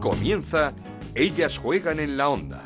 Comienza 0.00 0.72
Ellas 1.14 1.58
juegan 1.58 1.98
en 2.00 2.16
la 2.16 2.28
onda. 2.28 2.64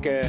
Que 0.00 0.22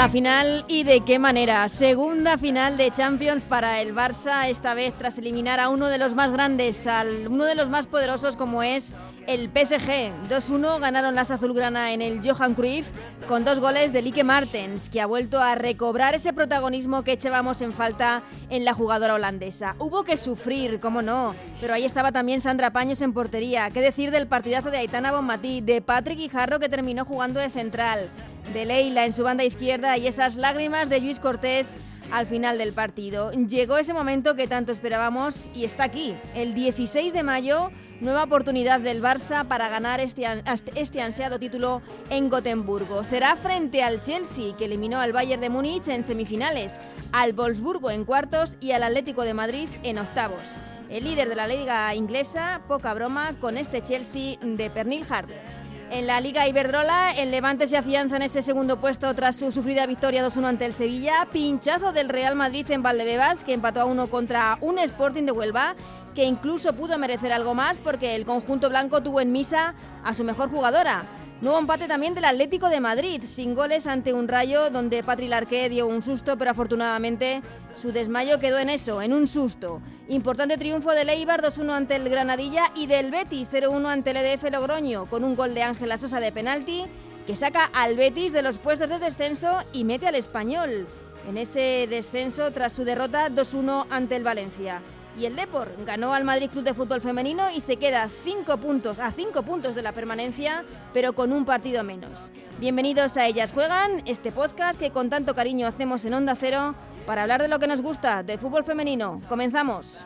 la 0.00 0.08
final 0.08 0.64
y 0.66 0.84
de 0.84 1.02
qué 1.02 1.18
manera. 1.18 1.68
Segunda 1.68 2.38
final 2.38 2.78
de 2.78 2.90
Champions 2.90 3.42
para 3.42 3.82
el 3.82 3.94
Barça, 3.94 4.48
esta 4.48 4.72
vez 4.72 4.94
tras 4.94 5.18
eliminar 5.18 5.60
a 5.60 5.68
uno 5.68 5.88
de 5.88 5.98
los 5.98 6.14
más 6.14 6.32
grandes, 6.32 6.86
a 6.86 7.04
uno 7.28 7.44
de 7.44 7.54
los 7.54 7.68
más 7.68 7.86
poderosos 7.86 8.34
como 8.34 8.62
es 8.62 8.94
el 9.26 9.50
PSG. 9.50 10.10
2-1 10.30 10.80
ganaron 10.80 11.14
las 11.14 11.30
azulgrana 11.30 11.92
en 11.92 12.00
el 12.00 12.26
Johan 12.26 12.54
Cruyff 12.54 12.86
con 13.30 13.44
dos 13.44 13.60
goles 13.60 13.92
de 13.92 14.02
Lique 14.02 14.24
Martens, 14.24 14.88
que 14.88 15.00
ha 15.00 15.06
vuelto 15.06 15.40
a 15.40 15.54
recobrar 15.54 16.16
ese 16.16 16.32
protagonismo 16.32 17.04
que 17.04 17.12
echábamos 17.12 17.62
en 17.62 17.72
falta 17.72 18.24
en 18.48 18.64
la 18.64 18.74
jugadora 18.74 19.14
holandesa. 19.14 19.76
Hubo 19.78 20.02
que 20.02 20.16
sufrir, 20.16 20.80
cómo 20.80 21.00
no, 21.00 21.36
pero 21.60 21.74
ahí 21.74 21.84
estaba 21.84 22.10
también 22.10 22.40
Sandra 22.40 22.72
Paños 22.72 23.00
en 23.02 23.12
portería. 23.12 23.70
¿Qué 23.70 23.82
decir 23.82 24.10
del 24.10 24.26
partidazo 24.26 24.72
de 24.72 24.78
Aitana 24.78 25.12
Bonmatí, 25.12 25.60
de 25.60 25.80
Patrick 25.80 26.18
Guijarro 26.18 26.58
que 26.58 26.68
terminó 26.68 27.04
jugando 27.04 27.38
de 27.38 27.50
central? 27.50 28.08
de 28.52 28.64
Leila 28.64 29.04
en 29.04 29.12
su 29.12 29.22
banda 29.22 29.44
izquierda 29.44 29.96
y 29.96 30.08
esas 30.08 30.34
lágrimas 30.34 30.88
de 30.88 30.98
Luis 30.98 31.20
Cortés 31.20 31.76
al 32.10 32.26
final 32.26 32.58
del 32.58 32.72
partido. 32.72 33.30
Llegó 33.30 33.76
ese 33.76 33.92
momento 33.92 34.34
que 34.34 34.48
tanto 34.48 34.72
esperábamos 34.72 35.54
y 35.54 35.64
está 35.64 35.84
aquí, 35.84 36.16
el 36.34 36.54
16 36.54 37.12
de 37.12 37.22
mayo, 37.22 37.70
nueva 38.00 38.24
oportunidad 38.24 38.80
del 38.80 39.02
Barça 39.02 39.46
para 39.46 39.68
ganar 39.68 40.00
este, 40.00 40.26
este 40.74 41.02
ansiado 41.02 41.38
título 41.38 41.82
en 42.08 42.28
Gotemburgo. 42.28 43.04
Será 43.04 43.36
frente 43.36 43.82
al 43.82 44.00
Chelsea, 44.00 44.56
que 44.56 44.64
eliminó 44.64 45.00
al 45.00 45.12
Bayern 45.12 45.40
de 45.40 45.50
Múnich 45.50 45.88
en 45.88 46.02
semifinales, 46.02 46.80
al 47.12 47.32
Wolfsburgo 47.32 47.90
en 47.90 48.04
cuartos 48.04 48.56
y 48.60 48.72
al 48.72 48.82
Atlético 48.82 49.22
de 49.22 49.34
Madrid 49.34 49.68
en 49.82 49.98
octavos. 49.98 50.56
El 50.88 51.04
líder 51.04 51.28
de 51.28 51.36
la 51.36 51.46
liga 51.46 51.94
inglesa, 51.94 52.62
poca 52.66 52.92
broma, 52.94 53.34
con 53.40 53.56
este 53.56 53.82
Chelsea 53.82 54.38
de 54.42 54.70
Pernil 54.70 55.04
Harder. 55.08 55.60
En 55.92 56.06
la 56.06 56.20
Liga 56.20 56.46
Iberdrola, 56.46 57.10
el 57.10 57.32
Levante 57.32 57.66
se 57.66 57.76
afianza 57.76 58.14
en 58.14 58.22
ese 58.22 58.42
segundo 58.42 58.80
puesto 58.80 59.12
tras 59.12 59.34
su 59.34 59.50
sufrida 59.50 59.86
victoria 59.86 60.24
2-1 60.24 60.44
ante 60.46 60.64
el 60.64 60.72
Sevilla. 60.72 61.26
Pinchazo 61.32 61.92
del 61.92 62.08
Real 62.08 62.36
Madrid 62.36 62.70
en 62.70 62.80
Valdebebas, 62.80 63.42
que 63.42 63.54
empató 63.54 63.80
a 63.80 63.86
uno 63.86 64.06
contra 64.06 64.56
un 64.60 64.78
Sporting 64.78 65.24
de 65.24 65.32
Huelva, 65.32 65.74
que 66.14 66.24
incluso 66.24 66.72
pudo 66.72 66.98
merecer 66.98 67.32
algo 67.32 67.54
más 67.54 67.78
porque 67.78 68.14
el 68.14 68.24
conjunto 68.24 68.68
blanco 68.68 69.02
tuvo 69.02 69.20
en 69.20 69.32
misa 69.32 69.74
a 70.04 70.14
su 70.14 70.24
mejor 70.24 70.50
jugadora. 70.50 71.04
Nuevo 71.40 71.58
empate 71.58 71.88
también 71.88 72.14
del 72.14 72.26
Atlético 72.26 72.68
de 72.68 72.80
Madrid, 72.80 73.22
sin 73.24 73.54
goles 73.54 73.86
ante 73.86 74.12
un 74.12 74.28
rayo 74.28 74.68
donde 74.68 75.02
Patri 75.02 75.26
Larqué 75.26 75.70
dio 75.70 75.86
un 75.86 76.02
susto, 76.02 76.36
pero 76.36 76.50
afortunadamente 76.50 77.40
su 77.72 77.92
desmayo 77.92 78.38
quedó 78.38 78.58
en 78.58 78.68
eso, 78.68 79.00
en 79.00 79.14
un 79.14 79.26
susto. 79.26 79.80
Importante 80.08 80.58
triunfo 80.58 80.90
del 80.90 81.08
Eibar 81.08 81.40
2-1 81.40 81.70
ante 81.70 81.96
el 81.96 82.10
Granadilla 82.10 82.70
y 82.74 82.88
del 82.88 83.10
Betis 83.10 83.50
0-1 83.50 83.86
ante 83.86 84.10
el 84.10 84.18
EDF 84.18 84.50
Logroño, 84.50 85.06
con 85.06 85.24
un 85.24 85.34
gol 85.34 85.54
de 85.54 85.62
Ángela 85.62 85.96
Sosa 85.96 86.20
de 86.20 86.30
penalti 86.30 86.84
que 87.26 87.36
saca 87.36 87.70
al 87.72 87.96
Betis 87.96 88.34
de 88.34 88.42
los 88.42 88.58
puestos 88.58 88.90
de 88.90 88.98
descenso 88.98 89.62
y 89.72 89.84
mete 89.84 90.08
al 90.08 90.16
español 90.16 90.86
en 91.26 91.38
ese 91.38 91.86
descenso 91.88 92.50
tras 92.50 92.74
su 92.74 92.84
derrota 92.84 93.30
2-1 93.30 93.86
ante 93.88 94.16
el 94.16 94.24
Valencia. 94.24 94.82
Y 95.18 95.26
el 95.26 95.36
Depor 95.36 95.72
ganó 95.84 96.14
al 96.14 96.24
Madrid 96.24 96.50
Club 96.50 96.64
de 96.64 96.74
Fútbol 96.74 97.00
Femenino 97.00 97.50
y 97.50 97.60
se 97.60 97.76
queda 97.76 98.08
cinco 98.22 98.58
puntos, 98.58 98.98
a 98.98 99.10
cinco 99.12 99.42
puntos 99.42 99.74
de 99.74 99.82
la 99.82 99.92
permanencia, 99.92 100.64
pero 100.94 101.14
con 101.14 101.32
un 101.32 101.44
partido 101.44 101.82
menos. 101.82 102.30
Bienvenidos 102.58 103.16
a 103.16 103.26
Ellas 103.26 103.52
Juegan, 103.52 104.02
este 104.06 104.30
podcast 104.30 104.78
que 104.78 104.90
con 104.90 105.10
tanto 105.10 105.34
cariño 105.34 105.66
hacemos 105.66 106.04
en 106.04 106.14
Onda 106.14 106.36
Cero 106.36 106.74
para 107.06 107.22
hablar 107.22 107.42
de 107.42 107.48
lo 107.48 107.58
que 107.58 107.66
nos 107.66 107.82
gusta, 107.82 108.22
del 108.22 108.38
fútbol 108.38 108.64
femenino. 108.64 109.20
Comenzamos. 109.28 110.04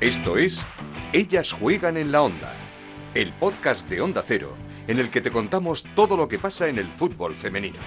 Esto 0.00 0.36
es 0.36 0.64
Ellas 1.12 1.52
Juegan 1.52 1.96
en 1.96 2.12
la 2.12 2.22
Onda, 2.22 2.52
el 3.14 3.32
podcast 3.32 3.88
de 3.88 4.00
Onda 4.00 4.22
Cero, 4.24 4.54
en 4.86 4.98
el 4.98 5.10
que 5.10 5.20
te 5.20 5.30
contamos 5.30 5.84
todo 5.96 6.16
lo 6.16 6.28
que 6.28 6.38
pasa 6.38 6.68
en 6.68 6.78
el 6.78 6.88
fútbol 6.88 7.34
femenino. 7.34 7.78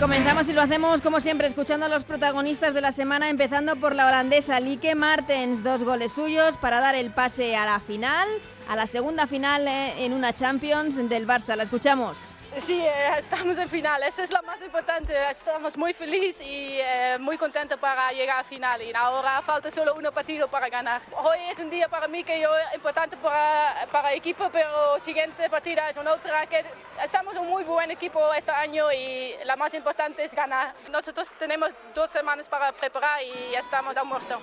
Comenzamos 0.00 0.48
y 0.48 0.52
lo 0.52 0.60
hacemos 0.60 1.00
como 1.00 1.20
siempre 1.20 1.46
escuchando 1.46 1.86
a 1.86 1.88
los 1.88 2.04
protagonistas 2.04 2.74
de 2.74 2.80
la 2.80 2.90
semana, 2.90 3.30
empezando 3.30 3.76
por 3.76 3.94
la 3.94 4.08
holandesa 4.08 4.58
Lieke 4.58 4.94
Martens, 4.94 5.62
dos 5.62 5.84
goles 5.84 6.12
suyos 6.12 6.56
para 6.56 6.80
dar 6.80 6.94
el 6.94 7.10
pase 7.12 7.56
a 7.56 7.64
la 7.64 7.78
final, 7.78 8.26
a 8.68 8.76
la 8.76 8.86
segunda 8.86 9.26
final 9.26 9.66
eh, 9.68 10.04
en 10.04 10.12
una 10.12 10.32
Champions 10.32 10.96
del 11.08 11.26
Barça. 11.26 11.56
La 11.56 11.64
escuchamos. 11.64 12.32
Sí, 12.58 12.80
eh, 12.80 13.18
estamos 13.18 13.58
en 13.58 13.68
final, 13.68 14.02
eso 14.04 14.22
es 14.22 14.30
lo 14.30 14.42
más 14.42 14.60
importante. 14.62 15.12
Estamos 15.30 15.76
muy 15.76 15.92
felices 15.92 16.46
y 16.46 16.78
eh, 16.80 17.16
muy 17.18 17.36
contentos 17.36 17.78
para 17.78 18.12
llegar 18.12 18.40
a 18.40 18.44
final. 18.44 18.80
Y 18.82 18.92
ahora 18.94 19.42
falta 19.42 19.70
solo 19.70 19.94
un 19.94 20.04
partido 20.12 20.48
para 20.48 20.68
ganar. 20.68 21.02
Hoy 21.16 21.38
es 21.50 21.58
un 21.58 21.68
día 21.68 21.88
para 21.88 22.06
mí 22.08 22.22
que 22.22 22.40
yo 22.40 22.50
importante 22.74 23.16
para, 23.16 23.86
para 23.90 24.12
el 24.12 24.18
equipo, 24.18 24.48
pero 24.52 24.98
siguiente 25.00 25.50
partida 25.50 25.90
es 25.90 25.96
una 25.96 26.12
otra 26.12 26.46
que 26.46 26.64
estamos 27.02 27.34
un 27.34 27.48
muy 27.48 27.64
buen 27.64 27.90
equipo 27.90 28.32
este 28.34 28.52
año 28.52 28.92
y 28.92 29.34
la 29.44 29.56
más 29.56 29.74
importante 29.74 30.24
es 30.24 30.34
ganar. 30.34 30.74
Nosotros 30.90 31.32
tenemos 31.38 31.70
dos 31.94 32.10
semanas 32.10 32.48
para 32.48 32.72
preparar 32.72 33.22
y 33.22 33.52
ya 33.52 33.58
estamos 33.58 33.96
a 33.96 34.04
muerto. 34.04 34.40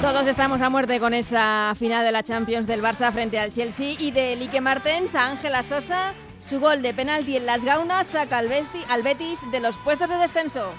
Todos 0.00 0.26
estamos 0.26 0.62
a 0.62 0.70
muerte 0.70 0.98
con 0.98 1.12
esa 1.12 1.74
final 1.78 2.02
de 2.06 2.10
la 2.10 2.22
Champions 2.22 2.66
del 2.66 2.82
Barça 2.82 3.12
frente 3.12 3.38
al 3.38 3.52
Chelsea 3.52 3.96
y 3.98 4.10
de 4.12 4.34
Lique 4.34 4.62
Martens 4.62 5.14
a 5.14 5.26
Ángela 5.26 5.62
Sosa. 5.62 6.14
Su 6.38 6.58
gol 6.58 6.80
de 6.80 6.94
penalti 6.94 7.36
en 7.36 7.44
las 7.44 7.66
gaunas 7.66 8.06
saca 8.06 8.38
al 8.38 8.48
Betis, 8.48 9.38
de 9.52 9.60
los 9.60 9.76
puestos 9.76 10.08
de 10.08 10.16
descenso. 10.16 10.72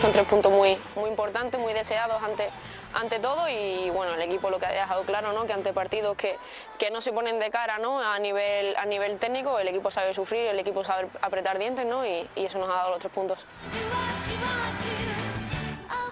Son 0.00 0.12
tres 0.12 0.24
puntos 0.26 0.52
muy, 0.52 0.78
muy 0.94 1.10
importantes, 1.10 1.60
muy 1.60 1.72
deseados 1.72 2.22
ante, 2.22 2.50
ante 2.94 3.18
todo 3.18 3.48
y 3.48 3.90
bueno, 3.90 4.14
el 4.14 4.22
equipo 4.22 4.48
lo 4.48 4.60
que 4.60 4.66
ha 4.66 4.70
dejado 4.70 5.02
claro, 5.02 5.32
¿no? 5.32 5.44
que 5.44 5.54
ante 5.54 5.72
partidos 5.72 6.16
que, 6.16 6.36
que 6.78 6.90
no 6.92 7.00
se 7.00 7.12
ponen 7.12 7.40
de 7.40 7.50
cara 7.50 7.78
¿no? 7.78 8.00
a, 8.00 8.16
nivel, 8.20 8.76
a 8.76 8.86
nivel 8.86 9.18
técnico, 9.18 9.58
el 9.58 9.66
equipo 9.66 9.90
sabe 9.90 10.14
sufrir, 10.14 10.46
el 10.46 10.58
equipo 10.60 10.84
sabe 10.84 11.08
apretar 11.20 11.58
dientes 11.58 11.84
¿no? 11.84 12.06
y 12.06 12.28
eso 12.36 12.60
nos 12.60 12.70
ha 12.70 12.74
dado 12.74 12.90
los 12.90 13.00
tres 13.00 13.12
puntos. 13.12 13.40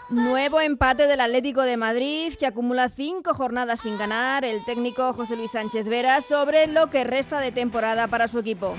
Nuevo 0.09 0.61
empate 0.61 1.09
del 1.09 1.21
Atlético 1.21 1.62
de 1.62 1.77
Madrid, 1.77 2.33
que 2.39 2.47
acumula 2.47 2.89
cinco 2.89 3.34
jornadas 3.34 3.81
sin 3.81 3.99
ganar. 3.99 4.44
El 4.44 4.65
técnico 4.65 5.12
José 5.12 5.34
Luis 5.34 5.50
Sánchez 5.50 5.84
Vera 5.89 6.21
sobre 6.21 6.69
lo 6.69 6.91
que 6.91 7.03
resta 7.03 7.41
de 7.41 7.50
temporada 7.50 8.06
para 8.06 8.28
su 8.28 8.39
equipo. 8.39 8.77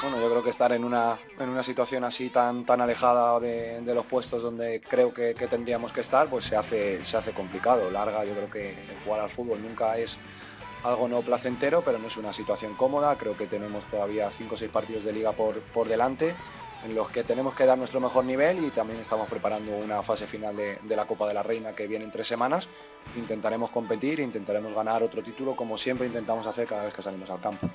Bueno, 0.00 0.18
yo 0.22 0.30
creo 0.30 0.42
que 0.42 0.48
estar 0.48 0.72
en 0.72 0.84
una, 0.84 1.18
en 1.38 1.50
una 1.50 1.62
situación 1.62 2.02
así 2.04 2.30
tan, 2.30 2.64
tan 2.64 2.80
alejada 2.80 3.38
de, 3.40 3.82
los 3.94 4.06
puestos 4.06 4.42
donde 4.42 4.80
creo 4.80 5.12
que, 5.12 5.34
tendríamos 5.34 5.92
que 5.92 6.00
estar, 6.00 6.28
pues 6.28 6.46
se 6.46 6.56
hace, 6.56 7.04
se 7.04 7.18
hace 7.18 7.32
complicado. 7.32 7.90
Larga, 7.90 8.24
yo 8.24 8.32
creo 8.32 8.50
que 8.50 8.74
jugar 9.04 9.20
al 9.20 9.28
fútbol 9.28 9.60
nunca 9.60 9.98
es 9.98 10.18
algo 10.82 11.08
no 11.08 11.20
placentero, 11.20 11.82
pero 11.82 11.98
no 11.98 12.06
es 12.06 12.16
una 12.16 12.32
situación 12.32 12.72
cómoda. 12.74 13.18
Creo 13.18 13.36
que 13.36 13.46
tenemos 13.46 13.84
todavía 13.84 14.30
cinco 14.30 14.54
o 14.54 14.58
seis 14.58 14.70
partidos 14.70 15.04
de 15.04 15.12
liga 15.12 15.32
por, 15.32 15.60
por 15.60 15.88
delante 15.88 16.34
en 16.84 16.94
los 16.94 17.08
que 17.08 17.24
tenemos 17.24 17.54
que 17.54 17.66
dar 17.66 17.76
nuestro 17.76 18.00
mejor 18.00 18.24
nivel 18.24 18.64
y 18.64 18.70
también 18.70 19.00
estamos 19.00 19.28
preparando 19.28 19.76
una 19.76 20.02
fase 20.02 20.26
final 20.26 20.56
de, 20.56 20.78
la 20.96 21.06
Copa 21.06 21.26
de 21.26 21.34
la 21.34 21.42
Reina 21.42 21.74
que 21.74 21.86
viene 21.86 22.04
en 22.04 22.10
tres 22.10 22.26
semanas. 22.26 22.68
Intentaremos 23.16 23.70
competir, 23.70 24.20
intentaremos 24.20 24.74
ganar 24.74 25.02
otro 25.02 25.22
título 25.22 25.56
como 25.56 25.76
siempre 25.76 26.06
intentamos 26.06 26.46
hacer 26.46 26.66
cada 26.66 26.84
vez 26.84 26.94
que 26.94 27.02
salimos 27.02 27.30
al 27.30 27.40
campo. 27.40 27.68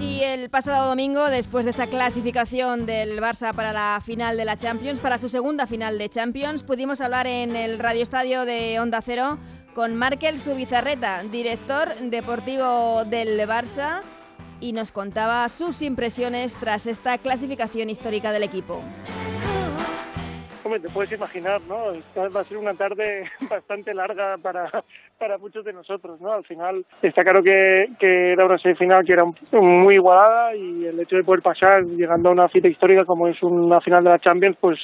Y 0.00 0.22
el 0.22 0.50
pasado 0.50 0.88
domingo, 0.88 1.30
después 1.30 1.64
de 1.64 1.70
esa 1.70 1.86
clasificación 1.86 2.86
del 2.86 3.20
Barça 3.20 3.54
para 3.54 3.72
la 3.72 4.00
final 4.04 4.36
de 4.36 4.44
la 4.44 4.56
Champions, 4.56 4.98
para 4.98 5.16
su 5.16 5.28
segunda 5.28 5.66
final 5.66 5.96
de 5.96 6.08
Champions, 6.08 6.64
pudimos 6.64 7.00
hablar 7.00 7.28
en 7.28 7.54
el 7.54 7.78
Radio 7.78 8.02
Estadio 8.02 8.44
de 8.44 8.80
Onda 8.80 9.00
Cero 9.00 9.38
con 9.74 9.96
Markel 9.96 10.38
Zubizarreta, 10.38 11.22
director 11.24 11.88
deportivo 12.00 13.04
del 13.04 13.38
Barça, 13.40 14.02
y 14.60 14.72
nos 14.72 14.92
contaba 14.92 15.48
sus 15.48 15.82
impresiones 15.82 16.54
tras 16.54 16.86
esta 16.86 17.18
clasificación 17.18 17.90
histórica 17.90 18.32
del 18.32 18.44
equipo. 18.44 18.80
Hombre, 20.64 20.78
te 20.78 20.88
puedes 20.90 21.10
imaginar, 21.10 21.60
¿no? 21.62 21.76
va 22.16 22.40
a 22.40 22.44
ser 22.44 22.56
una 22.56 22.74
tarde 22.74 23.24
bastante 23.50 23.92
larga 23.92 24.36
para, 24.40 24.70
para 25.18 25.36
muchos 25.38 25.64
de 25.64 25.72
nosotros, 25.72 26.20
¿no? 26.20 26.32
Al 26.32 26.44
final 26.44 26.86
está 27.02 27.24
claro 27.24 27.42
que, 27.42 27.86
que 27.98 28.32
era 28.32 28.46
una 28.46 28.58
semifinal 28.58 29.04
que 29.04 29.12
era 29.12 29.24
muy 29.60 29.94
igualada 29.96 30.54
y 30.54 30.86
el 30.86 31.00
hecho 31.00 31.16
de 31.16 31.24
poder 31.24 31.42
pasar 31.42 31.82
llegando 31.82 32.28
a 32.28 32.32
una 32.32 32.48
cita 32.48 32.68
histórica 32.68 33.04
como 33.04 33.26
es 33.26 33.42
una 33.42 33.80
final 33.80 34.04
de 34.04 34.10
la 34.10 34.20
Champions, 34.20 34.56
pues 34.60 34.78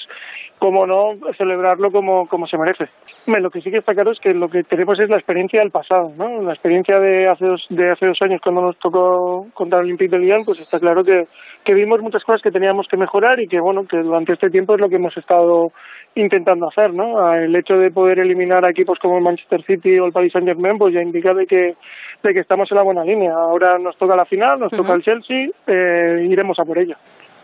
cómo 0.58 0.86
no 0.86 1.14
celebrarlo 1.36 1.90
como, 1.90 2.26
como 2.28 2.46
se 2.46 2.58
merece. 2.58 2.88
Lo 3.26 3.50
que 3.50 3.60
sí 3.60 3.70
que 3.70 3.78
está 3.78 3.94
claro 3.94 4.12
es 4.12 4.20
que 4.20 4.32
lo 4.32 4.48
que 4.48 4.64
tenemos 4.64 4.98
es 4.98 5.10
la 5.10 5.16
experiencia 5.16 5.60
del 5.60 5.70
pasado, 5.70 6.12
¿no? 6.16 6.42
La 6.42 6.52
experiencia 6.52 6.98
de 6.98 7.28
hace 7.28 7.44
dos, 7.44 7.66
de 7.68 7.90
hace 7.90 8.06
dos 8.06 8.20
años 8.22 8.40
cuando 8.42 8.62
nos 8.62 8.78
tocó 8.78 9.46
contra 9.52 9.78
el 9.78 9.84
Olympique 9.84 10.16
de 10.16 10.22
Lyon, 10.22 10.44
pues 10.44 10.58
está 10.60 10.80
claro 10.80 11.04
que, 11.04 11.26
que 11.64 11.74
vimos 11.74 12.00
muchas 12.00 12.24
cosas 12.24 12.42
que 12.42 12.50
teníamos 12.50 12.88
que 12.88 12.96
mejorar 12.96 13.38
y 13.40 13.46
que, 13.46 13.60
bueno, 13.60 13.86
que 13.86 13.98
durante 13.98 14.32
este 14.32 14.50
tiempo 14.50 14.74
es 14.74 14.80
lo 14.80 14.88
que 14.88 14.96
hemos 14.96 15.16
estado 15.16 15.72
intentando 16.14 16.68
hacer, 16.68 16.94
¿no? 16.94 17.32
El 17.32 17.54
hecho 17.54 17.74
de 17.74 17.90
poder 17.90 18.18
eliminar 18.18 18.66
a 18.66 18.70
equipos 18.70 18.98
como 18.98 19.18
el 19.18 19.24
Manchester 19.24 19.62
City 19.62 19.98
o 19.98 20.06
el 20.06 20.12
Paris 20.12 20.32
Saint-Germain, 20.32 20.78
pues 20.78 20.94
ya 20.94 21.02
indica 21.02 21.34
de 21.34 21.46
que, 21.46 21.76
de 22.22 22.34
que 22.34 22.40
estamos 22.40 22.70
en 22.72 22.76
la 22.76 22.82
buena 22.82 23.04
línea. 23.04 23.34
Ahora 23.34 23.78
nos 23.78 23.96
toca 23.96 24.16
la 24.16 24.24
final, 24.24 24.58
nos 24.58 24.72
toca 24.72 24.94
el 24.94 25.02
Chelsea, 25.02 25.48
eh, 25.66 26.26
iremos 26.28 26.58
a 26.58 26.64
por 26.64 26.78
ello. 26.78 26.96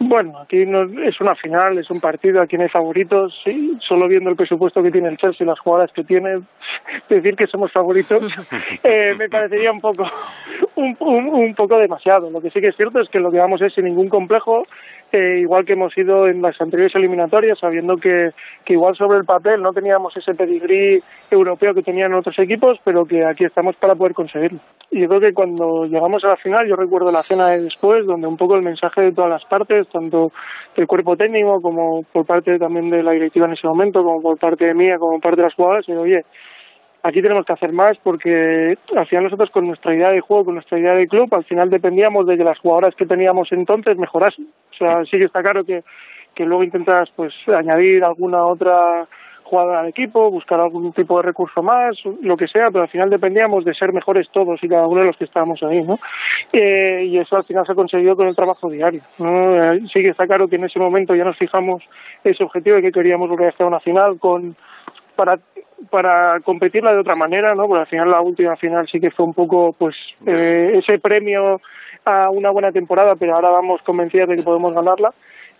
Bueno, 0.06 0.38
aquí 0.38 0.66
no, 0.66 0.82
es 1.02 1.18
una 1.18 1.34
final, 1.34 1.78
es 1.78 1.90
un 1.90 1.98
partido, 1.98 2.42
aquí 2.42 2.56
no 2.56 2.64
hay 2.64 2.68
favoritos. 2.68 3.34
Sí, 3.42 3.76
solo 3.80 4.06
viendo 4.06 4.28
el 4.28 4.36
presupuesto 4.36 4.82
que 4.82 4.90
tiene 4.90 5.08
el 5.08 5.16
Chelsea 5.16 5.44
y 5.44 5.48
las 5.48 5.58
jugadas 5.58 5.90
que 5.92 6.04
tiene, 6.04 6.40
decir 7.08 7.36
que 7.36 7.46
somos 7.46 7.72
favoritos 7.72 8.22
eh, 8.84 9.14
me 9.16 9.30
parecería 9.30 9.72
un 9.72 9.80
poco, 9.80 10.04
un, 10.76 10.96
un, 11.00 11.54
poco 11.54 11.78
demasiado. 11.78 12.30
Lo 12.30 12.42
que 12.42 12.50
sí 12.50 12.60
que 12.60 12.68
es 12.68 12.76
cierto 12.76 13.00
es 13.00 13.08
que 13.08 13.18
lo 13.18 13.30
que 13.30 13.38
vamos 13.38 13.62
es 13.62 13.72
sin 13.72 13.86
ningún 13.86 14.10
complejo, 14.10 14.66
eh, 15.14 15.38
igual 15.40 15.64
que 15.64 15.75
hemos 15.75 15.96
ido 15.96 16.26
en 16.26 16.43
las 16.43 16.61
anteriores 16.61 16.94
eliminatorias, 16.94 17.58
sabiendo 17.58 17.96
que, 17.96 18.31
que 18.64 18.72
igual 18.72 18.96
sobre 18.96 19.19
el 19.19 19.25
papel 19.25 19.62
no 19.62 19.72
teníamos 19.72 20.16
ese 20.16 20.34
pedigrí 20.34 21.02
europeo 21.31 21.75
que 21.75 21.82
tenían 21.82 22.14
otros 22.14 22.38
equipos, 22.38 22.78
pero 22.84 23.05
que 23.05 23.25
aquí 23.25 23.44
estamos 23.44 23.76
para 23.76 23.94
poder 23.94 24.14
conseguirlo. 24.14 24.61
Y 24.90 25.00
yo 25.00 25.08
creo 25.08 25.20
que 25.20 25.32
cuando 25.32 25.87
llegamos 25.87 26.25
a 26.25 26.28
la 26.28 26.37
final, 26.37 26.66
yo 26.69 26.76
recuerdo 26.76 27.11
la 27.11 27.22
cena 27.22 27.50
de 27.50 27.62
después, 27.62 28.06
donde 28.06 28.26
un 28.26 28.37
poco 28.37 28.56
el 28.56 28.62
mensaje 28.62 29.00
de 29.00 29.12
todas 29.12 29.31
las 29.31 29.44
partes, 29.44 29.88
tanto 29.88 30.32
del 30.76 30.87
cuerpo 30.87 31.16
técnico 31.16 31.61
como 31.61 32.02
por 32.12 32.26
parte 32.26 32.58
también 32.58 32.90
de 32.90 33.02
la 33.02 33.12
directiva 33.12 33.46
en 33.46 33.52
ese 33.52 33.66
momento, 33.66 34.02
como 34.02 34.20
por 34.20 34.38
parte 34.38 34.66
de 34.66 34.75
mía, 34.75 34.96
como 34.99 35.12
por 35.12 35.20
parte 35.20 35.37
de 35.37 35.46
las 35.49 35.55
jugadoras, 35.55 35.88
y 35.88 35.93
oye, 35.93 36.22
aquí 37.04 37.20
tenemos 37.20 37.44
que 37.44 37.52
hacer 37.52 37.72
más 37.72 37.96
porque 38.02 38.76
al 38.96 39.06
final 39.06 39.24
nosotros 39.24 39.50
con 39.50 39.66
nuestra 39.66 39.94
idea 39.94 40.10
de 40.10 40.20
juego, 40.20 40.46
con 40.46 40.54
nuestra 40.54 40.78
idea 40.78 40.94
de 40.94 41.06
club, 41.06 41.32
al 41.34 41.44
final 41.44 41.70
dependíamos 41.70 42.26
de 42.26 42.36
que 42.36 42.44
las 42.44 42.58
jugadoras 42.58 42.94
que 42.96 43.06
teníamos 43.06 43.52
entonces 43.52 43.96
mejorasen. 43.98 44.48
O 44.72 44.76
sea, 44.76 45.04
sí 45.04 45.18
que 45.18 45.24
está 45.24 45.42
claro 45.42 45.64
que, 45.64 45.84
que 46.34 46.46
luego 46.46 46.64
intentas 46.64 47.10
pues 47.14 47.34
añadir 47.46 48.02
alguna 48.02 48.44
otra 48.46 49.06
jugadora 49.44 49.80
al 49.80 49.88
equipo, 49.88 50.30
buscar 50.30 50.58
algún 50.58 50.94
tipo 50.94 51.18
de 51.18 51.24
recurso 51.24 51.62
más, 51.62 51.98
lo 52.22 52.36
que 52.38 52.48
sea, 52.48 52.70
pero 52.70 52.84
al 52.84 52.88
final 52.88 53.10
dependíamos 53.10 53.66
de 53.66 53.74
ser 53.74 53.92
mejores 53.92 54.30
todos 54.30 54.58
y 54.64 54.68
cada 54.68 54.86
uno 54.86 55.00
de 55.00 55.06
los 55.08 55.16
que 55.18 55.24
estábamos 55.24 55.62
ahí, 55.62 55.82
¿no? 55.82 55.98
Eh, 56.52 57.04
y 57.04 57.18
eso 57.18 57.36
al 57.36 57.44
final 57.44 57.66
se 57.66 57.72
ha 57.72 57.74
conseguido 57.74 58.16
con 58.16 58.26
el 58.26 58.34
trabajo 58.34 58.70
diario, 58.70 59.02
¿no? 59.18 59.74
Eh, 59.74 59.80
sí 59.92 60.00
que 60.00 60.08
está 60.08 60.26
claro 60.26 60.48
que 60.48 60.56
en 60.56 60.64
ese 60.64 60.78
momento 60.78 61.14
ya 61.14 61.24
nos 61.24 61.36
fijamos 61.36 61.82
ese 62.24 62.42
objetivo 62.42 62.76
de 62.76 62.82
que 62.82 62.92
queríamos 62.92 63.28
volver 63.28 63.48
a 63.48 63.50
estar 63.50 63.66
una 63.66 63.80
final 63.80 64.18
con 64.18 64.56
para 65.16 65.38
para 65.90 66.40
competirla 66.40 66.93
de 66.93 67.00
otra 67.00 67.14
manera, 67.14 67.55
¿no? 67.55 67.66
Porque 67.66 67.81
al 67.81 67.87
final 67.87 68.11
la 68.11 68.20
última 68.20 68.56
final 68.56 68.88
sí 68.88 69.00
que 69.00 69.11
fue 69.11 69.26
un 69.26 69.34
poco, 69.34 69.75
pues, 69.78 69.94
eh, 70.26 70.72
ese 70.78 70.99
premio 70.99 71.61
a 72.05 72.31
una 72.31 72.50
buena 72.50 72.72
temporada, 72.72 73.14
pero 73.16 73.34
ahora 73.34 73.50
vamos 73.50 73.82
convencidos 73.82 74.28
de 74.28 74.37
que 74.37 74.43
podemos 74.43 74.75
ganarla. 74.75 75.12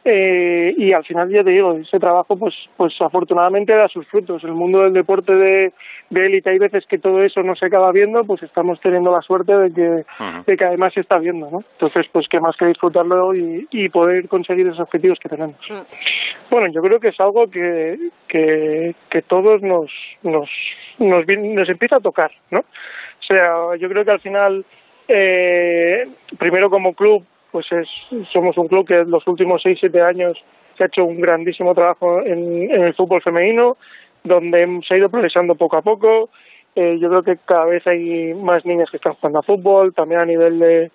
Eh, 0.07 0.75
y 0.77 0.93
al 0.93 1.03
final 1.03 1.31
ya 1.31 1.43
te 1.43 1.51
digo 1.51 1.73
ese 1.79 1.99
trabajo 1.99 2.37
pues 2.37 2.55
pues 2.77 2.95
afortunadamente 3.01 3.75
da 3.75 3.89
sus 3.89 4.07
frutos. 4.09 4.45
El 4.45 4.53
mundo 4.53 4.81
del 4.81 4.93
deporte 4.93 5.33
de 5.33 5.73
élite 6.11 6.51
hay 6.51 6.59
veces 6.59 6.85
que 6.87 6.99
todo 6.99 7.23
eso 7.23 7.43
no 7.43 7.55
se 7.55 7.67
acaba 7.67 7.91
viendo 7.91 8.23
pues 8.25 8.43
estamos 8.43 8.79
teniendo 8.81 9.11
la 9.11 9.23
suerte 9.23 9.57
de 9.57 9.73
que 9.73 10.05
de 10.47 10.57
que 10.59 10.65
además 10.65 10.93
se 10.93 11.01
está 11.01 11.19
viendo 11.19 11.51
no 11.51 11.65
entonces 11.73 12.07
pues 12.13 12.27
qué 12.29 12.39
más 12.39 12.55
que 12.57 12.67
disfrutarlo 12.67 13.35
y, 13.35 13.67
y 13.71 13.89
poder 13.89 14.29
conseguir 14.29 14.67
esos 14.67 14.81
objetivos 14.81 15.19
que 15.19 15.31
tenemos. 15.31 15.57
Mm. 15.71 16.51
bueno 16.51 16.67
yo 16.71 16.83
creo 16.83 17.01
que 17.01 17.09
es 17.09 17.21
algo 17.21 17.49
que 17.49 17.97
que, 18.29 18.95
que 19.09 19.23
todos 19.23 19.63
nos 19.63 19.91
nos 20.23 20.51
nos 20.99 21.27
nos 21.27 21.69
empieza 21.71 21.97
a 21.97 22.01
tocar 22.01 22.31
no 22.51 22.61
o 22.61 23.23
sea 23.27 23.77
yo 23.79 23.89
creo 23.89 24.05
que 24.05 24.11
al 24.11 24.21
final 24.21 24.67
eh, 25.09 26.07
primero 26.39 26.69
como 26.69 26.93
club 26.93 27.25
pues 27.55 27.71
es, 27.71 27.89
somos 28.33 28.59
un 28.59 28.67
club 28.67 28.85
que 28.85 28.99
en 28.99 29.13
los 29.13 29.25
últimos 29.29 29.63
seis, 29.63 29.79
siete 29.79 30.03
años 30.03 30.37
se 30.77 30.83
ha 30.83 30.87
hecho 30.89 31.05
un 31.05 31.21
grandísimo 31.21 31.73
trabajo 31.73 32.21
en, 32.21 32.69
el 32.69 32.95
fútbol 32.95 33.23
femenino, 33.23 33.77
donde 34.25 34.81
se 34.85 34.95
ha 34.95 34.99
ido 34.99 35.09
progresando 35.09 35.55
poco 35.55 35.77
a 35.77 35.83
poco. 35.83 36.31
Eh, 36.75 36.99
yo 37.01 37.09
creo 37.09 37.23
que 37.23 37.37
cada 37.47 37.67
vez 37.67 37.87
hay 37.87 38.35
más 38.35 38.67
niñas 38.67 38.91
que 38.91 38.97
están 38.97 39.15
jugando 39.15 39.39
a 39.39 39.43
fútbol, 39.45 39.95
también 39.95 40.23
a 40.23 40.25
nivel 40.25 40.59
de, 40.59 40.91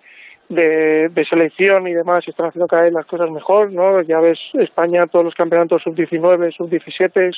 de, 0.50 1.24
selección 1.24 1.88
y 1.88 1.94
demás, 1.94 2.28
están 2.28 2.48
haciendo 2.48 2.68
cada 2.68 2.82
vez 2.82 2.92
las 2.92 3.06
cosas 3.06 3.30
mejor, 3.30 3.72
¿no? 3.72 4.02
Ya 4.02 4.20
ves, 4.20 4.38
España, 4.52 5.06
todos 5.06 5.24
los 5.24 5.34
campeonatos 5.34 5.82
sub-19, 5.82 6.54
sub-17, 6.58 7.34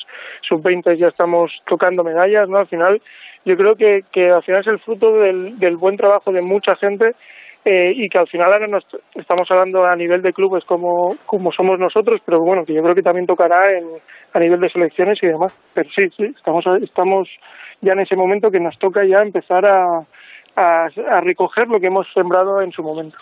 sub-20 0.48 0.96
ya 0.96 1.06
estamos 1.06 1.52
tocando 1.68 2.02
medallas, 2.02 2.48
¿no? 2.48 2.58
Al 2.58 2.66
final, 2.66 3.00
yo 3.44 3.56
creo 3.56 3.76
que, 3.76 4.02
que 4.10 4.32
al 4.32 4.42
final 4.42 4.62
es 4.62 4.66
el 4.66 4.80
fruto 4.80 5.12
del, 5.20 5.60
del 5.60 5.76
buen 5.76 5.96
trabajo 5.96 6.32
de 6.32 6.42
mucha 6.42 6.74
gente 6.74 7.14
eh, 7.64 7.92
y 7.94 8.08
que 8.08 8.18
al 8.18 8.28
final 8.28 8.52
ahora 8.52 8.66
nos 8.66 8.84
estamos 9.14 9.50
hablando 9.50 9.84
a 9.84 9.94
nivel 9.94 10.22
de 10.22 10.32
clubes 10.32 10.64
como, 10.64 11.16
como 11.26 11.52
somos 11.52 11.78
nosotros, 11.78 12.20
pero 12.24 12.40
bueno, 12.40 12.64
que 12.64 12.74
yo 12.74 12.82
creo 12.82 12.94
que 12.94 13.02
también 13.02 13.26
tocará 13.26 13.70
en, 13.76 13.86
a 14.32 14.38
nivel 14.40 14.60
de 14.60 14.70
selecciones 14.70 15.22
y 15.22 15.28
demás. 15.28 15.56
Pero 15.74 15.88
sí, 15.90 16.08
sí, 16.16 16.24
estamos, 16.36 16.64
estamos 16.82 17.28
ya 17.80 17.92
en 17.92 18.00
ese 18.00 18.16
momento 18.16 18.50
que 18.50 18.60
nos 18.60 18.78
toca 18.78 19.04
ya 19.04 19.18
empezar 19.22 19.64
a, 19.66 19.84
a, 20.56 20.86
a 20.86 21.20
recoger 21.20 21.68
lo 21.68 21.78
que 21.78 21.86
hemos 21.86 22.06
sembrado 22.12 22.60
en 22.60 22.72
su 22.72 22.82
momento. 22.82 23.18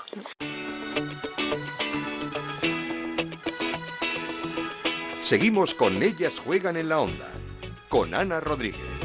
Seguimos 5.18 5.74
con 5.74 6.02
Ellas 6.02 6.40
Juegan 6.40 6.76
en 6.76 6.88
la 6.88 7.00
Onda, 7.00 7.28
con 7.88 8.14
Ana 8.14 8.40
Rodríguez. 8.40 8.99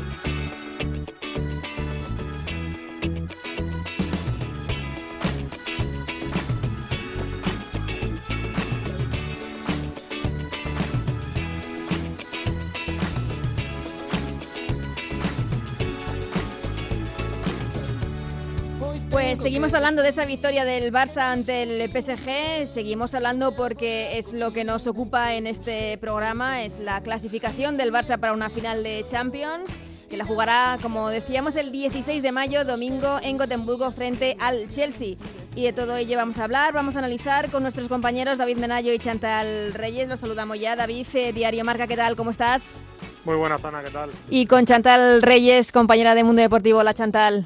Pues 19.36 19.44
seguimos 19.44 19.74
hablando 19.74 20.02
de 20.02 20.08
esa 20.08 20.24
victoria 20.24 20.64
del 20.64 20.94
Barça 20.94 21.34
ante 21.34 21.64
el 21.64 21.92
PSG, 21.92 22.68
seguimos 22.68 23.14
hablando 23.16 23.54
porque 23.54 24.18
es 24.18 24.32
lo 24.32 24.54
que 24.54 24.64
nos 24.64 24.88
ocupa 24.88 25.34
en 25.34 25.46
este 25.46 25.98
programa, 25.98 26.64
es 26.64 26.80
la 26.80 27.02
clasificación 27.02 27.76
del 27.76 27.92
Barça 27.92 28.18
para 28.18 28.32
una 28.32 28.50
final 28.50 28.82
de 28.82 29.04
Champions, 29.06 29.70
que 30.10 30.16
la 30.16 30.24
jugará, 30.24 30.78
como 30.82 31.10
decíamos, 31.10 31.58
el 31.58 31.74
16 31.74 32.24
de 32.24 32.32
mayo, 32.32 32.64
domingo, 32.64 33.20
en 33.22 33.38
Gotemburgo, 33.38 33.92
frente 33.92 34.38
al 34.40 34.70
Chelsea. 34.70 35.18
Y 35.54 35.64
de 35.64 35.74
todo 35.74 35.98
ello 35.98 36.16
vamos 36.16 36.38
a 36.38 36.46
hablar, 36.46 36.74
vamos 36.74 36.96
a 36.96 37.00
analizar 37.00 37.52
con 37.52 37.62
nuestros 37.62 37.90
compañeros 37.90 38.38
David 38.38 38.56
Menayo 38.56 38.94
y 38.94 39.00
Chantal 39.00 39.74
Reyes. 39.74 40.08
Los 40.08 40.22
saludamos 40.22 40.58
ya. 40.62 40.78
David, 40.78 41.08
eh, 41.14 41.34
Diario 41.34 41.66
Marca, 41.66 41.88
¿qué 41.88 41.98
tal? 41.98 42.16
¿Cómo 42.16 42.32
estás? 42.32 42.84
Muy 43.26 43.36
buena, 43.36 43.58
Zana, 43.58 43.84
¿qué 43.84 43.90
tal? 43.90 44.12
Y 44.30 44.46
con 44.46 44.66
Chantal 44.66 45.22
Reyes, 45.22 45.74
compañera 45.74 46.16
de 46.16 46.24
Mundo 46.24 46.42
Deportivo. 46.42 46.80
Hola, 46.80 46.94
Chantal. 46.94 47.46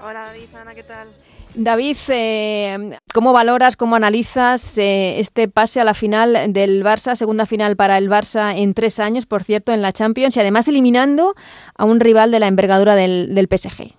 Hola 0.00 0.26
David, 0.26 0.54
Ana, 0.54 0.74
¿qué 0.74 0.82
tal? 0.82 1.08
David, 1.54 1.96
eh, 2.08 2.98
¿cómo 3.14 3.32
valoras, 3.32 3.76
cómo 3.76 3.96
analizas 3.96 4.76
eh, 4.76 5.18
este 5.20 5.48
pase 5.48 5.80
a 5.80 5.84
la 5.84 5.94
final 5.94 6.52
del 6.52 6.84
Barça, 6.84 7.14
segunda 7.14 7.46
final 7.46 7.76
para 7.76 7.96
el 7.96 8.10
Barça 8.10 8.54
en 8.58 8.74
tres 8.74 9.00
años, 9.00 9.24
por 9.24 9.42
cierto, 9.42 9.72
en 9.72 9.80
la 9.80 9.92
Champions 9.92 10.36
y 10.36 10.40
además 10.40 10.68
eliminando 10.68 11.34
a 11.76 11.86
un 11.86 12.00
rival 12.00 12.30
de 12.30 12.40
la 12.40 12.46
envergadura 12.46 12.94
del, 12.94 13.34
del 13.34 13.48
PSG? 13.48 13.94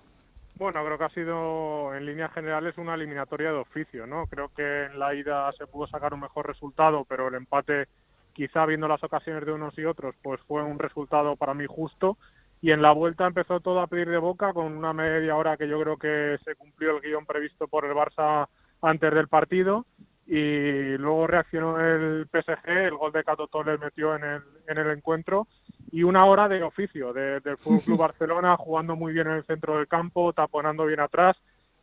Bueno, 0.56 0.84
creo 0.84 0.98
que 0.98 1.04
ha 1.04 1.10
sido 1.10 1.94
en 1.94 2.06
líneas 2.06 2.32
generales 2.32 2.78
una 2.78 2.94
eliminatoria 2.94 3.50
de 3.50 3.58
oficio, 3.58 4.06
¿no? 4.06 4.26
Creo 4.26 4.50
que 4.56 4.84
en 4.84 4.98
la 4.98 5.14
ida 5.14 5.50
se 5.52 5.66
pudo 5.66 5.88
sacar 5.88 6.14
un 6.14 6.20
mejor 6.20 6.46
resultado, 6.46 7.04
pero 7.08 7.28
el 7.28 7.34
empate, 7.34 7.86
quizá 8.34 8.66
viendo 8.66 8.86
las 8.86 9.02
ocasiones 9.02 9.44
de 9.44 9.52
unos 9.52 9.76
y 9.78 9.84
otros, 9.84 10.14
pues 10.22 10.40
fue 10.46 10.62
un 10.62 10.78
resultado 10.78 11.34
para 11.34 11.54
mí 11.54 11.64
justo 11.68 12.18
y 12.60 12.72
en 12.72 12.82
la 12.82 12.92
vuelta 12.92 13.26
empezó 13.26 13.60
todo 13.60 13.80
a 13.80 13.86
pedir 13.86 14.08
de 14.08 14.18
boca 14.18 14.52
con 14.52 14.76
una 14.76 14.92
media 14.92 15.36
hora 15.36 15.56
que 15.56 15.68
yo 15.68 15.80
creo 15.80 15.96
que 15.96 16.38
se 16.44 16.56
cumplió 16.56 16.96
el 16.96 17.02
guion 17.02 17.24
previsto 17.24 17.68
por 17.68 17.84
el 17.84 17.92
Barça 17.92 18.48
antes 18.82 19.14
del 19.14 19.28
partido. 19.28 19.86
Y 20.26 20.98
luego 20.98 21.26
reaccionó 21.26 21.80
el 21.80 22.28
PSG, 22.30 22.68
el 22.68 22.96
gol 22.96 23.12
de 23.12 23.24
Cato 23.24 23.48
le 23.62 23.78
metió 23.78 24.14
en 24.14 24.24
el, 24.24 24.42
en 24.66 24.78
el 24.78 24.90
encuentro. 24.90 25.46
Y 25.90 26.02
una 26.02 26.26
hora 26.26 26.48
de 26.48 26.62
oficio 26.62 27.14
del 27.14 27.56
Fútbol 27.56 27.80
Club 27.80 27.98
Barcelona, 27.98 28.56
jugando 28.56 28.94
muy 28.94 29.12
bien 29.12 29.28
en 29.28 29.34
el 29.34 29.44
centro 29.44 29.78
del 29.78 29.88
campo, 29.88 30.32
taponando 30.34 30.84
bien 30.84 31.00
atrás. 31.00 31.36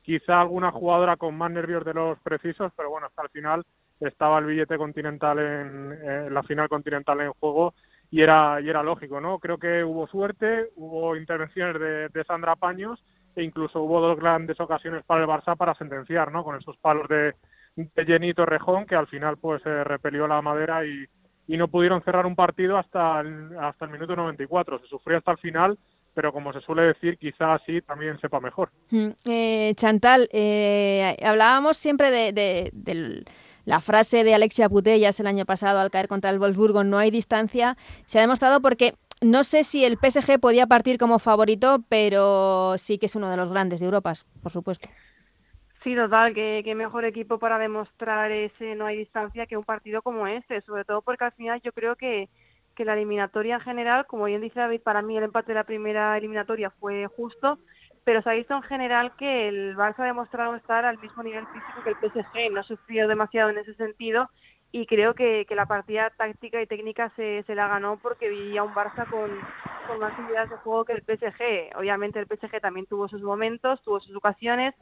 Quizá 0.03 0.41
alguna 0.41 0.72
jugadora 0.72 1.17
con 1.17 1.36
más 1.36 1.50
nervios 1.50 1.84
de 1.86 1.96
los 1.96 2.20
precisos, 2.20 2.72
pero 2.77 2.91
bueno, 2.91 3.08
hasta 3.08 3.24
el 3.24 3.29
final 3.29 3.65
estaba 4.00 4.39
el 4.39 4.46
billete 4.46 4.77
continental 4.77 5.39
en, 5.39 6.34
la 6.34 6.44
final 6.44 6.70
continental 6.70 7.22
en 7.22 7.32
juego 7.32 7.74
y 8.12 8.22
era 8.22 8.60
y 8.62 8.70
era 8.70 8.84
lógico, 8.84 9.20
¿no? 9.20 9.40
Creo 9.40 9.58
que 9.58 9.84
hubo 9.84 10.08
suerte, 10.08 10.70
hubo 10.76 11.16
intervenciones 11.16 12.12
de, 12.14 12.24
Sandra 12.26 12.56
Paños 12.56 13.04
e 13.36 13.44
incluso 13.44 13.82
hubo 13.82 14.00
dos 14.00 14.18
grandes 14.18 14.60
ocasiones 14.60 15.04
para 15.06 15.22
el 15.22 15.28
Barça 15.28 15.58
para 15.58 15.76
sentenciar, 15.76 16.32
¿no? 16.32 16.44
Con 16.44 16.56
esos 16.58 16.78
palos 16.78 17.08
de, 17.10 17.34
de 17.76 18.06
Jenny 18.06 18.34
Torrejón 18.34 18.86
que 18.86 18.96
al 18.96 19.08
final 19.08 19.38
pues 19.38 19.62
se 19.64 19.84
repelió 19.84 20.28
la 20.28 20.42
madera 20.42 20.86
y, 20.86 21.06
y 21.48 21.58
no 21.58 21.68
pudieron 21.68 22.02
cerrar 22.04 22.26
un 22.26 22.36
partido 22.36 22.78
hasta 22.78 23.20
el, 23.22 23.58
hasta 23.60 23.86
el 23.86 23.92
minuto 23.92 24.16
94. 24.16 24.80
Se 24.80 24.88
sufrió 24.88 25.18
hasta 25.18 25.32
el 25.32 25.38
final, 25.38 25.78
pero 26.14 26.32
como 26.32 26.54
se 26.54 26.62
suele 26.62 26.84
decir, 26.84 27.18
quizás 27.18 27.62
así 27.62 27.82
también 27.82 28.20
sepa 28.20 28.40
mejor. 28.40 28.72
Mm, 28.90 29.10
eh, 29.26 29.74
Chantal, 29.76 30.28
eh, 30.32 31.16
hablábamos 31.24 31.78
siempre 31.78 32.12
de, 32.12 33.22
la 33.66 33.82
frase 33.82 34.24
de 34.24 34.34
Alexia 34.34 34.70
Putellas 34.70 35.20
el 35.20 35.28
año 35.28 35.46
pasado 35.46 35.80
al 35.80 35.92
caer 35.92 36.08
contra 36.08 36.30
el 36.30 36.40
Wolfsburgo, 36.40 36.84
no 36.84 36.98
hay 36.98 37.12
distancia. 37.12 37.78
Se 38.06 38.20
ha 38.20 38.22
demostrado 38.22 38.62
porque 38.62 38.94
no 39.22 39.44
sé 39.44 39.64
si 39.64 39.86
el 39.86 39.98
PSG 39.98 40.40
podía 40.40 40.68
partir 40.68 40.98
como 40.98 41.20
favorito, 41.20 41.84
pero 41.90 42.78
sí 42.78 42.98
que 42.98 43.08
es 43.08 43.16
uno 43.16 43.30
de 43.30 43.38
los 43.38 43.50
grandes 43.50 43.80
de 43.80 43.86
Europa, 43.86 44.14
por 44.42 44.52
supuesto. 44.52 44.90
Sí, 45.84 45.96
total, 45.96 46.34
que, 46.34 46.74
mejor 46.76 47.06
equipo 47.06 47.38
para 47.38 47.60
demostrar 47.60 48.32
ese 48.32 48.74
no 48.76 48.88
hay 48.88 48.98
distancia 48.98 49.46
que 49.46 49.56
un 49.56 49.64
partido 49.64 50.02
como 50.02 50.26
este, 50.26 50.62
sobre 50.62 50.84
todo 50.84 51.04
porque 51.04 51.26
al 51.26 51.32
final 51.34 51.62
yo 51.62 51.72
creo 51.74 51.96
que, 51.96 52.28
que 52.76 52.86
la 52.86 52.94
eliminatoria 52.94 53.56
en 53.56 53.62
general, 53.62 54.08
como 54.08 54.26
bien 54.26 54.42
dice 54.42 54.60
David, 54.60 54.82
para 54.82 55.04
mí 55.04 55.16
el 55.16 55.26
empate 55.26 55.52
de 55.52 55.56
la 55.56 55.64
primera 55.64 56.18
eliminatoria 56.18 56.72
fue 56.72 57.06
justo, 57.06 57.60
pero 58.06 58.22
se 58.22 58.30
ha 58.30 58.34
visto 58.34 58.56
en 58.56 58.62
general 58.62 59.12
que 59.18 59.50
el 59.50 59.76
Barça 59.76 60.00
ha 60.00 60.06
demostrado 60.06 60.56
estar 60.56 60.86
al 60.86 61.00
mismo 61.00 61.24
nivel 61.24 61.46
físico 61.48 61.84
que 61.84 61.90
el 61.90 61.96
PSG, 61.98 62.52
no 62.54 62.62
ha 62.62 62.64
sufrido 62.64 63.08
demasiado 63.08 63.50
en 63.50 63.58
ese 63.58 63.74
sentido 63.74 64.30
y 64.72 64.86
creo 64.86 65.16
que, 65.16 65.46
que 65.48 65.56
la 65.56 65.66
partida 65.66 66.12
táctica 66.12 66.62
y 66.62 66.68
técnica 66.68 67.12
se, 67.16 67.44
se 67.44 67.56
la 67.56 67.68
ganó 67.68 67.98
porque 67.98 68.30
vivía 68.30 68.64
un 68.64 68.74
Barça 68.74 69.10
con, 69.10 69.32
con 69.88 70.00
más 70.00 70.14
ideas 70.30 70.50
de 70.50 70.56
juego 70.58 70.86
que 70.86 70.94
el 70.94 71.02
PSG. 71.02 71.78
Obviamente 71.78 72.20
el 72.20 72.28
PSG 72.28 72.62
también 72.62 72.86
tuvo 72.86 73.08
sus 73.08 73.22
momentos, 73.24 73.82
tuvo 73.84 74.00
sus 74.00 74.16
ocasiones, 74.16 74.76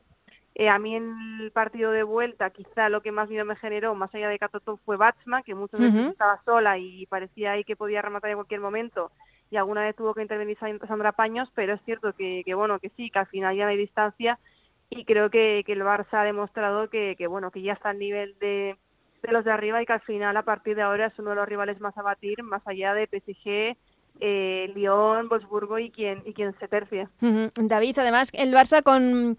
eh, 0.56 0.70
a 0.70 0.78
mí 0.78 0.96
en 0.96 1.16
el 1.42 1.52
partido 1.52 1.92
de 1.92 2.04
vuelta 2.04 2.52
quizá 2.52 2.90
lo 2.90 3.02
que 3.02 3.12
más 3.12 3.30
miedo 3.30 3.46
me 3.46 3.56
generó, 3.56 3.96
más 3.96 4.14
allá 4.14 4.30
de 4.30 4.38
Catoto, 4.38 4.80
fue 4.86 4.98
Batsman, 4.98 5.44
que 5.44 5.56
muchas 5.56 5.80
veces 5.80 6.12
estaba 6.12 6.42
sola 6.44 6.78
y 6.78 7.08
parecía 7.08 7.54
ahí 7.54 7.64
que 7.64 7.76
podía 7.76 8.02
rematar 8.04 8.32
en 8.32 8.38
cualquier 8.38 8.60
momento 8.60 9.12
y 9.54 9.58
alguna 9.58 9.82
vez 9.82 9.96
tuvo 9.96 10.16
que 10.16 10.24
intervenir 10.24 10.58
Sandra 10.58 11.12
Paños, 11.12 11.48
pero 11.54 11.76
es 11.76 11.82
cierto 11.86 12.14
que, 12.14 12.44
bueno, 12.56 12.80
que 12.80 12.90
sí, 12.98 13.12
que 13.12 13.20
al 13.20 13.28
final 13.28 13.56
ya 13.56 13.66
no 13.66 13.70
hay 13.70 13.78
distancia 13.78 14.40
y 14.90 15.06
creo 15.06 15.30
que, 15.30 15.62
que 15.64 15.74
el 15.74 15.84
Barça 15.84 16.22
ha 16.22 16.24
demostrado 16.24 16.90
que, 16.90 17.16
que, 17.16 17.28
bueno, 17.28 17.52
que 17.52 17.62
ya 17.62 17.74
está 17.74 17.90
al 17.92 18.00
nivel 18.00 18.36
de, 18.40 18.76
de 19.22 19.32
los 19.32 19.46
de 19.46 19.52
arriba 19.52 19.80
y 19.80 19.86
que 19.86 19.94
al 19.94 20.02
final 20.02 20.36
a 20.38 20.42
partir 20.42 20.76
de 20.76 20.82
ahora 20.82 21.06
es 21.06 21.20
uno 21.20 21.30
de 21.30 21.36
los 21.36 21.48
rivales 21.48 21.80
más 21.80 21.96
a 22.00 22.02
batir, 22.02 22.42
más 22.42 22.64
allá 22.66 22.96
de 22.96 23.06
PSG, 23.06 23.78
eh, 24.22 24.72
Lyon, 24.74 25.30
Wolfsburgo 25.30 25.78
y 25.78 25.92
quien, 25.92 26.24
y 26.26 26.34
quien 26.34 26.58
se 26.58 26.68
tercie. 26.68 27.08
David, 27.22 28.00
además, 28.00 28.32
el 28.34 28.56
Barça 28.56 28.82
con 28.82 29.38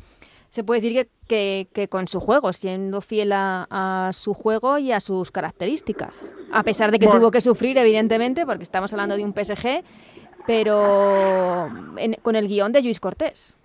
se 0.54 0.62
puede 0.62 0.80
decir 0.80 1.08
que, 1.26 1.66
que, 1.74 1.88
con 1.88 2.06
su 2.06 2.20
juego, 2.20 2.52
siendo 2.52 3.00
fiel 3.00 3.32
a, 3.32 4.10
su 4.12 4.34
juego 4.34 4.78
y 4.78 4.92
a 4.92 5.00
sus 5.00 5.32
características. 5.32 6.32
A 6.52 6.62
pesar 6.62 6.92
de 6.92 7.00
que 7.00 7.08
tuvo 7.08 7.32
que 7.32 7.40
sufrir, 7.40 7.76
evidentemente, 7.76 8.46
porque 8.46 8.62
estamos 8.62 8.92
hablando 8.92 9.16
de 9.16 9.24
un 9.24 9.34
PSG, 9.34 9.82
pero 10.46 11.68
con 12.22 12.36
el 12.36 12.46
guion 12.46 12.70
de 12.70 12.82
Luis 12.82 13.00
Cortés. 13.00 13.58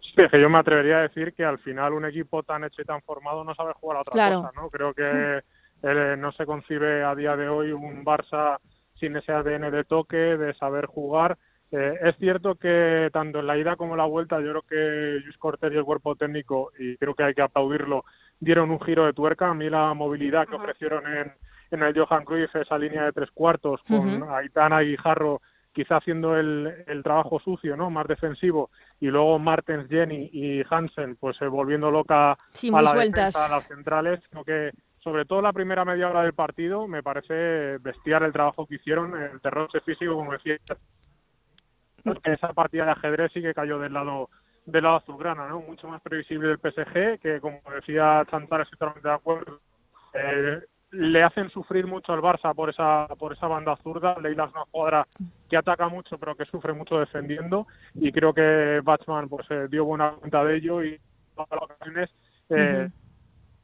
Sí, 0.00 0.22
que 0.30 0.40
yo 0.40 0.48
me 0.48 0.56
atrevería 0.56 1.00
a 1.00 1.02
decir 1.02 1.34
que 1.34 1.44
al 1.44 1.58
final 1.58 1.92
un 1.92 2.06
equipo 2.06 2.42
tan 2.42 2.64
hecho 2.64 2.80
y 2.80 2.86
tan 2.86 3.02
formado 3.02 3.44
no 3.44 3.54
sabe 3.54 3.74
jugar 3.74 3.98
a 3.98 4.00
otra 4.00 4.34
cosa, 4.34 4.52
¿no? 4.56 4.70
Creo 4.70 4.94
que 4.94 5.42
eh, 5.82 6.16
no 6.16 6.32
se 6.32 6.46
concibe 6.46 7.04
a 7.04 7.14
día 7.14 7.36
de 7.36 7.50
hoy 7.50 7.72
un 7.72 8.06
Barça 8.06 8.56
sin 8.98 9.14
ese 9.16 9.32
ADN 9.32 9.70
de 9.70 9.84
toque, 9.84 10.16
de 10.16 10.54
saber 10.54 10.86
jugar 10.86 11.36
eh, 11.72 11.98
es 12.02 12.16
cierto 12.18 12.54
que 12.56 13.08
tanto 13.12 13.40
en 13.40 13.46
la 13.46 13.56
ida 13.56 13.76
como 13.76 13.94
en 13.94 13.98
la 13.98 14.04
vuelta, 14.04 14.40
yo 14.40 14.50
creo 14.50 14.62
que 14.62 15.24
Luis 15.24 15.38
Cortés 15.38 15.72
y 15.72 15.76
el 15.76 15.84
cuerpo 15.84 16.14
técnico, 16.16 16.70
y 16.78 16.96
creo 16.98 17.14
que 17.14 17.24
hay 17.24 17.34
que 17.34 17.40
aplaudirlo, 17.40 18.04
dieron 18.38 18.70
un 18.70 18.80
giro 18.80 19.06
de 19.06 19.14
tuerca. 19.14 19.48
A 19.48 19.54
mí 19.54 19.70
la 19.70 19.94
movilidad 19.94 20.46
que 20.46 20.56
ofrecieron 20.56 21.06
en, 21.06 21.32
en 21.70 21.82
el 21.82 21.98
Johan 21.98 22.26
Cruyff, 22.26 22.54
esa 22.54 22.76
línea 22.76 23.04
de 23.04 23.12
tres 23.12 23.30
cuartos, 23.32 23.80
con 23.88 24.22
Aitana 24.30 24.82
y 24.82 24.96
Jarro 24.96 25.40
quizá 25.72 25.96
haciendo 25.96 26.36
el, 26.36 26.84
el, 26.86 27.02
trabajo 27.02 27.40
sucio, 27.40 27.74
¿no? 27.74 27.88
Más 27.88 28.06
defensivo, 28.06 28.68
y 29.00 29.06
luego 29.06 29.38
Martens, 29.38 29.88
Jenny 29.88 30.28
y 30.30 30.62
Hansen, 30.68 31.16
pues 31.16 31.40
eh, 31.40 31.46
volviendo 31.46 31.90
loca 31.90 32.32
a 32.32 32.82
la 32.82 32.92
defensa, 32.92 33.46
a 33.46 33.56
las 33.56 33.66
centrales. 33.66 34.20
Creo 34.30 34.44
que 34.44 34.70
sobre 35.02 35.24
todo 35.24 35.40
la 35.40 35.54
primera 35.54 35.86
media 35.86 36.10
hora 36.10 36.24
del 36.24 36.34
partido 36.34 36.86
me 36.86 37.02
parece 37.02 37.78
bestial 37.78 38.24
el 38.24 38.32
trabajo 38.32 38.66
que 38.66 38.74
hicieron, 38.74 39.16
el 39.16 39.40
terror 39.40 39.70
físico, 39.82 40.14
como 40.14 40.32
decía, 40.32 40.58
porque 42.04 42.32
esa 42.32 42.52
partida 42.52 42.84
de 42.84 42.90
ajedrez 42.92 43.32
sí 43.32 43.42
que 43.42 43.54
cayó 43.54 43.78
del 43.78 43.92
lado 43.92 44.30
del 44.64 44.84
lado 44.84 44.96
azulgrana, 44.96 45.48
¿no? 45.48 45.60
Mucho 45.60 45.88
más 45.88 46.00
previsible 46.02 46.48
del 46.48 46.58
PSG, 46.58 47.18
que 47.20 47.40
como 47.40 47.60
decía 47.74 48.24
Chantal, 48.30 48.62
estoy 48.62 48.78
totalmente 48.78 49.08
de 49.08 49.14
acuerdo, 49.14 49.60
eh, 50.14 50.60
le 50.92 51.22
hacen 51.22 51.50
sufrir 51.50 51.86
mucho 51.86 52.12
al 52.12 52.20
Barça 52.20 52.54
por 52.54 52.70
esa 52.70 53.08
por 53.18 53.32
esa 53.32 53.48
banda 53.48 53.76
zurda. 53.82 54.18
Leila 54.20 54.44
es 54.44 54.52
una 54.52 54.64
jugadora 54.70 55.06
que 55.48 55.56
ataca 55.56 55.88
mucho, 55.88 56.18
pero 56.18 56.36
que 56.36 56.44
sufre 56.44 56.72
mucho 56.72 56.98
defendiendo, 56.98 57.66
y 57.94 58.12
creo 58.12 58.32
que 58.32 58.80
Batman 58.84 59.28
pues 59.28 59.46
eh, 59.50 59.66
dio 59.70 59.84
buena 59.84 60.12
cuenta 60.12 60.44
de 60.44 60.56
ello 60.56 60.84
y 60.84 61.00
todas 61.34 61.50
las 61.50 61.62
ocasiones. 61.62 62.10
Eh, 62.50 62.88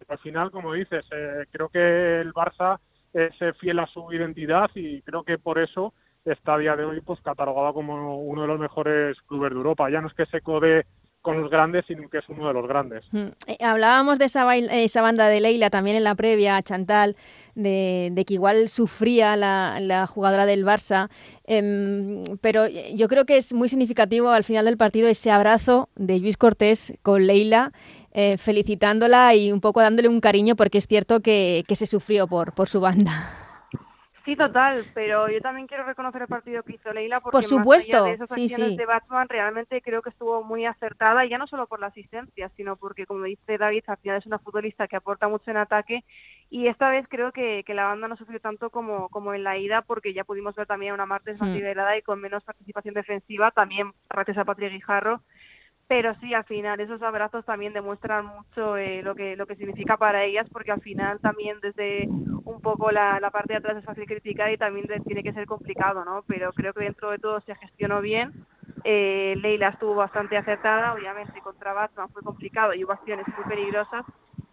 Al 0.09 0.19
final, 0.19 0.51
como 0.51 0.73
dices, 0.73 1.05
eh, 1.13 1.45
creo 1.51 1.69
que 1.69 2.21
el 2.21 2.33
Barça 2.33 2.79
es 3.13 3.35
fiel 3.59 3.79
a 3.79 3.87
su 3.87 4.11
identidad 4.13 4.71
y 4.75 5.03
creo 5.03 5.23
que 5.23 5.39
por 5.39 5.59
eso 5.59 5.93
está 6.33 6.55
a 6.55 6.59
día 6.59 6.77
de 6.77 6.85
hoy 6.85 7.01
pues 7.01 7.21
catalogado 7.21 7.75
como 7.75 8.19
uno 8.19 8.43
de 8.43 8.49
los 8.49 8.59
mejores 8.59 9.17
clubes 9.27 9.51
de 9.51 9.57
Europa. 9.57 9.91
Ya 9.91 10.01
no 10.01 10.09
es 10.09 10.15
que 10.15 10.27
se 10.27 10.41
code 10.41 10.85
con 11.23 11.41
los 11.41 11.51
grandes, 11.51 11.85
sino 11.87 12.09
que 12.09 12.19
es 12.19 12.29
uno 12.29 12.49
de 12.49 12.55
los 12.55 12.67
grandes. 12.67 13.05
Mm, 13.13 13.27
eh, 13.47 13.59
hablábamos 13.61 14.19
de 14.19 14.27
esa, 14.27 14.57
esa 14.57 15.03
banda 15.03 15.29
de 15.29 15.41
Leila 15.41 15.69
también 15.69 15.97
en 15.97 16.05
la 16.05 16.15
previa, 16.15 16.63
Chantal, 16.63 17.17
de, 17.55 18.25
que 18.27 18.35
igual 18.35 18.69
sufría 18.69 19.37
la, 19.37 20.07
jugadora 20.07 20.47
del 20.47 20.65
Barça, 20.65 21.11
em, 21.45 22.23
pero 22.41 22.69
yo 22.69 23.09
creo 23.09 23.27
que 23.27 23.37
es 23.37 23.53
muy 23.53 23.69
significativo 23.69 24.31
al 24.31 24.45
final 24.45 24.65
del 24.65 24.77
partido 24.77 25.09
ese 25.09 25.31
abrazo 25.31 25.89
de 25.97 26.19
Luis 26.19 26.37
Cortés 26.37 26.95
con 27.03 27.27
Leila, 27.27 27.73
eh, 28.13 28.39
felicitándola 28.39 29.35
y 29.35 29.53
un 29.53 29.61
poco 29.61 29.81
dándole 29.81 30.09
un 30.09 30.21
cariño 30.21 30.57
porque 30.57 30.79
es 30.79 30.87
cierto 30.87 31.21
que, 31.21 31.65
se 31.69 31.87
sufrió 31.87 32.29
por 32.29 32.69
su 32.69 32.81
banda. 32.81 33.45
Sí, 34.29 34.37
total, 34.37 34.85
pero 34.93 35.31
yo 35.31 35.41
también 35.41 35.67
quiero 35.67 35.85
reconocer 35.85 36.21
el 36.21 36.29
partido 36.29 36.63
que 36.63 36.75
hizo 36.75 36.93
Leila 36.93 37.19
porque 37.19 37.35
por 37.35 37.45
supuesto, 37.45 38.05
de 38.05 38.13
esas 38.13 38.31
acciones 38.31 38.77
de 38.77 38.85
Batman 38.85 39.27
realmente 39.27 39.81
creo 39.81 40.03
que 40.03 40.11
estuvo 40.11 40.45
muy 40.45 40.67
acertada 40.67 41.25
y 41.25 41.31
ya 41.31 41.39
no 41.39 41.47
solo 41.47 41.67
por 41.67 41.81
la 41.81 41.87
asistencia, 41.87 42.51
sino 42.55 42.77
porque 42.77 43.07
como 43.07 43.25
dice 43.25 43.57
David, 43.57 43.85
al 43.87 43.97
final 43.97 44.19
es 44.19 44.27
una 44.27 44.39
futbolista 44.39 44.87
que 44.87 44.97
aporta 44.97 45.29
mucho 45.29 45.51
en 45.51 45.57
ataque 45.57 46.05
y 46.51 46.67
esta 46.67 46.91
vez 46.91 47.07
creo 47.09 47.33
que, 47.33 47.65
que 47.65 47.73
la 47.73 47.87
banda 47.87 48.07
no 48.07 48.19
sufrió 48.19 48.39
tanto 48.39 48.69
como, 48.69 49.09
como 49.09 49.33
en 49.33 49.45
la 49.45 49.57
ida 49.57 49.81
porque 49.81 50.13
ya 50.13 50.25
pudimos 50.25 50.55
ver 50.57 50.67
también 50.67 50.91
a 50.91 50.95
una 50.97 51.07
Martes 51.07 51.41
más 51.41 51.49
liderada 51.49 51.97
y 51.97 52.03
con 52.03 52.21
menos 52.21 52.45
participación 52.45 52.93
defensiva, 52.93 53.51
también 53.51 53.95
gracias 54.11 54.37
a 54.37 54.45
Patria 54.45 54.69
Guijarro 54.69 55.23
pero 55.89 56.15
sí 56.21 56.35
al 56.35 56.45
final 56.45 56.79
esos 56.81 57.03
abrazos 57.03 57.45
también 57.47 57.73
demuestran 57.73 58.27
mucho 58.27 58.77
eh, 58.77 59.03
lo 59.03 59.15
que 59.15 59.37
lo 59.37 59.47
que 59.47 59.57
significa 59.57 59.97
para 59.97 60.23
ellas 60.23 60.47
porque 60.53 60.71
al 60.71 60.83
final 60.83 61.19
también 61.21 61.59
desde 61.61 62.07
un 62.07 62.61
poco 62.61 62.93
la, 62.93 63.19
la 63.21 63.31
parte 63.31 63.55
de 63.55 63.59
atrás 63.59 63.79
es 63.79 63.85
fácil 63.85 64.05
criticar 64.05 64.53
y 64.53 64.59
también 64.59 64.87
tiene 65.05 65.23
que 65.23 65.33
ser 65.33 65.47
complicado 65.47 66.05
no 66.05 66.23
pero 66.27 66.53
creo 66.53 66.75
que 66.75 66.85
dentro 66.85 67.11
de 67.11 67.19
todo 67.19 67.41
se 67.41 67.55
gestionó 67.55 68.03
bien 68.03 68.33
eh, 68.85 69.35
Leila 69.41 69.71
estuvo 69.71 69.95
bastante 69.95 70.37
acertada 70.37 70.93
obviamente 70.93 71.41
contra 71.41 71.73
Batman 71.73 72.11
fue 72.11 72.23
complicado 72.23 72.75
y 72.75 72.85
hubo 72.85 72.93
acciones 72.93 73.27
muy 73.37 73.47
peligrosas 73.47 74.05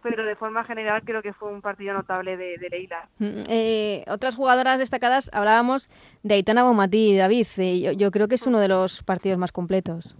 pero 0.02 0.24
de 0.24 0.36
forma 0.36 0.64
general 0.64 1.02
creo 1.04 1.20
que 1.20 1.32
fue 1.32 1.52
un 1.52 1.60
partido 1.60 1.92
notable 1.92 2.36
de, 2.36 2.56
Leila. 2.70 3.08
Mm, 3.18 3.40
eh, 3.48 4.04
otras 4.06 4.36
jugadoras 4.36 4.78
destacadas, 4.78 5.28
hablábamos 5.32 5.90
de 6.22 6.34
Aitana 6.34 6.62
Bomatí, 6.62 7.16
David, 7.16 7.46
eh, 7.56 7.80
yo, 7.80 7.90
yo 7.90 8.12
creo 8.12 8.28
que 8.28 8.36
es 8.36 8.46
uno 8.46 8.60
de 8.60 8.68
los 8.68 9.02
partidos 9.02 9.36
más 9.36 9.50
completos. 9.50 10.16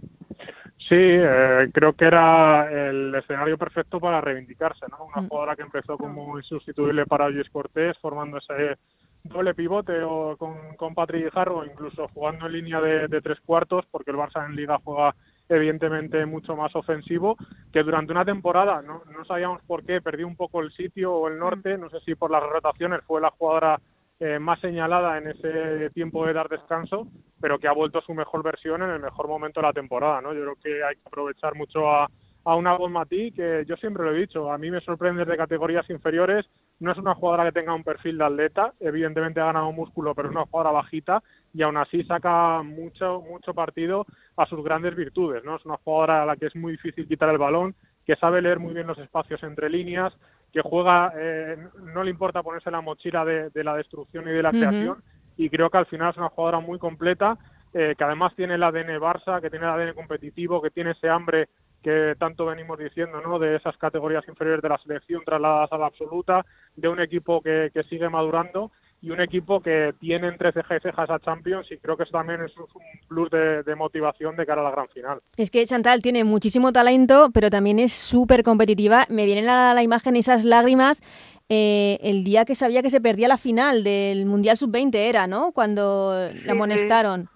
Sí, 0.87 0.95
eh, 0.95 1.69
creo 1.73 1.91
que 1.93 2.05
era 2.05 2.71
el 2.71 3.13
escenario 3.13 3.57
perfecto 3.57 3.99
para 3.99 4.21
reivindicarse, 4.21 4.85
¿no? 4.89 5.03
Una 5.03 5.21
mm. 5.21 5.27
jugadora 5.27 5.55
que 5.57 5.63
empezó 5.63 5.97
como 5.97 6.37
insustituible 6.37 7.05
para 7.05 7.29
Luis 7.29 7.49
Cortés, 7.49 7.97
formando 7.99 8.37
ese 8.37 8.77
doble 9.23 9.53
pivote 9.53 10.01
o 10.01 10.37
con, 10.37 10.77
con 10.77 10.95
Patrick 10.95 11.33
Jarro, 11.33 11.65
incluso 11.65 12.07
jugando 12.13 12.45
en 12.45 12.53
línea 12.53 12.79
de, 12.79 13.21
tres 13.21 13.37
cuartos, 13.41 13.85
porque 13.91 14.11
el 14.11 14.17
Barça 14.17 14.45
en 14.45 14.55
Liga 14.55 14.79
juega 14.81 15.13
evidentemente 15.49 16.25
mucho 16.25 16.55
más 16.55 16.73
ofensivo, 16.73 17.35
que 17.73 17.83
durante 17.83 18.13
una 18.13 18.23
temporada 18.23 18.81
no, 18.81 19.03
no 19.11 19.25
sabíamos 19.25 19.61
por 19.63 19.83
qué, 19.83 20.01
perdió 20.01 20.25
un 20.25 20.37
poco 20.37 20.61
el 20.61 20.71
sitio 20.71 21.13
o 21.13 21.27
el 21.27 21.37
norte, 21.37 21.77
no 21.77 21.89
sé 21.89 21.99
si 22.01 22.15
por 22.15 22.31
las 22.31 22.43
rotaciones 22.43 23.01
fue 23.05 23.19
la 23.19 23.31
jugadora 23.31 23.81
eh, 24.19 24.39
más 24.39 24.59
señalada 24.59 25.17
en 25.17 25.27
ese 25.27 25.89
tiempo 25.91 26.25
de 26.25 26.33
dar 26.33 26.49
descanso, 26.49 27.07
pero 27.39 27.59
que 27.59 27.67
ha 27.67 27.73
vuelto 27.73 27.99
a 27.99 28.03
su 28.03 28.13
mejor 28.13 28.43
versión 28.43 28.81
en 28.81 28.89
el 28.89 28.99
mejor 28.99 29.27
momento 29.27 29.59
de 29.61 29.67
la 29.67 29.73
temporada, 29.73 30.21
¿no? 30.21 30.33
Yo 30.33 30.41
creo 30.41 30.55
que 30.55 30.83
hay 30.83 30.95
que 30.95 31.01
aprovechar 31.05 31.55
mucho 31.55 31.89
a, 31.89 32.09
a 32.47 32.55
una 32.55 32.77
Matí, 32.77 33.31
que 33.33 33.65
yo 33.67 33.75
siempre 33.75 34.05
lo 34.05 34.15
he 34.15 34.19
dicho, 34.19 34.51
a 34.51 34.57
mí 34.57 34.71
me 34.71 34.79
sorprende 34.79 35.25
de 35.25 35.35
categorías 35.35 35.89
inferiores, 35.89 36.45
no 36.79 36.93
es 36.93 36.97
una 36.97 37.13
jugadora 37.13 37.43
que 37.43 37.59
tenga 37.59 37.73
un 37.73 37.83
perfil 37.83 38.17
de 38.17 38.23
atleta, 38.23 38.73
evidentemente 38.79 39.41
ha 39.41 39.47
ganado 39.47 39.71
músculo, 39.73 40.15
pero 40.15 40.29
es 40.29 40.35
una 40.35 40.45
jugadora 40.45 40.71
bajita 40.71 41.21
y 41.53 41.61
aún 41.61 41.75
así 41.75 42.03
saca 42.05 42.63
mucho 42.63 43.21
mucho 43.21 43.53
partido 43.53 44.05
a 44.37 44.45
sus 44.45 44.63
grandes 44.63 44.95
virtudes, 44.95 45.43
¿no? 45.43 45.57
Es 45.57 45.65
una 45.65 45.75
jugadora 45.83 46.23
a 46.23 46.25
la 46.25 46.37
que 46.37 46.45
es 46.45 46.55
muy 46.55 46.71
difícil 46.71 47.07
quitar 47.07 47.29
el 47.29 47.37
balón, 47.37 47.75
que 48.05 48.15
sabe 48.15 48.41
leer 48.41 48.59
muy 48.59 48.73
bien 48.73 48.87
los 48.87 48.97
espacios 48.97 49.43
entre 49.43 49.69
líneas, 49.69 50.13
que 50.57 50.67
juega, 50.67 51.13
eh, 51.15 51.55
no 51.93 52.03
le 52.03 52.09
importa 52.09 52.41
ponerse 52.41 52.71
la 52.71 52.81
mochila 52.81 53.23
de, 53.23 53.63
la 53.63 53.75
destrucción 53.75 54.27
y 54.27 54.31
de 54.31 54.41
la 54.41 54.49
creación, 54.49 55.03
y 55.37 55.51
creo 55.51 55.69
que 55.69 55.77
al 55.77 55.85
final 55.85 56.09
es 56.09 56.17
una 56.17 56.29
jugadora 56.29 56.59
muy 56.59 56.79
completa, 56.79 57.37
eh, 57.75 57.93
que 57.95 58.03
además 58.03 58.33
tiene 58.35 58.55
el 58.55 58.63
ADN 58.63 58.99
Barça, 58.99 59.39
que 59.39 59.51
tiene 59.51 59.65
el 59.65 59.71
ADN 59.71 59.93
competitivo, 59.93 60.59
que 60.59 60.71
tiene 60.71 60.91
ese 60.91 61.09
hambre 61.09 61.49
que 61.83 62.15
tanto 62.17 62.47
venimos 62.47 62.79
diciendo, 62.79 63.21
¿no? 63.21 63.37
De 63.37 63.55
esas 63.55 63.77
categorías 63.77 64.27
inferiores 64.27 64.63
de 64.63 64.69
la 64.69 64.79
selección 64.79 65.21
trasladadas 65.23 65.71
a 65.71 65.77
la 65.77 65.85
absoluta, 65.85 66.43
de 66.75 66.87
un 66.87 66.99
equipo 66.99 67.39
que, 67.39 67.69
que 67.71 67.83
sigue 67.83 68.09
madurando 68.09 68.71
y 69.01 69.11
un 69.11 69.21
equipo 69.21 69.61
que 69.61 69.93
tiene 69.99 70.27
entre 70.27 70.51
cejas 70.51 70.79
y 70.79 70.87
cejas 70.87 71.09
a 71.09 71.19
Champions 71.19 71.71
y 71.71 71.77
creo 71.77 71.95
que 71.95 72.03
eso 72.03 72.13
también 72.13 72.41
es 72.41 72.55
un 72.57 72.65
plus 73.07 73.29
de, 73.29 73.75
motivación 73.75 74.35
de 74.35 74.45
cara 74.45 74.61
a 74.61 74.63
la 74.63 74.71
gran 74.71 74.87
final. 74.89 75.21
Es 75.35 75.51
que 75.51 75.65
Chantal 75.65 76.01
tiene 76.01 76.23
muchísimo 76.23 76.71
talento, 76.71 77.29
pero 77.33 77.49
también 77.49 77.79
es 77.79 77.93
súper 77.93 78.43
competitiva. 78.43 79.05
Me 79.09 79.25
vienen 79.25 79.49
a 79.49 79.73
la 79.73 79.83
imagen 79.83 80.15
esas 80.15 80.43
lágrimas 80.45 81.01
eh, 81.49 81.99
el 82.01 82.23
día 82.23 82.43
que 82.43 82.55
sabía 82.55 82.81
que 82.81 82.89
se 82.89 82.99
perdía 82.99 83.27
la 83.27 83.37
final 83.37 83.83
del 83.83 84.25
Mundial 84.25 84.57
Sub-20 84.57 84.95
era, 84.95 85.27
¿no? 85.27 85.51
Cuando 85.51 86.29
la 86.33 86.51
amonestaron. 86.51 87.29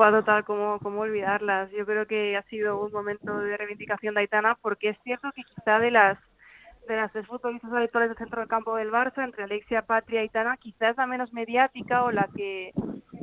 Va 0.00 0.10
total, 0.10 0.44
¿cómo, 0.44 0.78
¿cómo 0.80 1.00
olvidarlas? 1.00 1.70
Yo 1.70 1.84
creo 1.86 2.06
que 2.06 2.36
ha 2.36 2.42
sido 2.44 2.82
un 2.82 2.92
momento 2.92 3.38
de 3.38 3.56
reivindicación 3.56 4.14
de 4.14 4.22
Aitana 4.22 4.58
porque 4.60 4.90
es 4.90 4.98
cierto 5.04 5.30
que 5.34 5.42
quizá 5.44 5.78
de 5.78 5.90
las 5.90 6.18
de 6.88 6.96
las 6.96 7.12
tres 7.12 7.26
futbolistas 7.26 7.72
habituales 7.72 8.10
del 8.10 8.18
centro 8.18 8.40
del 8.40 8.48
campo 8.48 8.76
del 8.76 8.90
Barça, 8.90 9.24
entre 9.24 9.44
Alexia, 9.44 9.82
Patria 9.82 10.20
y 10.20 10.22
Aitana, 10.22 10.56
quizás 10.56 10.96
la 10.96 11.06
menos 11.06 11.32
mediática 11.32 12.04
o 12.04 12.10
la 12.10 12.28
que 12.34 12.72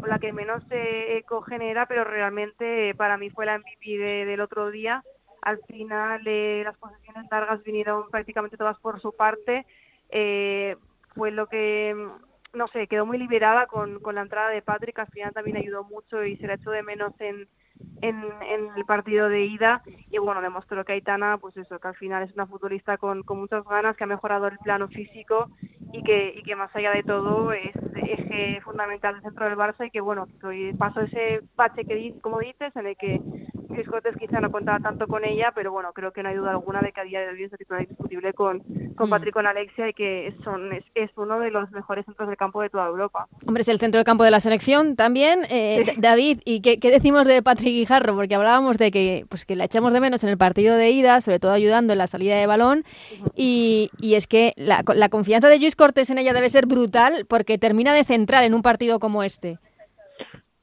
o 0.02 0.08
la 0.08 0.20
que 0.20 0.32
menos 0.32 0.64
eco 0.72 1.42
genera, 1.42 1.86
pero 1.86 2.04
realmente 2.04 2.96
para 2.96 3.18
mí 3.18 3.30
fue 3.30 3.46
la 3.46 3.58
MVP 3.58 3.98
del 4.26 4.40
otro 4.40 4.72
día. 4.72 5.04
Al 5.42 5.60
final 5.68 6.22
eh, 6.26 6.62
las 6.64 6.78
posiciones 6.78 7.26
largas 7.30 7.64
vinieron 7.64 8.10
prácticamente 8.10 8.58
todas 8.58 8.80
por 8.80 9.02
su 9.02 9.14
parte. 9.14 9.66
Eh, 10.10 10.78
fue 11.16 11.32
lo 11.32 11.48
que 11.48 11.96
no 12.54 12.68
sé, 12.70 12.88
quedó 12.88 13.06
muy 13.06 13.18
liberada 13.18 13.68
con, 13.68 14.00
con 14.00 14.16
la 14.16 14.22
entrada 14.22 14.50
de 14.50 14.62
Patrick, 14.62 14.98
al 14.98 15.08
final 15.08 15.34
también 15.34 15.58
ayudó 15.58 15.84
mucho 15.84 16.24
y 16.24 16.36
se 16.38 16.48
la 16.48 16.56
echó 16.56 16.72
de 16.72 16.82
menos 16.82 17.14
en, 17.20 17.48
en, 18.02 18.24
el 18.76 18.86
partido 18.86 19.30
de 19.30 19.46
ida 19.46 19.82
y 20.10 20.18
bueno, 20.18 20.42
demostró 20.42 20.84
que 20.86 20.94
Aitana, 20.94 21.38
pues 21.38 21.56
eso, 21.58 21.80
que 21.80 21.88
al 21.88 21.96
final 21.96 22.24
es 22.24 22.34
una 22.34 22.48
futbolista 22.48 22.98
con, 22.98 23.24
con 23.24 23.40
muchas 23.40 23.64
ganas, 23.66 23.96
que 23.96 24.04
ha 24.04 24.08
mejorado 24.08 24.48
el 24.48 24.58
plano 24.60 24.88
físico 24.88 25.50
y 25.92 26.04
que, 26.04 26.34
y 26.36 26.44
que 26.44 26.56
más 26.56 26.74
allá 26.76 26.92
de 26.92 27.04
todo 27.04 27.52
es 27.52 27.76
eje 27.96 28.62
fundamental 28.62 29.16
del 29.16 29.24
centro 29.24 29.46
del 29.46 29.58
Barça 29.58 29.88
y 29.88 29.92
que 29.92 30.02
bueno, 30.02 30.28
pasó 30.78 31.02
ese 31.02 31.42
bache 31.56 31.86
que 31.86 32.16
como 32.22 32.40
dices, 32.40 32.76
en 32.76 32.88
el 32.88 32.96
que 32.96 33.22
Cortés 33.88 34.16
quizá 34.18 34.40
no 34.40 34.52
contaba 34.52 34.80
tanto 34.80 35.08
con 35.08 35.26
ella, 35.26 35.52
pero 35.54 35.72
bueno, 35.72 35.92
creo 35.94 36.12
que 36.12 36.24
no 36.24 36.30
hay 36.30 36.36
duda 36.36 36.52
alguna 36.52 36.82
de 36.82 36.92
que 36.92 37.02
a 37.02 37.04
día 37.04 37.22
de 37.22 37.30
hoy 37.30 37.44
es 37.44 37.52
titular 37.52 37.82
indiscutible 37.82 38.34
con, 38.34 38.60
con 38.96 39.08
mm. 39.08 39.10
Patrick 39.10 39.34
con 39.34 39.48
Alexia 39.48 39.90
y 39.90 39.94
que 39.94 40.34
son, 40.44 40.74
es, 40.74 40.84
es, 40.96 41.10
uno 41.18 41.40
de 41.40 41.52
los 41.52 41.70
mejores 41.72 42.06
centros 42.06 42.28
del 42.28 42.38
campo 42.38 42.62
de 42.62 42.70
toda 42.70 42.88
Europa. 42.88 43.28
Hombre, 43.46 43.62
es 43.62 43.70
el 43.70 43.80
centro 43.80 44.00
del 44.00 44.06
campo 44.06 44.24
de 44.24 44.32
la 44.32 44.40
selección 44.40 44.96
también. 44.96 45.42
Eh, 45.50 45.94
David, 45.98 46.42
¿y 46.46 46.62
qué, 46.62 46.80
qué 46.80 46.92
decimos 46.92 47.26
de 47.26 47.42
Patrick 47.42 47.69
Guijarro? 47.72 48.16
Porque 48.16 48.36
hablábamos 48.36 48.78
de 48.78 48.92
que, 48.92 49.26
pues, 49.30 49.46
que 49.46 49.56
la 49.56 49.66
echamos 49.66 49.94
de 49.94 50.00
menos 50.00 50.24
en 50.24 50.30
el 50.30 50.38
partido 50.38 50.76
de 50.76 50.90
ida, 50.92 51.22
sobre 51.22 51.40
todo 51.40 51.52
ayudando 51.52 51.94
en 51.94 52.00
la 52.00 52.08
salida 52.08 52.36
de 52.36 52.46
balón, 52.46 52.84
y, 53.36 53.90
y 54.00 54.16
es 54.16 54.28
que 54.28 54.54
la, 54.56 54.84
la 54.96 55.10
confianza 55.10 55.50
de 55.50 55.60
Luis 55.60 55.76
Cortés 55.76 56.10
en 56.10 56.18
ella 56.18 56.34
debe 56.34 56.50
ser 56.50 56.66
brutal 56.66 57.26
porque 57.28 57.58
termina 57.58 57.94
de 57.94 58.04
centrar 58.04 58.44
en 58.44 58.54
un 58.54 58.62
partido 58.62 59.00
como 59.00 59.24
este. 59.24 59.60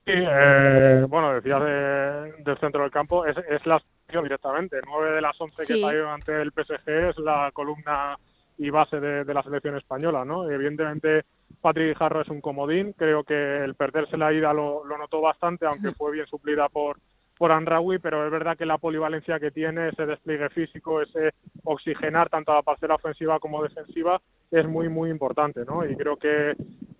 Sí, 0.04 0.12
eh, 0.14 1.04
bueno, 1.08 1.34
decías 1.34 1.60
del 1.62 2.58
centro 2.60 2.82
del 2.82 2.92
campo, 2.92 3.26
es, 3.26 3.36
es 3.50 3.66
la 3.66 3.82
directamente. 4.22 4.78
Nueve 4.86 5.16
de 5.16 5.20
las 5.20 5.40
once 5.40 5.62
que 5.62 5.80
salió 5.80 6.10
ante 6.10 6.40
el 6.40 6.52
PSG 6.52 6.88
es 7.10 7.18
la 7.18 7.50
columna 7.52 8.16
y 8.58 8.70
base 8.70 9.00
de, 9.00 9.34
la 9.34 9.42
selección 9.42 9.76
española, 9.76 10.24
¿no? 10.24 10.48
Evidentemente, 10.50 11.24
Patrick 11.66 11.98
Jarro 11.98 12.20
es 12.20 12.28
un 12.28 12.40
comodín. 12.40 12.92
Creo 12.92 13.24
que 13.24 13.64
el 13.64 13.74
perderse 13.74 14.16
la 14.16 14.32
ida 14.32 14.52
lo, 14.52 14.84
lo 14.84 14.96
notó 14.96 15.20
bastante, 15.20 15.66
aunque 15.66 15.90
fue 15.90 16.12
bien 16.12 16.24
suplida 16.28 16.68
por, 16.68 16.98
por 17.36 17.50
Anraoui, 17.50 17.98
pero 17.98 18.24
es 18.24 18.30
verdad 18.30 18.56
que 18.56 18.64
la 18.64 18.78
polivalencia 18.78 19.40
que 19.40 19.50
tiene, 19.50 19.88
ese 19.88 20.06
despliegue 20.06 20.48
físico, 20.50 21.02
ese 21.02 21.32
oxigenar 21.64 22.28
tanto 22.28 22.52
a 22.52 22.54
la 22.54 22.62
parcela 22.62 22.94
ofensiva 22.94 23.40
como 23.40 23.64
defensiva, 23.64 24.20
es 24.52 24.64
muy, 24.64 24.88
muy 24.88 25.10
importante, 25.10 25.64
¿no? 25.64 25.84
Y 25.84 25.96
creo 25.96 26.16
que 26.16 26.54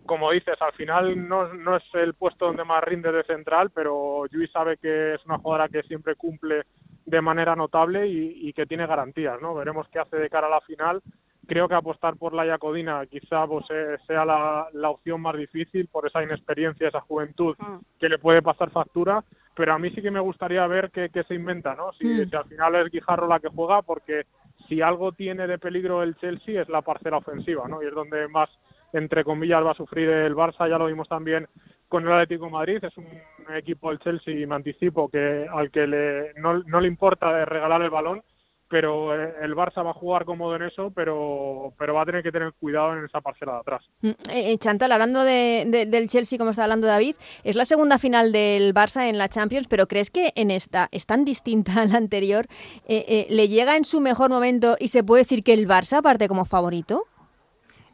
como 0.05 0.33
dices, 0.33 0.61
al 0.61 0.73
final 0.73 1.29
no, 1.29 1.55
no 1.55 1.77
es 1.77 1.85
el 1.95 2.15
puesto 2.15 2.47
donde 2.47 2.65
más 2.65 2.83
rinde 2.83 3.13
de 3.13 3.23
central, 3.23 3.71
pero 3.73 4.27
Yui 4.27 4.49
sabe 4.49 4.79
que 4.79 5.15
es 5.15 5.25
una 5.27 5.39
jugadora 5.39 5.69
que 5.69 5.83
siempre 5.83 6.17
cumple 6.17 6.63
de 7.05 7.21
manera 7.21 7.55
notable 7.55 8.09
y, 8.09 8.53
que 8.53 8.67
tiene 8.67 8.87
garantías, 8.87 9.41
¿no? 9.41 9.55
Veremos 9.55 9.87
qué 9.91 10.01
hace 10.01 10.17
de 10.17 10.29
cara 10.29 10.49
a 10.49 10.51
la 10.51 10.61
final. 10.63 11.03
Creo 11.47 11.69
que 11.69 11.75
apostar 11.75 12.17
por 12.17 12.33
la 12.35 12.45
Yacodina 12.45 13.07
quizá 13.07 13.47
pues, 13.47 13.65
eh, 13.71 13.97
sea 14.07 14.25
la, 14.25 14.69
la, 14.73 14.91
opción 14.91 15.21
más 15.21 15.37
difícil 15.37 15.87
por 15.87 16.07
esa 16.07 16.23
inexperiencia, 16.23 16.89
esa 16.89 17.01
juventud 17.01 17.55
mm. 17.59 17.77
que 18.01 18.09
le 18.09 18.19
puede 18.19 18.43
pasar 18.43 18.71
factura, 18.71 19.23
pero 19.55 19.73
a 19.73 19.79
mí 19.79 19.91
sí 19.91 20.03
que 20.03 20.11
me 20.11 20.21
gustaría 20.21 20.67
ver 20.67 20.91
qué, 20.91 21.11
se 21.27 21.35
inventa, 21.35 21.75
¿no? 21.75 21.93
Si, 21.93 22.05
mm. 22.05 22.31
si 22.31 22.37
al 22.37 22.45
final 22.47 22.75
es 22.77 22.91
Guijarro 22.91 23.29
la 23.29 23.41
que 23.41 23.49
juega, 23.49 23.83
porque 23.83 24.27
si 24.69 24.83
algo 24.83 25.13
tiene 25.13 25.47
de 25.47 25.59
peligro 25.59 26.03
el 26.03 26.17
Chelsea 26.17 26.61
es 26.61 26.69
la 26.69 26.83
parcela 26.83 27.19
ofensiva, 27.19 27.69
¿no? 27.69 27.83
Y 27.83 27.87
es 27.87 27.95
donde 27.95 28.27
más 28.29 28.51
entre 28.93 29.25
comillas, 29.25 29.65
va 29.65 29.73
a 29.73 29.75
sufrir 29.75 30.09
el 30.09 30.35
Barça. 30.35 30.69
Ya 30.69 30.79
lo 30.79 30.87
vimos 30.87 31.09
también 31.09 31.47
con 31.89 32.07
el 32.07 32.13
Atlético 32.13 32.51
Madrid. 32.51 32.83
Es 32.83 32.97
un 32.97 33.07
equipo, 33.55 33.91
el 33.91 33.99
Chelsea, 33.99 34.35
y 34.35 34.47
me 34.47 34.55
anticipo, 34.55 35.09
que 35.09 35.47
al 35.51 35.71
que 35.71 35.87
le, 35.87 36.35
no, 36.35 36.63
no 36.65 36.81
le 36.81 36.89
importa 36.89 37.45
regalar 37.45 37.83
el 37.83 37.91
balón, 37.91 38.23
pero 38.69 39.15
eh, 39.15 39.35
el 39.43 39.55
Barça 39.55 39.85
va 39.85 39.91
a 39.91 39.95
jugar 39.95 40.25
cómodo 40.25 40.57
en 40.57 40.63
eso, 40.63 40.91
pero, 40.95 41.73
pero 41.79 41.95
va 41.95 42.03
a 42.03 42.07
tener 42.07 42.23
que 42.23 42.33
tener 42.33 42.53
cuidado 42.55 42.97
en 42.97 43.05
esa 43.05 43.21
parcela 43.21 43.53
de 43.53 43.59
atrás. 43.59 43.85
Mm, 44.01 44.09
eh, 44.09 44.53
eh, 44.53 44.59
Chantal, 44.59 44.93
hablando 44.93 45.23
de, 45.23 45.87
del 45.89 46.09
Chelsea, 46.09 46.39
como 46.39 46.51
está 46.51 46.65
hablando 46.65 46.87
David, 46.87 47.17
es 47.45 47.57
la 47.57 47.65
segunda 47.65 47.99
final 47.99 48.33
del 48.33 48.75
Barça 48.75 49.09
en 49.09 49.19
la 49.19 49.29
Champions, 49.29 49.69
pero 49.69 49.87
¿crees 49.87 50.11
que 50.11 50.33
en 50.35 50.51
esta 50.51 50.89
es 50.91 51.07
tan 51.07 51.25
distinta 51.25 51.83
a 51.83 51.87
la 51.87 51.97
anterior? 51.97 52.47
¿Le 52.89 53.49
llega 53.49 53.77
en 53.77 53.85
su 53.85 54.01
mejor 54.01 54.31
momento 54.31 54.77
y 54.79 54.89
se 54.89 55.05
puede 55.05 55.23
decir 55.23 55.43
que 55.43 55.53
el 55.53 55.69
Barça 55.69 56.03
parte 56.03 56.29
como 56.29 56.45
favorito? 56.45 57.05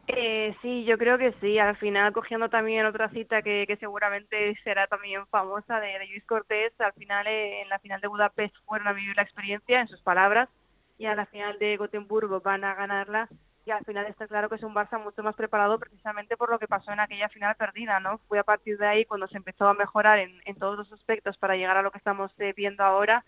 Eh, 0.07 0.53
sí, 0.61 0.83
yo 0.83 0.97
creo 0.97 1.17
que 1.17 1.33
sí. 1.39 1.57
Al 1.59 1.77
final, 1.77 2.11
cogiendo 2.13 2.49
también 2.49 2.85
otra 2.85 3.09
cita 3.09 3.41
que, 3.41 3.65
que 3.67 3.77
seguramente 3.77 4.55
será 4.63 4.87
también 4.87 5.25
famosa 5.27 5.79
de, 5.79 5.99
de 5.99 6.07
Luis 6.07 6.25
Cortés, 6.25 6.73
al 6.79 6.93
final 6.93 7.25
eh, 7.27 7.61
en 7.61 7.69
la 7.69 7.79
final 7.79 8.01
de 8.01 8.07
Budapest 8.09 8.55
fueron 8.65 8.87
a 8.87 8.93
vivir 8.93 9.15
la 9.15 9.23
experiencia, 9.23 9.79
en 9.79 9.87
sus 9.87 10.01
palabras, 10.01 10.49
y 10.97 11.05
a 11.05 11.15
la 11.15 11.25
final 11.25 11.57
de 11.59 11.77
Gotemburgo 11.77 12.41
van 12.41 12.63
a 12.63 12.75
ganarla. 12.75 13.29
Y 13.65 13.71
al 13.71 13.85
final 13.85 14.05
está 14.07 14.27
claro 14.27 14.49
que 14.49 14.55
es 14.55 14.63
un 14.63 14.75
Barça 14.75 15.01
mucho 15.01 15.23
más 15.23 15.35
preparado 15.35 15.79
precisamente 15.79 16.35
por 16.35 16.49
lo 16.49 16.59
que 16.59 16.67
pasó 16.67 16.91
en 16.91 16.99
aquella 16.99 17.29
final 17.29 17.55
perdida, 17.55 17.99
¿no? 18.01 18.17
Fue 18.27 18.37
a 18.37 18.43
partir 18.43 18.77
de 18.77 18.87
ahí 18.87 19.05
cuando 19.05 19.27
se 19.27 19.37
empezó 19.37 19.67
a 19.67 19.73
mejorar 19.73 20.19
en, 20.19 20.55
todos 20.59 20.77
los 20.77 20.91
aspectos 20.91 21.37
para 21.37 21.55
llegar 21.55 21.77
a 21.77 21.81
lo 21.81 21.91
que 21.91 21.97
estamos 21.97 22.31
eh, 22.39 22.53
viendo 22.55 22.83
ahora. 22.83 23.23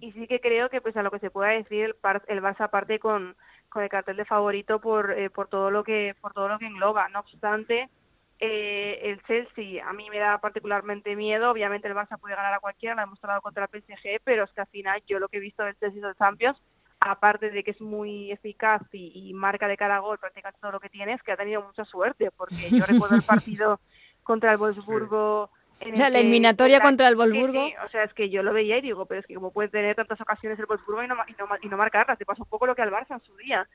Y 0.00 0.12
sí 0.12 0.26
que 0.26 0.40
creo 0.40 0.70
que, 0.70 0.80
pues 0.80 0.96
a 0.96 1.02
lo 1.02 1.10
que 1.10 1.18
se 1.18 1.30
pueda 1.30 1.50
decir, 1.50 1.84
el, 1.84 2.22
el 2.28 2.42
Barça 2.42 2.70
parte 2.70 2.98
con 2.98 3.36
con 3.68 3.82
el 3.82 3.90
cartel 3.90 4.16
de 4.16 4.24
favorito 4.24 4.80
por, 4.80 5.12
eh, 5.12 5.30
por 5.30 5.48
todo 5.48 5.70
lo 5.70 5.84
que 5.84 6.14
por 6.20 6.32
todo 6.32 6.48
lo 6.48 6.58
que 6.58 6.66
engloba. 6.66 7.08
No 7.08 7.20
obstante, 7.20 7.90
eh, 8.38 9.00
el 9.02 9.22
Chelsea 9.24 9.86
a 9.86 9.92
mí 9.92 10.08
me 10.10 10.18
da 10.18 10.38
particularmente 10.38 11.14
miedo. 11.16 11.50
Obviamente 11.50 11.88
el 11.88 11.94
Barça 11.94 12.18
puede 12.18 12.36
ganar 12.36 12.54
a 12.54 12.60
cualquiera, 12.60 12.94
lo 12.94 13.02
ha 13.02 13.04
demostrado 13.04 13.40
contra 13.42 13.68
el 13.70 13.82
PSG, 13.82 14.20
pero 14.24 14.44
es 14.44 14.52
que 14.52 14.60
al 14.60 14.66
final 14.68 15.02
yo 15.06 15.18
lo 15.18 15.28
que 15.28 15.38
he 15.38 15.40
visto 15.40 15.62
del 15.62 15.76
Chelsea 15.78 16.06
de 16.06 16.14
Champions, 16.14 16.58
aparte 17.06 17.50
de 17.50 17.64
que 17.64 17.70
es 17.70 17.80
muy 17.80 18.30
eficaz 18.30 18.82
y, 18.92 19.32
marca 19.34 19.68
de 19.68 19.76
cara 19.76 19.96
a 19.96 20.00
gol 20.00 20.18
prácticamente 20.18 20.60
todo 20.60 20.72
lo 20.72 20.80
que 20.80 20.88
tiene, 20.88 21.12
es 21.12 21.22
que 21.22 21.32
ha 21.32 21.36
tenido 21.36 21.62
mucha 21.62 21.84
suerte, 21.84 22.30
porque 22.36 22.70
yo 22.70 22.84
recuerdo 22.86 23.16
el 23.16 23.22
partido 23.22 23.80
contra 24.22 24.52
el 24.52 24.58
Wolfsburgo 24.58 25.50
la 25.94 26.08
eliminatoria 26.08 26.80
contra 26.80 27.08
el 27.08 27.16
Wolfsburgo. 27.16 27.66
o 27.84 27.88
sea, 27.90 28.04
es 28.04 28.14
que 28.14 28.30
yo 28.30 28.42
lo 28.42 28.52
veía 28.52 28.78
y 28.78 28.82
digo, 28.82 29.04
pero 29.06 29.20
es 29.20 29.26
que 29.26 29.34
como 29.34 29.52
puede 29.52 29.68
tener 29.68 29.94
tantas 29.94 30.20
ocasiones 30.20 30.58
el 30.58 30.66
Wolfsburgo 30.66 31.02
y 31.02 31.08
no, 31.08 31.16
y 31.28 31.32
no, 31.38 31.48
y 31.60 31.68
no 31.68 31.76
marcarlas, 31.76 32.18
te 32.18 32.24
pasa 32.24 32.42
un 32.42 32.48
poco 32.48 32.66
lo 32.66 32.74
que 32.74 32.82
al 32.82 32.90
Barça 32.90 33.14
en 33.14 33.20
su 33.20 33.36
día. 33.36 33.68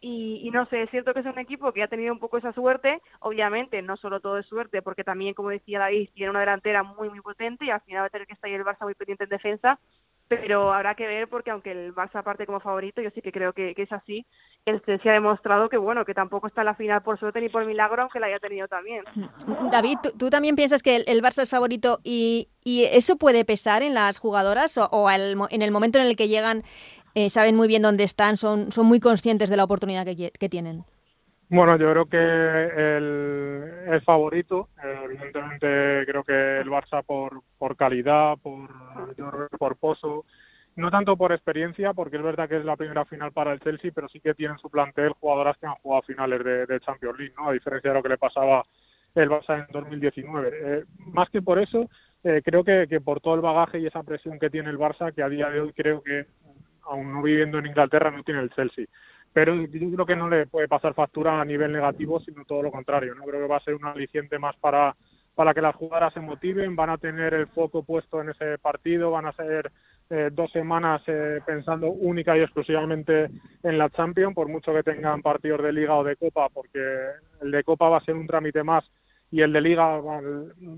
Y, 0.00 0.40
y, 0.42 0.50
no 0.50 0.66
sé, 0.66 0.82
es 0.82 0.90
cierto 0.90 1.14
que 1.14 1.20
es 1.20 1.26
un 1.26 1.38
equipo 1.38 1.72
que 1.72 1.82
ha 1.82 1.88
tenido 1.88 2.12
un 2.12 2.18
poco 2.18 2.36
esa 2.36 2.52
suerte, 2.52 3.00
obviamente 3.20 3.82
no 3.82 3.96
solo 3.96 4.18
todo 4.18 4.38
es 4.38 4.46
suerte, 4.46 4.82
porque 4.82 5.04
también, 5.04 5.34
como 5.34 5.50
decía 5.50 5.78
David, 5.78 6.08
tiene 6.12 6.30
una 6.30 6.40
delantera 6.40 6.82
muy, 6.82 7.08
muy 7.08 7.20
potente 7.20 7.66
y 7.66 7.70
al 7.70 7.82
final 7.82 8.02
va 8.02 8.06
a 8.06 8.10
tener 8.10 8.26
que 8.26 8.32
estar 8.32 8.48
ahí 8.48 8.56
el 8.56 8.64
Barça 8.64 8.82
muy 8.82 8.94
pendiente 8.94 9.24
en 9.24 9.30
defensa, 9.30 9.78
pero 10.36 10.72
habrá 10.72 10.94
que 10.94 11.06
ver 11.06 11.28
porque 11.28 11.50
aunque 11.50 11.72
el 11.72 11.94
Barça 11.94 12.22
parte 12.22 12.46
como 12.46 12.60
favorito, 12.60 13.00
yo 13.00 13.10
sí 13.10 13.20
que 13.20 13.32
creo 13.32 13.52
que, 13.52 13.74
es 13.76 13.92
así. 13.92 14.26
El 14.64 14.82
Chelsea 14.82 15.10
ha 15.10 15.14
demostrado 15.14 15.68
que 15.68 15.76
bueno, 15.76 16.04
que 16.04 16.14
tampoco 16.14 16.46
está 16.46 16.62
en 16.62 16.66
la 16.66 16.74
final 16.74 17.02
por 17.02 17.18
suerte 17.18 17.40
ni 17.40 17.48
por 17.48 17.64
milagro, 17.64 18.02
aunque 18.02 18.20
la 18.20 18.26
haya 18.26 18.38
tenido 18.38 18.68
también. 18.68 19.04
David, 19.70 19.98
¿tú, 20.18 20.30
también 20.30 20.56
piensas 20.56 20.82
que 20.82 20.96
el, 20.96 21.22
Barça 21.22 21.42
es 21.42 21.50
favorito 21.50 21.98
y, 22.04 22.48
eso 22.64 23.16
puede 23.16 23.44
pesar 23.44 23.82
en 23.82 23.94
las 23.94 24.18
jugadoras 24.18 24.78
o, 24.78 25.10
en 25.10 25.62
el 25.62 25.70
momento 25.72 25.98
en 25.98 26.06
el 26.06 26.14
que 26.14 26.28
llegan 26.28 26.62
eh, 27.14 27.28
saben 27.28 27.56
muy 27.56 27.68
bien 27.68 27.82
dónde 27.82 28.04
están, 28.04 28.36
son, 28.36 28.72
son 28.72 28.86
muy 28.86 28.98
conscientes 28.98 29.50
de 29.50 29.56
la 29.56 29.64
oportunidad 29.64 30.06
que, 30.06 30.48
tienen? 30.48 30.84
Bueno, 31.54 31.76
yo 31.76 31.90
creo 31.90 32.06
que 32.06 32.16
el, 32.96 34.00
favorito, 34.06 34.70
evidentemente 34.82 36.06
creo 36.06 36.24
que 36.24 36.60
el 36.60 36.70
Barça 36.70 37.04
por, 37.04 37.42
por 37.58 37.76
calidad, 37.76 38.38
por, 38.38 38.70
por 39.58 39.76
pozo, 39.76 40.24
no 40.76 40.90
tanto 40.90 41.14
por 41.14 41.30
experiencia, 41.30 41.92
porque 41.92 42.16
es 42.16 42.22
verdad 42.22 42.48
que 42.48 42.56
es 42.56 42.64
la 42.64 42.78
primera 42.78 43.04
final 43.04 43.32
para 43.32 43.52
el 43.52 43.60
Chelsea, 43.60 43.90
pero 43.94 44.08
sí 44.08 44.18
que 44.18 44.32
tienen 44.32 44.56
su 44.56 44.70
plantel 44.70 45.12
jugadoras 45.12 45.58
que 45.58 45.66
han 45.66 45.74
jugado 45.74 46.00
finales 46.00 46.42
de, 46.42 46.80
Champions 46.80 47.18
League, 47.18 47.34
¿no? 47.36 47.50
A 47.50 47.52
diferencia 47.52 47.90
de 47.90 47.96
lo 47.98 48.02
que 48.02 48.08
le 48.08 48.16
pasaba 48.16 48.62
el 49.14 49.28
Barça 49.28 49.58
en 49.58 49.66
2019. 49.70 50.50
Eh, 50.54 50.84
más 51.12 51.28
que 51.28 51.42
por 51.42 51.58
eso, 51.58 51.90
eh, 52.24 52.40
creo 52.42 52.64
que, 52.64 52.86
que, 52.88 53.02
por 53.02 53.20
todo 53.20 53.34
el 53.34 53.42
bagaje 53.42 53.78
y 53.78 53.86
esa 53.86 54.02
presión 54.02 54.38
que 54.38 54.48
tiene 54.48 54.70
el 54.70 54.78
Barça, 54.78 55.12
que 55.12 55.22
a 55.22 55.28
día 55.28 55.50
de 55.50 55.60
hoy 55.60 55.74
creo 55.74 56.02
que, 56.02 56.24
aún 56.84 57.12
no 57.12 57.20
viviendo 57.20 57.58
en 57.58 57.66
Inglaterra, 57.66 58.10
no 58.10 58.22
tiene 58.22 58.40
el 58.40 58.50
Chelsea. 58.54 58.86
Pero 59.32 59.54
yo 59.54 59.90
creo 59.92 60.06
que 60.06 60.16
no 60.16 60.28
le 60.28 60.46
puede 60.46 60.68
pasar 60.68 60.94
factura 60.94 61.40
a 61.40 61.44
nivel 61.44 61.72
negativo, 61.72 62.20
sino 62.20 62.44
todo 62.44 62.62
lo 62.62 62.70
contrario. 62.70 63.14
No 63.14 63.24
creo 63.24 63.40
que 63.40 63.48
va 63.48 63.56
a 63.56 63.64
ser 63.64 63.74
un 63.74 63.86
aliciente 63.86 64.38
más 64.38 64.56
para 64.56 64.94
para 65.34 65.54
que 65.54 65.62
las 65.62 65.74
jugadoras 65.74 66.12
se 66.12 66.20
motiven, 66.20 66.76
van 66.76 66.90
a 66.90 66.98
tener 66.98 67.34
el 67.34 67.46
foco 67.48 67.82
puesto 67.82 68.20
en 68.20 68.30
ese 68.30 68.58
partido, 68.58 69.10
van 69.10 69.26
a 69.26 69.32
ser 69.32 69.70
eh, 70.10 70.30
dos 70.30 70.50
semanas 70.52 71.02
eh, 71.06 71.40
pensando 71.46 71.88
única 71.88 72.36
y 72.36 72.42
exclusivamente 72.42 73.30
en 73.62 73.78
la 73.78 73.88
Champions, 73.90 74.34
por 74.34 74.48
mucho 74.48 74.74
que 74.74 74.82
tengan 74.82 75.22
partidos 75.22 75.62
de 75.62 75.72
Liga 75.72 75.96
o 75.96 76.04
de 76.04 76.16
Copa, 76.16 76.48
porque 76.52 76.80
el 77.40 77.50
de 77.50 77.64
Copa 77.64 77.88
va 77.88 77.98
a 77.98 78.04
ser 78.04 78.14
un 78.14 78.26
trámite 78.26 78.62
más 78.62 78.84
y 79.30 79.40
el 79.40 79.52
de 79.52 79.62
Liga, 79.62 80.02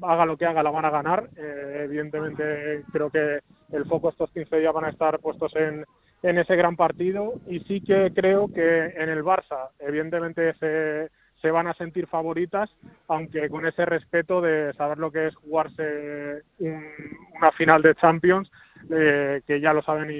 haga 0.02 0.26
lo 0.26 0.36
que 0.36 0.46
haga, 0.46 0.62
la 0.62 0.70
van 0.70 0.84
a 0.84 0.90
ganar. 0.90 1.28
Eh, 1.36 1.82
evidentemente, 1.86 2.84
creo 2.92 3.10
que 3.10 3.40
el 3.72 3.84
foco 3.86 4.10
estos 4.10 4.30
15 4.30 4.60
días 4.60 4.72
van 4.72 4.84
a 4.84 4.90
estar 4.90 5.18
puestos 5.18 5.52
en, 5.56 5.84
en 6.24 6.38
ese 6.38 6.56
gran 6.56 6.74
partido 6.74 7.34
y 7.46 7.60
sí 7.60 7.82
que 7.82 8.10
creo 8.14 8.48
que 8.48 8.86
en 8.96 9.10
el 9.10 9.22
Barça, 9.22 9.68
evidentemente, 9.78 10.50
ese 10.50 11.10
se 11.42 11.50
van 11.50 11.66
a 11.66 11.74
sentir 11.74 12.06
favoritas, 12.06 12.70
aunque 13.06 13.50
con 13.50 13.66
ese 13.66 13.84
respeto 13.84 14.40
de 14.40 14.72
saber 14.72 14.96
lo 14.96 15.12
que 15.12 15.26
es 15.26 15.34
jugarse 15.34 16.42
una 16.58 17.52
final 17.52 17.82
de 17.82 17.94
Champions, 17.96 18.50
eh, 18.90 19.42
que 19.46 19.60
ya 19.60 19.72
lo 19.72 19.82
saben 19.82 20.10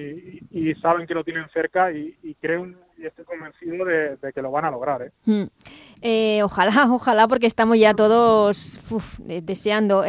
y, 0.50 0.74
saben 0.77 1.07
que 1.07 1.14
lo 1.14 1.24
tienen 1.24 1.48
cerca 1.53 1.92
y, 1.92 2.16
creo 2.40 2.66
y 2.96 3.07
estoy 3.07 3.24
convencido 3.24 3.85
de, 3.85 4.16
que 4.35 4.42
lo 4.42 4.50
van 4.50 4.64
a 4.64 4.70
lograr. 4.70 5.03
¿eh? 5.03 5.11
Hmm. 5.24 5.44
Eh, 6.03 6.42
ojalá, 6.42 6.87
ojalá, 6.90 7.29
porque 7.29 7.46
estamos 7.46 7.79
ya 7.79 7.94
todos 7.94 8.79
deseando. 9.18 10.05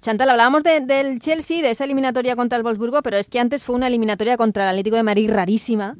Chantal, 0.00 0.30
hablábamos 0.30 0.62
del 0.62 1.18
Chelsea, 1.20 1.62
de 1.62 1.70
esa 1.70 1.84
eliminatoria 1.84 2.36
contra 2.36 2.58
el 2.58 2.64
Wolfsburgo, 2.64 3.02
pero 3.02 3.16
es 3.16 3.28
que 3.28 3.40
antes 3.40 3.64
fue 3.64 3.76
una 3.76 3.86
eliminatoria 3.86 4.36
contra 4.36 4.64
el 4.64 4.70
Atlético 4.70 4.96
de 4.96 5.02
Madrid 5.02 5.30
rarísima 5.32 5.96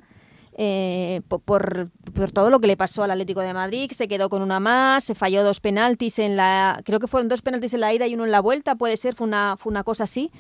eh, 0.59 1.21
por, 1.29 1.91
todo 2.33 2.49
lo 2.49 2.61
que 2.61 2.67
le 2.67 2.79
pasó 2.79 3.03
al 3.03 3.11
Atlético 3.11 3.41
de 3.43 3.53
Madrid, 3.53 3.91
se 3.91 4.09
quedó 4.09 4.31
con 4.31 4.41
una 4.41 4.59
más, 4.59 5.05
se 5.05 5.15
falló 5.15 5.45
dos 5.45 5.61
penaltis 5.61 6.19
en 6.19 6.35
la, 6.35 6.81
creo 6.83 6.99
que 6.99 7.07
fueron 7.07 7.29
dos 7.29 7.43
penaltis 7.43 7.75
en 7.75 7.81
la 7.81 7.93
ida 7.93 8.07
y 8.07 8.15
uno 8.15 8.25
en 8.25 8.31
la 8.31 8.41
vuelta, 8.41 8.75
puede 8.75 8.97
ser, 8.97 9.15
fue 9.15 9.27
una, 9.27 9.57
fue 9.59 9.71
una 9.71 9.85
cosa 9.85 10.05
así. 10.05 10.31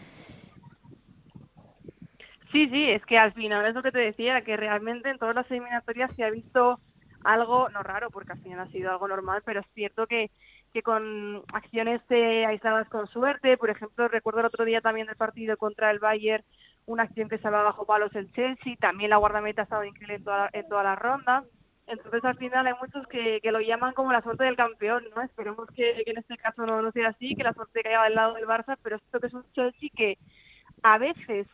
Sí, 2.56 2.70
sí, 2.70 2.88
es 2.88 3.04
que 3.04 3.18
al 3.18 3.34
final 3.34 3.66
es 3.66 3.74
lo 3.74 3.82
que 3.82 3.92
te 3.92 3.98
decía, 3.98 4.40
que 4.40 4.56
realmente 4.56 5.10
en 5.10 5.18
todas 5.18 5.34
las 5.34 5.50
eliminatorias 5.50 6.10
se 6.14 6.24
ha 6.24 6.30
visto 6.30 6.80
algo, 7.22 7.68
no 7.68 7.82
raro, 7.82 8.08
porque 8.10 8.32
al 8.32 8.40
final 8.40 8.60
ha 8.60 8.72
sido 8.72 8.90
algo 8.90 9.06
normal, 9.08 9.42
pero 9.44 9.60
es 9.60 9.66
cierto 9.74 10.06
que, 10.06 10.30
que 10.72 10.82
con 10.82 11.42
acciones 11.52 12.00
aisladas 12.10 12.88
con 12.88 13.08
suerte, 13.08 13.58
por 13.58 13.68
ejemplo, 13.68 14.08
recuerdo 14.08 14.40
el 14.40 14.46
otro 14.46 14.64
día 14.64 14.80
también 14.80 15.06
el 15.10 15.16
partido 15.16 15.58
contra 15.58 15.90
el 15.90 15.98
Bayern, 15.98 16.44
una 16.86 17.02
acción 17.02 17.28
que 17.28 17.36
se 17.36 17.50
va 17.50 17.62
bajo 17.62 17.84
palos 17.84 18.14
el 18.14 18.32
Chelsea, 18.32 18.76
también 18.80 19.10
la 19.10 19.18
guardameta 19.18 19.60
ha 19.60 19.64
estado 19.64 19.84
increíble 19.84 20.14
en 20.14 20.24
toda, 20.24 20.48
en 20.54 20.66
toda 20.66 20.82
la 20.82 20.96
ronda. 20.96 21.44
Entonces, 21.86 22.24
al 22.24 22.38
final 22.38 22.66
hay 22.66 22.74
muchos 22.80 23.06
que, 23.08 23.38
que, 23.42 23.52
lo 23.52 23.60
llaman 23.60 23.92
como 23.92 24.12
la 24.12 24.22
suerte 24.22 24.44
del 24.44 24.56
campeón, 24.56 25.04
¿no? 25.14 25.20
Esperemos 25.20 25.68
que, 25.76 26.04
en 26.06 26.16
este 26.16 26.38
caso 26.38 26.64
no, 26.64 26.80
no, 26.80 26.90
sea 26.90 27.08
así, 27.08 27.34
que 27.34 27.44
la 27.44 27.52
suerte 27.52 27.82
caiga 27.82 28.04
del 28.04 28.14
lado 28.14 28.32
del 28.32 28.46
Barça, 28.46 28.78
pero 28.82 28.96
esto 28.96 29.20
que 29.20 29.26
es 29.26 29.34
un 29.34 29.44
Chelsea 29.52 29.90
que 29.94 30.16
a 30.82 30.96
veces 30.96 31.46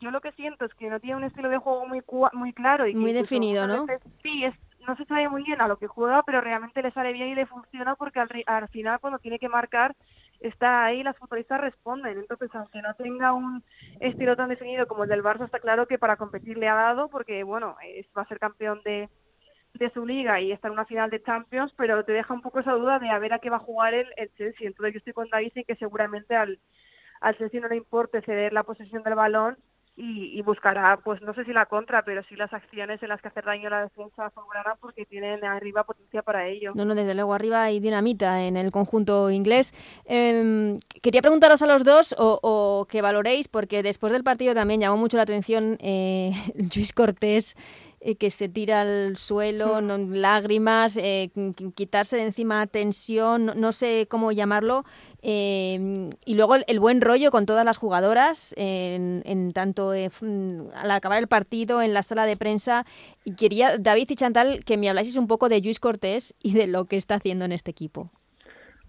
yo 0.00 0.10
lo 0.10 0.20
que 0.20 0.32
siento 0.32 0.64
es 0.64 0.74
que 0.74 0.88
no 0.88 1.00
tiene 1.00 1.16
un 1.16 1.24
estilo 1.24 1.48
de 1.48 1.58
juego 1.58 1.86
muy 1.86 2.02
muy 2.32 2.52
claro 2.52 2.86
y 2.86 2.94
muy 2.94 3.12
definido, 3.12 3.66
¿no? 3.66 3.86
sí, 4.22 4.44
es, 4.44 4.54
no 4.86 4.96
se 4.96 5.04
sabe 5.04 5.28
muy 5.28 5.42
bien 5.44 5.60
a 5.60 5.68
lo 5.68 5.76
que 5.76 5.86
juega, 5.86 6.22
pero 6.22 6.40
realmente 6.40 6.82
le 6.82 6.90
sale 6.92 7.12
bien 7.12 7.28
y 7.28 7.34
le 7.34 7.46
funciona 7.46 7.94
porque 7.94 8.20
al, 8.20 8.28
al 8.46 8.68
final 8.68 9.00
cuando 9.00 9.18
tiene 9.18 9.38
que 9.38 9.48
marcar 9.48 9.94
está 10.40 10.84
ahí, 10.84 11.02
las 11.02 11.16
futbolistas 11.16 11.60
responden. 11.60 12.18
Entonces, 12.18 12.50
aunque 12.54 12.82
no 12.82 12.94
tenga 12.94 13.32
un 13.32 13.62
estilo 14.00 14.36
tan 14.36 14.48
definido 14.48 14.86
como 14.86 15.04
el 15.04 15.10
del 15.10 15.22
Barça, 15.22 15.44
está 15.44 15.60
claro 15.60 15.86
que 15.86 15.98
para 15.98 16.16
competir 16.16 16.58
le 16.58 16.68
ha 16.68 16.74
dado, 16.74 17.08
porque 17.08 17.44
bueno, 17.44 17.76
es, 17.84 18.06
va 18.16 18.22
a 18.22 18.26
ser 18.26 18.38
campeón 18.38 18.80
de, 18.84 19.08
de 19.74 19.90
su 19.90 20.04
liga 20.04 20.40
y 20.40 20.52
está 20.52 20.68
en 20.68 20.74
una 20.74 20.84
final 20.84 21.10
de 21.10 21.22
Champions, 21.22 21.72
pero 21.76 22.04
te 22.04 22.12
deja 22.12 22.34
un 22.34 22.42
poco 22.42 22.60
esa 22.60 22.72
duda 22.72 22.98
de 22.98 23.10
a 23.10 23.18
ver 23.18 23.32
a 23.32 23.38
qué 23.38 23.50
va 23.50 23.56
a 23.56 23.60
jugar 23.60 23.94
el, 23.94 24.08
el 24.16 24.32
Chelsea. 24.34 24.66
Entonces, 24.66 24.94
yo 24.94 24.98
estoy 24.98 25.12
con 25.12 25.28
David 25.28 25.52
en 25.54 25.64
que 25.64 25.76
seguramente 25.76 26.34
al, 26.34 26.58
al 27.20 27.36
Chelsea 27.38 27.60
no 27.60 27.68
le 27.68 27.76
importe 27.76 28.22
ceder 28.22 28.52
la 28.52 28.64
posesión 28.64 29.02
del 29.02 29.14
balón 29.14 29.56
y, 29.94 30.40
buscará, 30.40 30.98
pues 31.04 31.20
no 31.20 31.34
sé 31.34 31.44
si 31.44 31.52
la 31.52 31.66
contra, 31.66 32.02
pero 32.02 32.22
sí 32.24 32.34
las 32.34 32.52
acciones 32.52 33.02
en 33.02 33.10
las 33.10 33.20
que 33.20 33.28
hacer 33.28 33.44
daño 33.44 33.66
a 33.66 33.70
la 33.70 33.82
defensa 33.82 34.26
asegurarán 34.26 34.76
porque 34.80 35.04
tienen 35.04 35.44
arriba 35.44 35.84
potencia 35.84 36.22
para 36.22 36.46
ello. 36.46 36.72
No, 36.74 36.86
no, 36.86 36.94
desde 36.94 37.14
luego 37.14 37.34
arriba 37.34 37.64
hay 37.64 37.78
dinamita 37.78 38.42
en 38.42 38.56
el 38.56 38.72
conjunto 38.72 39.30
inglés. 39.30 39.74
Em, 40.06 40.78
quería 41.02 41.20
preguntaros 41.20 41.60
a 41.60 41.66
los 41.66 41.84
dos 41.84 42.14
o, 42.18 42.86
que 42.90 43.02
valoréis, 43.02 43.48
porque 43.48 43.82
después 43.82 44.12
del 44.12 44.24
partido 44.24 44.54
también 44.54 44.80
llamó 44.80 44.96
mucho 44.96 45.18
la 45.18 45.24
atención 45.24 45.76
eh, 45.80 46.32
Luis 46.54 46.92
Cortés 46.94 47.54
eh, 48.04 48.16
que 48.16 48.30
se 48.30 48.48
tira 48.48 48.80
al 48.80 49.16
suelo, 49.16 49.80
mm. 49.80 49.86
no, 49.86 49.98
lágrimas, 49.98 50.96
eh, 50.96 51.30
quitarse 51.76 52.16
de 52.16 52.22
encima 52.22 52.66
tensión, 52.66 53.52
no, 53.54 53.70
sé 53.70 54.08
cómo 54.10 54.32
llamarlo, 54.32 54.84
eh, 55.22 56.10
y 56.24 56.34
luego 56.34 56.56
el, 56.56 56.80
buen 56.80 57.00
rollo 57.00 57.30
con 57.30 57.46
todas 57.46 57.64
las 57.64 57.78
jugadoras, 57.78 58.54
en, 58.56 59.52
tanto 59.52 59.92
al 59.92 60.90
acabar 60.90 61.18
el 61.18 61.28
partido, 61.28 61.80
en 61.80 61.94
la 61.94 62.02
sala 62.02 62.26
de 62.26 62.36
prensa. 62.36 62.84
Y 63.24 63.36
quería, 63.36 63.78
David 63.78 64.10
y 64.10 64.16
Chantal, 64.16 64.64
que 64.64 64.76
me 64.76 64.88
habláis 64.88 65.16
un 65.16 65.28
poco 65.28 65.48
de 65.48 65.60
Luis 65.60 65.78
Cortés 65.78 66.34
y 66.42 66.54
de 66.54 66.66
lo 66.66 66.86
que 66.86 66.96
está 66.96 67.14
haciendo 67.14 67.44
en 67.44 67.52
este 67.52 67.70
equipo. 67.70 68.10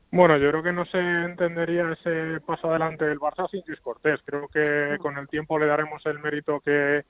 Bueno, 0.10 0.38
yo 0.38 0.50
creo 0.50 0.64
que 0.64 0.74
no 0.74 0.86
se 0.86 0.98
entendería 1.00 1.92
ese 1.92 2.40
paso 2.42 2.70
adelante 2.70 3.06
del 3.06 3.20
Barça 3.20 3.48
sin 3.52 3.62
Luis 3.68 3.80
Cortés. 3.80 4.20
Creo 4.26 4.48
que 4.48 4.98
con 5.00 5.20
el 5.20 5.28
tiempo 5.28 5.60
le 5.60 5.68
daremos 5.68 6.04
el 6.08 6.18
mérito 6.20 6.60
que, 6.62 7.04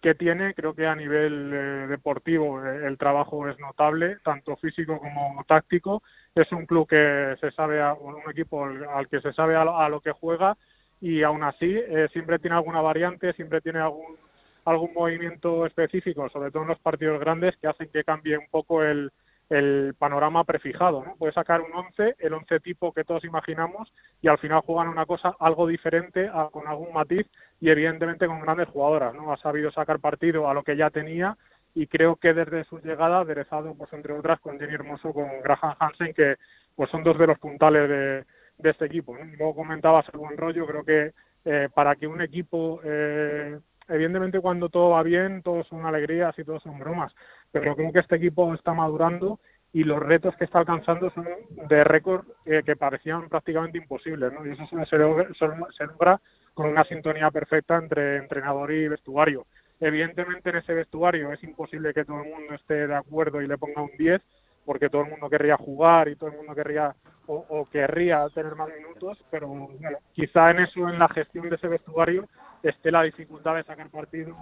que 0.00 0.14
tiene. 0.14 0.54
Creo 0.54 0.74
que 0.74 0.86
a 0.86 0.94
nivel 0.94 1.50
eh, 1.52 1.86
deportivo 1.88 2.64
eh, 2.64 2.86
el 2.86 2.98
trabajo 2.98 3.48
es 3.48 3.58
notable, 3.58 4.18
tanto 4.24 4.56
físico 4.56 4.98
como 4.98 5.44
táctico. 5.46 6.02
Es 6.34 6.50
un 6.52 6.66
club 6.66 6.88
que 6.88 7.36
se 7.40 7.50
sabe, 7.52 7.80
a, 7.80 7.94
un 7.94 8.30
equipo 8.30 8.64
al, 8.64 9.08
que 9.08 9.20
se 9.20 9.32
sabe 9.32 9.56
a, 9.56 9.88
lo 9.88 10.00
que 10.00 10.12
juega 10.12 10.56
y 11.00 11.22
aún 11.22 11.42
así 11.44 11.66
eh, 11.66 12.08
siempre 12.12 12.38
tiene 12.38 12.56
alguna 12.56 12.80
variante, 12.80 13.32
siempre 13.34 13.60
tiene 13.60 13.80
algún 13.80 14.16
algún 14.64 14.92
movimiento 14.92 15.64
específico, 15.64 16.28
sobre 16.28 16.50
todo 16.50 16.62
en 16.62 16.68
los 16.68 16.78
partidos 16.80 17.18
grandes, 17.20 17.56
que 17.56 17.68
hacen 17.68 17.88
que 17.88 18.04
cambie 18.04 18.36
un 18.36 18.48
poco 18.50 18.82
el, 18.82 19.10
el 19.50 19.94
panorama 19.98 20.44
prefijado. 20.44 21.04
¿no? 21.04 21.16
Puede 21.16 21.32
sacar 21.32 21.60
un 21.60 21.72
11, 21.72 22.16
el 22.18 22.32
11 22.34 22.60
tipo 22.60 22.92
que 22.92 23.04
todos 23.04 23.24
imaginamos, 23.24 23.92
y 24.20 24.28
al 24.28 24.38
final 24.38 24.60
juegan 24.60 24.88
una 24.88 25.06
cosa 25.06 25.34
algo 25.38 25.66
diferente, 25.66 26.30
con 26.52 26.66
algún 26.66 26.92
matiz 26.92 27.26
y 27.60 27.70
evidentemente 27.70 28.26
con 28.26 28.40
grandes 28.40 28.68
jugadoras. 28.68 29.14
¿no? 29.14 29.32
Ha 29.32 29.36
sabido 29.38 29.70
sacar 29.70 30.00
partido 30.00 30.48
a 30.48 30.54
lo 30.54 30.62
que 30.62 30.76
ya 30.76 30.90
tenía 30.90 31.36
y 31.74 31.86
creo 31.86 32.16
que 32.16 32.34
desde 32.34 32.64
su 32.64 32.78
llegada, 32.80 33.20
aderezado 33.20 33.74
pues 33.74 33.92
entre 33.92 34.12
otras 34.12 34.40
con 34.40 34.58
Jenny 34.58 34.74
Hermoso, 34.74 35.12
con 35.12 35.28
Graham 35.42 35.76
Hansen, 35.78 36.14
que 36.14 36.36
pues 36.74 36.90
son 36.90 37.02
dos 37.02 37.18
de 37.18 37.26
los 37.26 37.38
puntales 37.38 37.88
de, 37.88 38.24
de 38.58 38.70
este 38.70 38.86
equipo. 38.86 39.16
¿no? 39.16 39.24
Luego 39.24 39.56
comentabas 39.56 40.06
el 40.12 40.18
buen 40.18 40.36
rollo, 40.36 40.66
creo 40.66 40.84
que 40.84 41.12
eh, 41.44 41.68
para 41.72 41.96
que 41.96 42.06
un 42.06 42.20
equipo 42.20 42.80
eh, 42.84 43.58
evidentemente 43.88 44.40
cuando 44.40 44.68
todo 44.68 44.90
va 44.90 45.02
bien, 45.02 45.42
todo 45.42 45.64
son 45.64 45.86
alegrías 45.86 46.38
y 46.38 46.44
todo 46.44 46.60
son 46.60 46.78
bromas, 46.78 47.12
pero 47.52 47.74
creo 47.74 47.92
que 47.92 48.00
este 48.00 48.16
equipo 48.16 48.52
está 48.54 48.72
madurando 48.72 49.38
y 49.72 49.84
los 49.84 50.00
retos 50.00 50.34
que 50.36 50.44
está 50.44 50.60
alcanzando 50.60 51.10
son 51.10 51.26
de 51.68 51.84
récord 51.84 52.26
que 52.44 52.76
parecían 52.76 53.28
prácticamente 53.28 53.78
imposibles, 53.78 54.32
¿no? 54.32 54.46
Y 54.46 54.52
eso 54.52 54.66
se 54.86 54.98
logra, 54.98 56.20
con 56.54 56.70
una 56.70 56.84
sintonía 56.84 57.30
perfecta 57.30 57.76
entre 57.76 58.16
entrenador 58.16 58.72
y 58.72 58.88
vestuario. 58.88 59.46
Evidentemente 59.80 60.50
en 60.50 60.56
ese 60.56 60.74
vestuario 60.74 61.32
es 61.32 61.42
imposible 61.44 61.94
que 61.94 62.04
todo 62.04 62.22
el 62.22 62.30
mundo 62.30 62.54
esté 62.54 62.86
de 62.86 62.94
acuerdo 62.96 63.40
y 63.40 63.46
le 63.46 63.58
ponga 63.58 63.82
un 63.82 63.90
10, 63.96 64.20
porque 64.64 64.88
todo 64.88 65.02
el 65.02 65.10
mundo 65.10 65.30
querría 65.30 65.56
jugar 65.56 66.08
y 66.08 66.16
todo 66.16 66.30
el 66.30 66.36
mundo 66.36 66.54
querría 66.54 66.94
o, 67.26 67.68
querría 67.70 68.26
tener 68.34 68.54
más 68.54 68.68
minutos, 68.74 69.22
pero 69.30 69.48
bueno, 69.48 69.68
quizá 70.12 70.50
en 70.50 70.60
eso, 70.60 70.88
en 70.88 70.98
la 70.98 71.08
gestión 71.08 71.48
de 71.50 71.56
ese 71.56 71.68
vestuario, 71.68 72.26
esté 72.62 72.90
la 72.90 73.02
dificultad 73.02 73.56
de 73.56 73.64
sacar 73.64 73.88
partido 73.90 74.36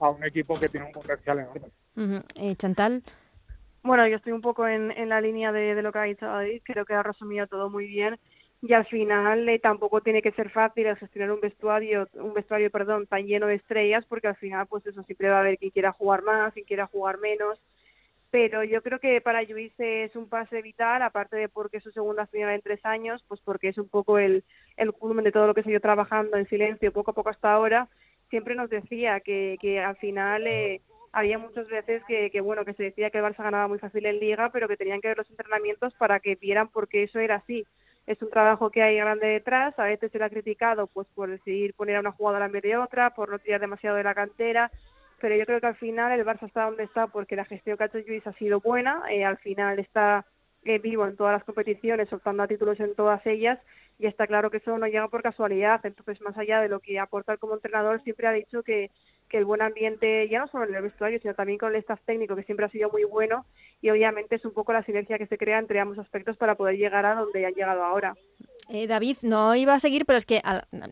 a, 0.00 0.10
un 0.10 0.24
equipo 0.24 0.58
que 0.58 0.68
tiene 0.68 0.86
un 0.86 0.92
potencial 0.92 1.38
enorme. 1.38 2.22
Eh, 2.34 2.56
Chantal. 2.56 3.02
Bueno, 3.82 4.06
yo 4.06 4.16
estoy 4.16 4.32
un 4.32 4.42
poco 4.42 4.66
en, 4.66 4.90
en 4.90 5.08
la 5.08 5.20
línea 5.20 5.52
de, 5.52 5.74
de, 5.74 5.82
lo 5.82 5.92
que 5.92 5.98
ha 5.98 6.02
dicho 6.02 6.26
David, 6.26 6.62
creo 6.64 6.84
que 6.84 6.94
ha 6.94 7.02
resumido 7.02 7.46
todo 7.46 7.70
muy 7.70 7.86
bien 7.86 8.18
y 8.62 8.74
al 8.74 8.84
final 8.86 9.48
eh, 9.48 9.58
tampoco 9.58 10.02
tiene 10.02 10.20
que 10.20 10.32
ser 10.32 10.50
fácil 10.50 10.86
gestionar 10.96 11.32
un 11.32 11.40
vestuario, 11.40 12.06
un 12.14 12.34
vestuario, 12.34 12.70
perdón, 12.70 13.06
tan 13.06 13.26
lleno 13.26 13.46
de 13.46 13.54
estrellas 13.54 14.04
porque 14.06 14.28
al 14.28 14.36
final 14.36 14.66
pues 14.66 14.86
eso 14.86 15.02
siempre 15.04 15.30
va 15.30 15.38
a 15.38 15.40
haber 15.40 15.58
quien 15.58 15.70
quiera 15.70 15.92
jugar 15.92 16.22
más, 16.22 16.52
quien 16.52 16.66
quiera 16.66 16.86
jugar 16.86 17.18
menos, 17.18 17.58
pero 18.30 18.62
yo 18.62 18.82
creo 18.82 19.00
que 19.00 19.20
para 19.20 19.42
Luis 19.42 19.72
es 19.78 20.14
un 20.14 20.28
pase 20.28 20.62
vital, 20.62 21.02
aparte 21.02 21.36
de 21.36 21.48
porque 21.48 21.80
su 21.80 21.90
segunda 21.90 22.26
final 22.26 22.54
en 22.54 22.62
tres 22.62 22.84
años, 22.84 23.24
pues 23.26 23.40
porque 23.44 23.68
es 23.68 23.78
un 23.78 23.88
poco 23.88 24.18
el, 24.18 24.44
culmen 24.98 25.24
de 25.24 25.32
todo 25.32 25.48
lo 25.48 25.54
que 25.54 25.62
se 25.62 25.70
ido 25.70 25.80
trabajando 25.80 26.36
en 26.36 26.48
silencio 26.48 26.92
poco 26.92 27.10
a 27.10 27.14
poco 27.14 27.30
hasta 27.30 27.52
ahora, 27.52 27.88
siempre 28.28 28.54
nos 28.54 28.70
decía 28.70 29.20
que, 29.20 29.58
que 29.60 29.80
al 29.80 29.96
final 29.96 30.46
eh, 30.46 30.80
había 31.12 31.38
muchas 31.38 31.66
veces 31.68 32.02
que, 32.06 32.30
que, 32.30 32.40
bueno, 32.40 32.64
que 32.64 32.74
se 32.74 32.84
decía 32.84 33.10
que 33.10 33.18
el 33.18 33.24
Barça 33.24 33.42
ganaba 33.42 33.66
muy 33.66 33.80
fácil 33.80 34.06
en 34.06 34.20
Liga, 34.20 34.50
pero 34.52 34.68
que 34.68 34.76
tenían 34.76 35.00
que 35.00 35.08
ver 35.08 35.18
los 35.18 35.30
entrenamientos 35.30 35.92
para 35.94 36.20
que 36.20 36.36
vieran 36.36 36.68
por 36.68 36.88
qué 36.88 37.04
eso 37.04 37.18
era 37.18 37.36
así. 37.36 37.66
Es 38.06 38.22
un 38.22 38.30
trabajo 38.30 38.70
que 38.70 38.82
hay 38.82 38.96
grande 38.96 39.26
detrás, 39.26 39.76
a 39.78 39.84
veces 39.84 40.10
se 40.10 40.18
le 40.18 40.24
ha 40.24 40.30
criticado 40.30 40.86
pues 40.86 41.06
por 41.14 41.28
decidir 41.28 41.74
poner 41.74 41.96
a 41.96 42.00
una 42.00 42.12
jugadora 42.12 42.46
en 42.46 42.52
vez 42.52 42.62
de 42.62 42.76
otra, 42.76 43.10
por 43.10 43.28
no 43.28 43.38
tirar 43.38 43.60
demasiado 43.60 43.96
de 43.96 44.04
la 44.04 44.14
cantera, 44.14 44.70
pero 45.20 45.36
yo 45.36 45.46
creo 45.46 45.60
que 45.60 45.66
al 45.66 45.76
final 45.76 46.12
el 46.12 46.26
Barça 46.26 46.46
está 46.46 46.64
donde 46.64 46.84
está 46.84 47.06
porque 47.06 47.36
la 47.36 47.44
gestión 47.44 47.76
que 47.76 47.84
ha 47.84 47.86
hecho 47.86 47.98
Luis 48.06 48.26
ha 48.26 48.32
sido 48.34 48.60
buena, 48.60 49.02
eh, 49.10 49.24
al 49.24 49.38
final 49.38 49.78
está 49.78 50.24
eh, 50.64 50.78
vivo 50.78 51.06
en 51.06 51.16
todas 51.16 51.32
las 51.32 51.44
competiciones, 51.44 52.08
soltando 52.08 52.42
a 52.42 52.48
títulos 52.48 52.78
en 52.80 52.94
todas 52.94 53.24
ellas, 53.26 53.58
y 53.98 54.06
está 54.06 54.26
claro 54.26 54.50
que 54.50 54.58
eso 54.58 54.76
no 54.78 54.86
llega 54.86 55.08
por 55.08 55.22
casualidad, 55.22 55.80
entonces 55.84 56.20
más 56.22 56.36
allá 56.36 56.60
de 56.60 56.68
lo 56.68 56.80
que 56.80 56.98
aporta 56.98 57.36
como 57.36 57.54
entrenador, 57.54 58.02
siempre 58.02 58.26
ha 58.26 58.32
dicho 58.32 58.62
que, 58.62 58.90
que 59.28 59.38
el 59.38 59.44
buen 59.44 59.62
ambiente, 59.62 60.28
ya 60.28 60.40
no 60.40 60.48
solo 60.48 60.64
en 60.64 60.74
el 60.74 60.82
vestuario, 60.82 61.18
sino 61.20 61.34
también 61.34 61.58
con 61.58 61.70
el 61.70 61.80
staff 61.80 62.00
técnico, 62.04 62.34
que 62.34 62.44
siempre 62.44 62.66
ha 62.66 62.70
sido 62.70 62.90
muy 62.90 63.04
bueno, 63.04 63.46
y 63.80 63.90
obviamente 63.90 64.36
es 64.36 64.44
un 64.44 64.52
poco 64.52 64.72
la 64.72 64.84
sinergia 64.84 65.18
que 65.18 65.26
se 65.26 65.38
crea 65.38 65.58
entre 65.58 65.80
ambos 65.80 65.98
aspectos 65.98 66.36
para 66.36 66.54
poder 66.54 66.76
llegar 66.76 67.06
a 67.06 67.14
donde 67.14 67.46
han 67.46 67.54
llegado 67.54 67.84
ahora. 67.84 68.14
Eh, 68.72 68.86
David, 68.86 69.16
no 69.22 69.56
iba 69.56 69.74
a 69.74 69.80
seguir, 69.80 70.06
pero 70.06 70.16
es 70.16 70.26
que 70.26 70.40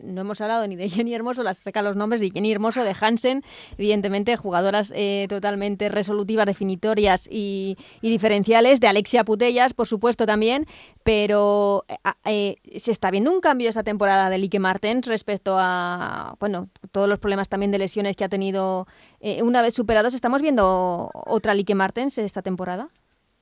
no 0.02 0.20
hemos 0.20 0.40
hablado 0.40 0.66
ni 0.66 0.74
de 0.74 0.88
Jenny 0.88 1.14
Hermoso, 1.14 1.44
las 1.44 1.58
saca 1.58 1.80
los 1.80 1.94
nombres 1.94 2.20
de 2.20 2.30
Jenny 2.30 2.50
Hermoso, 2.50 2.82
de 2.82 2.92
Hansen, 3.00 3.44
evidentemente 3.76 4.36
jugadoras 4.36 4.92
eh, 4.96 5.26
totalmente 5.28 5.88
resolutivas, 5.88 6.46
definitorias 6.46 7.28
y, 7.30 7.76
diferenciales, 8.02 8.80
de 8.80 8.88
Alexia 8.88 9.22
Putellas, 9.24 9.74
por 9.74 9.86
supuesto 9.86 10.26
también, 10.26 10.66
pero 11.04 11.84
eh, 12.24 12.56
se 12.74 12.90
está 12.90 13.12
viendo 13.12 13.30
un 13.30 13.40
cambio 13.40 13.68
esta 13.68 13.84
temporada 13.84 14.28
de 14.28 14.38
Lique 14.38 14.58
Martens 14.58 15.06
respecto 15.06 15.56
a, 15.56 16.34
bueno, 16.40 16.68
todos 16.90 17.08
los 17.08 17.20
problemas 17.20 17.48
también 17.48 17.70
de 17.70 17.78
lesiones 17.78 18.16
que 18.16 18.24
ha 18.24 18.28
tenido 18.28 18.88
una 19.40 19.62
vez 19.62 19.74
superados. 19.74 20.14
¿Estamos 20.14 20.42
viendo 20.42 21.10
otra 21.12 21.54
Lique 21.54 21.76
Martens 21.76 22.18
esta 22.18 22.42
temporada? 22.42 22.88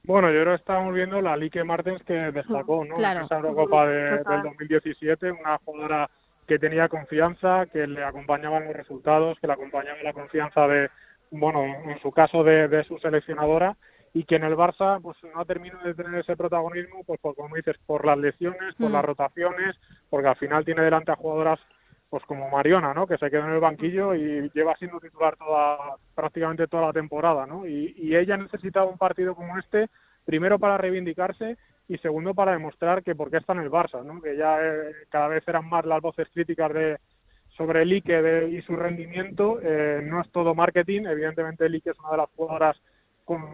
Bueno, 0.06 0.30
yo 0.30 0.42
creo 0.42 0.54
que 0.54 0.60
estamos 0.60 0.94
viendo 0.94 1.20
la 1.20 1.36
Lique 1.36 1.64
Martens 1.64 2.02
que 2.04 2.14
destacó, 2.14 2.84
¿no? 2.84 2.96
En 2.96 3.18
esa 3.22 3.36
Eurocopa 3.36 3.86
de, 3.86 4.10
del 4.22 4.42
2017, 4.44 5.32
una 5.32 5.58
jugadora 5.58 6.08
que 6.46 6.60
tenía 6.60 6.88
confianza, 6.88 7.66
que 7.72 7.88
le 7.88 8.04
acompañaban 8.04 8.66
los 8.66 8.76
resultados, 8.76 9.36
que 9.40 9.48
le 9.48 9.54
acompañaba 9.54 9.98
la 10.04 10.12
confianza 10.12 10.68
de, 10.68 10.88
bueno, 11.32 11.64
en 11.64 11.98
su 12.00 12.12
caso 12.12 12.44
de, 12.44 12.84
su 12.84 12.98
seleccionadora 12.98 13.76
y 14.14 14.24
que 14.24 14.36
en 14.36 14.44
el 14.44 14.56
Barça 14.56 15.02
pues 15.02 15.16
no 15.34 15.40
ha 15.40 15.44
terminado 15.44 15.84
de 15.84 15.94
tener 15.94 16.20
ese 16.20 16.36
protagonismo, 16.36 17.02
pues 17.04 17.20
por, 17.20 17.34
como 17.34 17.56
dices, 17.56 17.76
por 17.84 18.06
las 18.06 18.16
lesiones, 18.16 18.76
por 18.76 18.92
las 18.92 19.02
mm. 19.02 19.06
rotaciones, 19.06 19.76
porque 20.08 20.28
al 20.28 20.36
final 20.36 20.64
tiene 20.64 20.82
delante 20.82 21.10
a 21.10 21.16
jugadoras 21.16 21.58
pues 22.08 22.24
como 22.24 22.48
Mariona, 22.50 22.94
¿no? 22.94 23.06
Que 23.06 23.18
se 23.18 23.30
quedó 23.30 23.44
en 23.44 23.52
el 23.52 23.60
banquillo 23.60 24.14
y 24.14 24.50
lleva 24.54 24.76
siendo 24.76 25.00
titular 25.00 25.36
toda 25.36 25.96
prácticamente 26.14 26.68
toda 26.68 26.86
la 26.86 26.92
temporada, 26.92 27.46
¿no? 27.46 27.66
Y, 27.66 28.14
ella 28.16 28.36
necesitaba 28.36 28.86
un 28.86 28.98
partido 28.98 29.34
como 29.34 29.58
este, 29.58 29.88
primero 30.24 30.58
para 30.58 30.78
reivindicarse 30.78 31.56
y 31.88 31.98
segundo 31.98 32.34
para 32.34 32.52
demostrar 32.52 33.02
que 33.02 33.14
por 33.14 33.30
qué 33.30 33.38
está 33.38 33.52
en 33.52 33.60
el 33.60 33.70
Barça, 33.70 34.02
¿no? 34.04 34.20
Que 34.22 34.36
ya 34.36 34.58
eh, 34.62 34.92
cada 35.10 35.28
vez 35.28 35.46
eran 35.46 35.68
más 35.68 35.84
las 35.84 36.00
voces 36.00 36.28
críticas 36.32 36.72
de 36.72 36.98
sobre 37.56 37.82
el 37.82 37.92
Ike 37.92 38.48
y 38.50 38.62
su 38.62 38.76
rendimiento. 38.76 39.58
Eh, 39.62 40.00
no 40.04 40.20
es 40.20 40.30
todo 40.30 40.54
marketing, 40.54 41.06
evidentemente 41.06 41.66
el 41.66 41.74
Ike 41.74 41.90
es 41.90 41.98
una 41.98 42.12
de 42.12 42.16
las 42.18 42.30
jugadoras 42.36 42.76
con, 43.24 43.44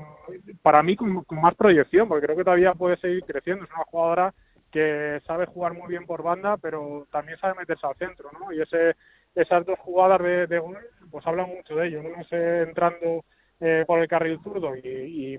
para 0.60 0.82
mí 0.82 0.96
con 0.96 1.24
más 1.40 1.54
proyección, 1.54 2.06
porque 2.06 2.26
creo 2.26 2.36
que 2.36 2.44
todavía 2.44 2.74
puede 2.74 2.96
seguir 2.98 3.24
creciendo. 3.24 3.64
Es 3.64 3.70
una 3.70 3.84
jugadora 3.84 4.34
que 4.72 5.20
sabe 5.26 5.46
jugar 5.46 5.74
muy 5.74 5.88
bien 5.88 6.06
por 6.06 6.22
banda, 6.22 6.56
pero 6.56 7.06
también 7.12 7.38
sabe 7.38 7.60
meterse 7.60 7.86
al 7.86 7.94
centro, 7.96 8.30
¿no? 8.32 8.52
Y 8.52 8.62
ese, 8.62 8.96
esas 9.34 9.64
dos 9.64 9.78
jugadas 9.78 10.20
de, 10.20 10.46
de 10.46 10.62
pues 11.10 11.26
hablan 11.26 11.50
mucho 11.50 11.76
de 11.76 11.88
ello, 11.88 12.02
¿no? 12.02 12.24
sé, 12.24 12.62
entrando 12.62 13.24
eh, 13.60 13.84
por 13.86 14.00
el 14.00 14.08
carril 14.08 14.40
zurdo 14.42 14.74
y, 14.74 15.38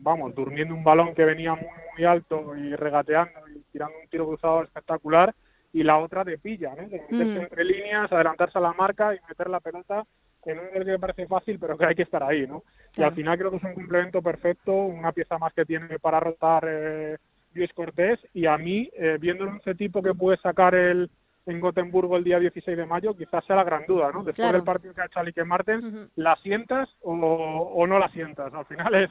vamos, 0.00 0.34
durmiendo 0.34 0.74
un 0.74 0.82
balón 0.82 1.14
que 1.14 1.24
venía 1.24 1.54
muy, 1.54 1.68
muy 1.96 2.04
alto 2.04 2.56
y 2.56 2.74
regateando 2.74 3.48
y 3.54 3.62
tirando 3.70 3.94
un 4.02 4.08
tiro 4.08 4.26
cruzado 4.26 4.64
espectacular, 4.64 5.32
y 5.72 5.82
la 5.82 5.98
otra 5.98 6.22
de 6.22 6.38
pilla, 6.38 6.74
¿no? 6.74 6.88
De 6.88 7.00
meterse 7.00 7.24
mm. 7.24 7.42
entre 7.42 7.64
líneas, 7.64 8.12
adelantarse 8.12 8.58
a 8.58 8.62
la 8.62 8.72
marca 8.72 9.14
y 9.14 9.18
meter 9.28 9.48
la 9.48 9.60
pelota 9.60 10.04
en 10.44 10.58
un 10.58 10.66
nivel 10.66 10.84
que 10.84 10.90
me 10.90 10.98
parece 10.98 11.26
fácil, 11.26 11.58
pero 11.58 11.78
que 11.78 11.86
hay 11.86 11.94
que 11.94 12.02
estar 12.02 12.22
ahí, 12.22 12.46
¿no? 12.46 12.64
Y 12.96 13.02
al 13.02 13.14
final 13.14 13.38
creo 13.38 13.50
que 13.50 13.56
es 13.58 13.64
un 13.64 13.74
complemento 13.74 14.20
perfecto, 14.20 14.72
una 14.72 15.12
pieza 15.12 15.38
más 15.38 15.52
que 15.54 15.64
tiene 15.64 15.98
para 15.98 16.20
rotar 16.20 16.64
eh, 16.68 17.16
Luis 17.54 17.72
Cortés 17.72 18.18
y 18.34 18.46
a 18.46 18.56
mí, 18.58 18.90
eh, 18.94 19.18
viendo 19.20 19.46
ese 19.56 19.74
tipo 19.74 20.02
que 20.02 20.14
puede 20.14 20.36
sacar 20.38 20.74
el 20.74 21.10
en 21.46 21.60
Gotemburgo 21.60 22.16
el 22.16 22.24
día 22.24 22.38
16 22.38 22.76
de 22.76 22.86
mayo, 22.86 23.16
quizás 23.16 23.44
sea 23.44 23.56
la 23.56 23.64
gran 23.64 23.84
duda, 23.86 24.12
¿no? 24.12 24.22
Después 24.22 24.52
del 24.52 24.62
partido 24.62 24.94
que 24.94 25.00
ha 25.00 25.06
hecho 25.06 25.18
Alique 25.18 25.44
Martens, 25.44 26.08
¿la 26.14 26.36
sientas 26.36 26.88
o, 27.00 27.14
o, 27.14 27.86
no 27.86 27.98
la 27.98 28.08
sientas? 28.10 28.54
Al 28.54 28.64
final 28.66 28.94
es, 28.94 29.10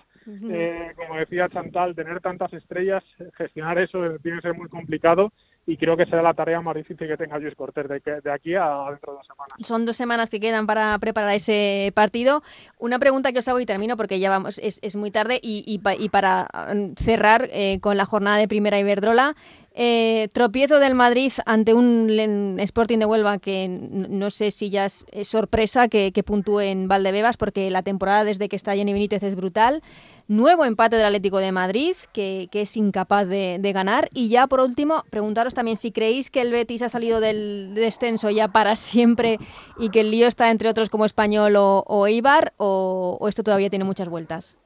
eh, 0.50 0.94
como 0.96 1.18
decía 1.18 1.50
Chantal, 1.50 1.94
tener 1.94 2.22
tantas 2.22 2.54
estrellas, 2.54 3.04
gestionar 3.36 3.80
eso 3.80 4.18
tiene 4.24 4.38
que 4.38 4.48
ser 4.48 4.54
muy 4.54 4.70
complicado 4.70 5.34
y 5.66 5.78
creo 5.78 5.96
que 5.96 6.06
será 6.06 6.22
la 6.22 6.34
tarea 6.34 6.60
más 6.62 6.76
difícil 6.76 7.08
que 7.08 7.18
tenga 7.18 7.38
Luis 7.38 7.56
Cortés 7.56 7.88
de, 7.88 8.00
de, 8.00 8.32
aquí 8.32 8.56
a 8.56 8.88
dentro 8.90 9.14
de 9.14 9.18
dos 9.18 9.28
semanas. 9.28 9.54
Son 9.62 9.86
dos 9.86 9.96
semanas 9.96 10.30
que 10.30 10.40
quedan 10.40 10.66
para 10.66 10.98
preparar 11.00 11.34
ese 11.34 11.92
partido. 11.94 12.42
Una 12.80 12.98
pregunta 12.98 13.32
que 13.32 13.40
os 13.40 13.48
hago 13.48 13.60
y 13.60 13.66
termino 13.66 13.96
porque 13.96 14.20
ya 14.20 14.30
vamos, 14.30 14.60
es, 14.64 14.80
es 14.82 14.96
muy 14.96 15.12
tarde 15.12 15.40
y, 15.42 15.64
y, 15.68 16.10
para 16.10 16.48
mm, 16.74 16.94
cerrar 16.96 17.48
eh, 17.52 17.80
con 17.80 17.96
la 17.98 18.06
jornada 18.06 18.38
de 18.38 18.48
Primera 18.48 18.80
Iberdrola. 18.80 19.36
Eh, 19.74 20.28
tropiezo 20.34 20.80
del 20.80 20.96
Madrid 20.96 21.32
ante 21.46 21.74
un 21.74 22.58
Sporting 22.60 22.98
de 22.98 23.06
Huelva 23.06 23.38
que 23.38 23.70
no 23.70 24.30
sé 24.30 24.52
si 24.52 24.70
ya 24.70 24.86
es, 24.86 25.06
sorpresa 25.24 25.88
que, 25.88 26.12
que 26.12 26.24
puntúe 26.24 26.60
en 26.60 26.90
Valdebebas 26.90 27.38
porque 27.38 27.72
la 27.72 27.82
temporada 27.82 28.26
desde 28.26 28.50
que 28.50 28.58
está 28.58 28.76
Jenny 28.76 28.92
Benítez 28.92 29.24
es 29.24 29.36
brutal. 29.36 29.82
Nuevo 30.32 30.64
empate 30.64 30.96
del 30.96 31.08
Atlético 31.08 31.40
de 31.40 31.52
Madrid, 31.52 31.94
que, 32.14 32.48
es 32.54 32.78
incapaz 32.78 33.28
de, 33.28 33.72
ganar. 33.74 34.08
Y 34.14 34.30
ya 34.30 34.48
por 34.48 34.62
último, 34.62 35.04
preguntaros 35.10 35.54
también 35.54 35.76
si 35.76 35.92
creéis 35.92 36.32
que 36.32 36.40
el 36.40 36.54
Betis 36.54 36.84
ha 36.84 36.88
salido 36.88 37.20
del 37.20 37.74
descenso 37.76 38.30
ya 38.30 38.48
para 38.48 38.78
siempre 38.78 39.40
y 39.78 39.90
que 39.90 40.00
el 40.00 40.10
lío 40.10 40.28
está 40.28 40.50
entre 40.50 40.70
otros 40.70 40.90
como 40.90 41.04
Español 41.04 41.56
o, 41.58 42.08
Eibar, 42.08 42.54
o 42.56 43.26
esto 43.28 43.44
todavía 43.44 43.70
tiene 43.70 43.84
muchas 43.84 44.08
vueltas. 44.08 44.58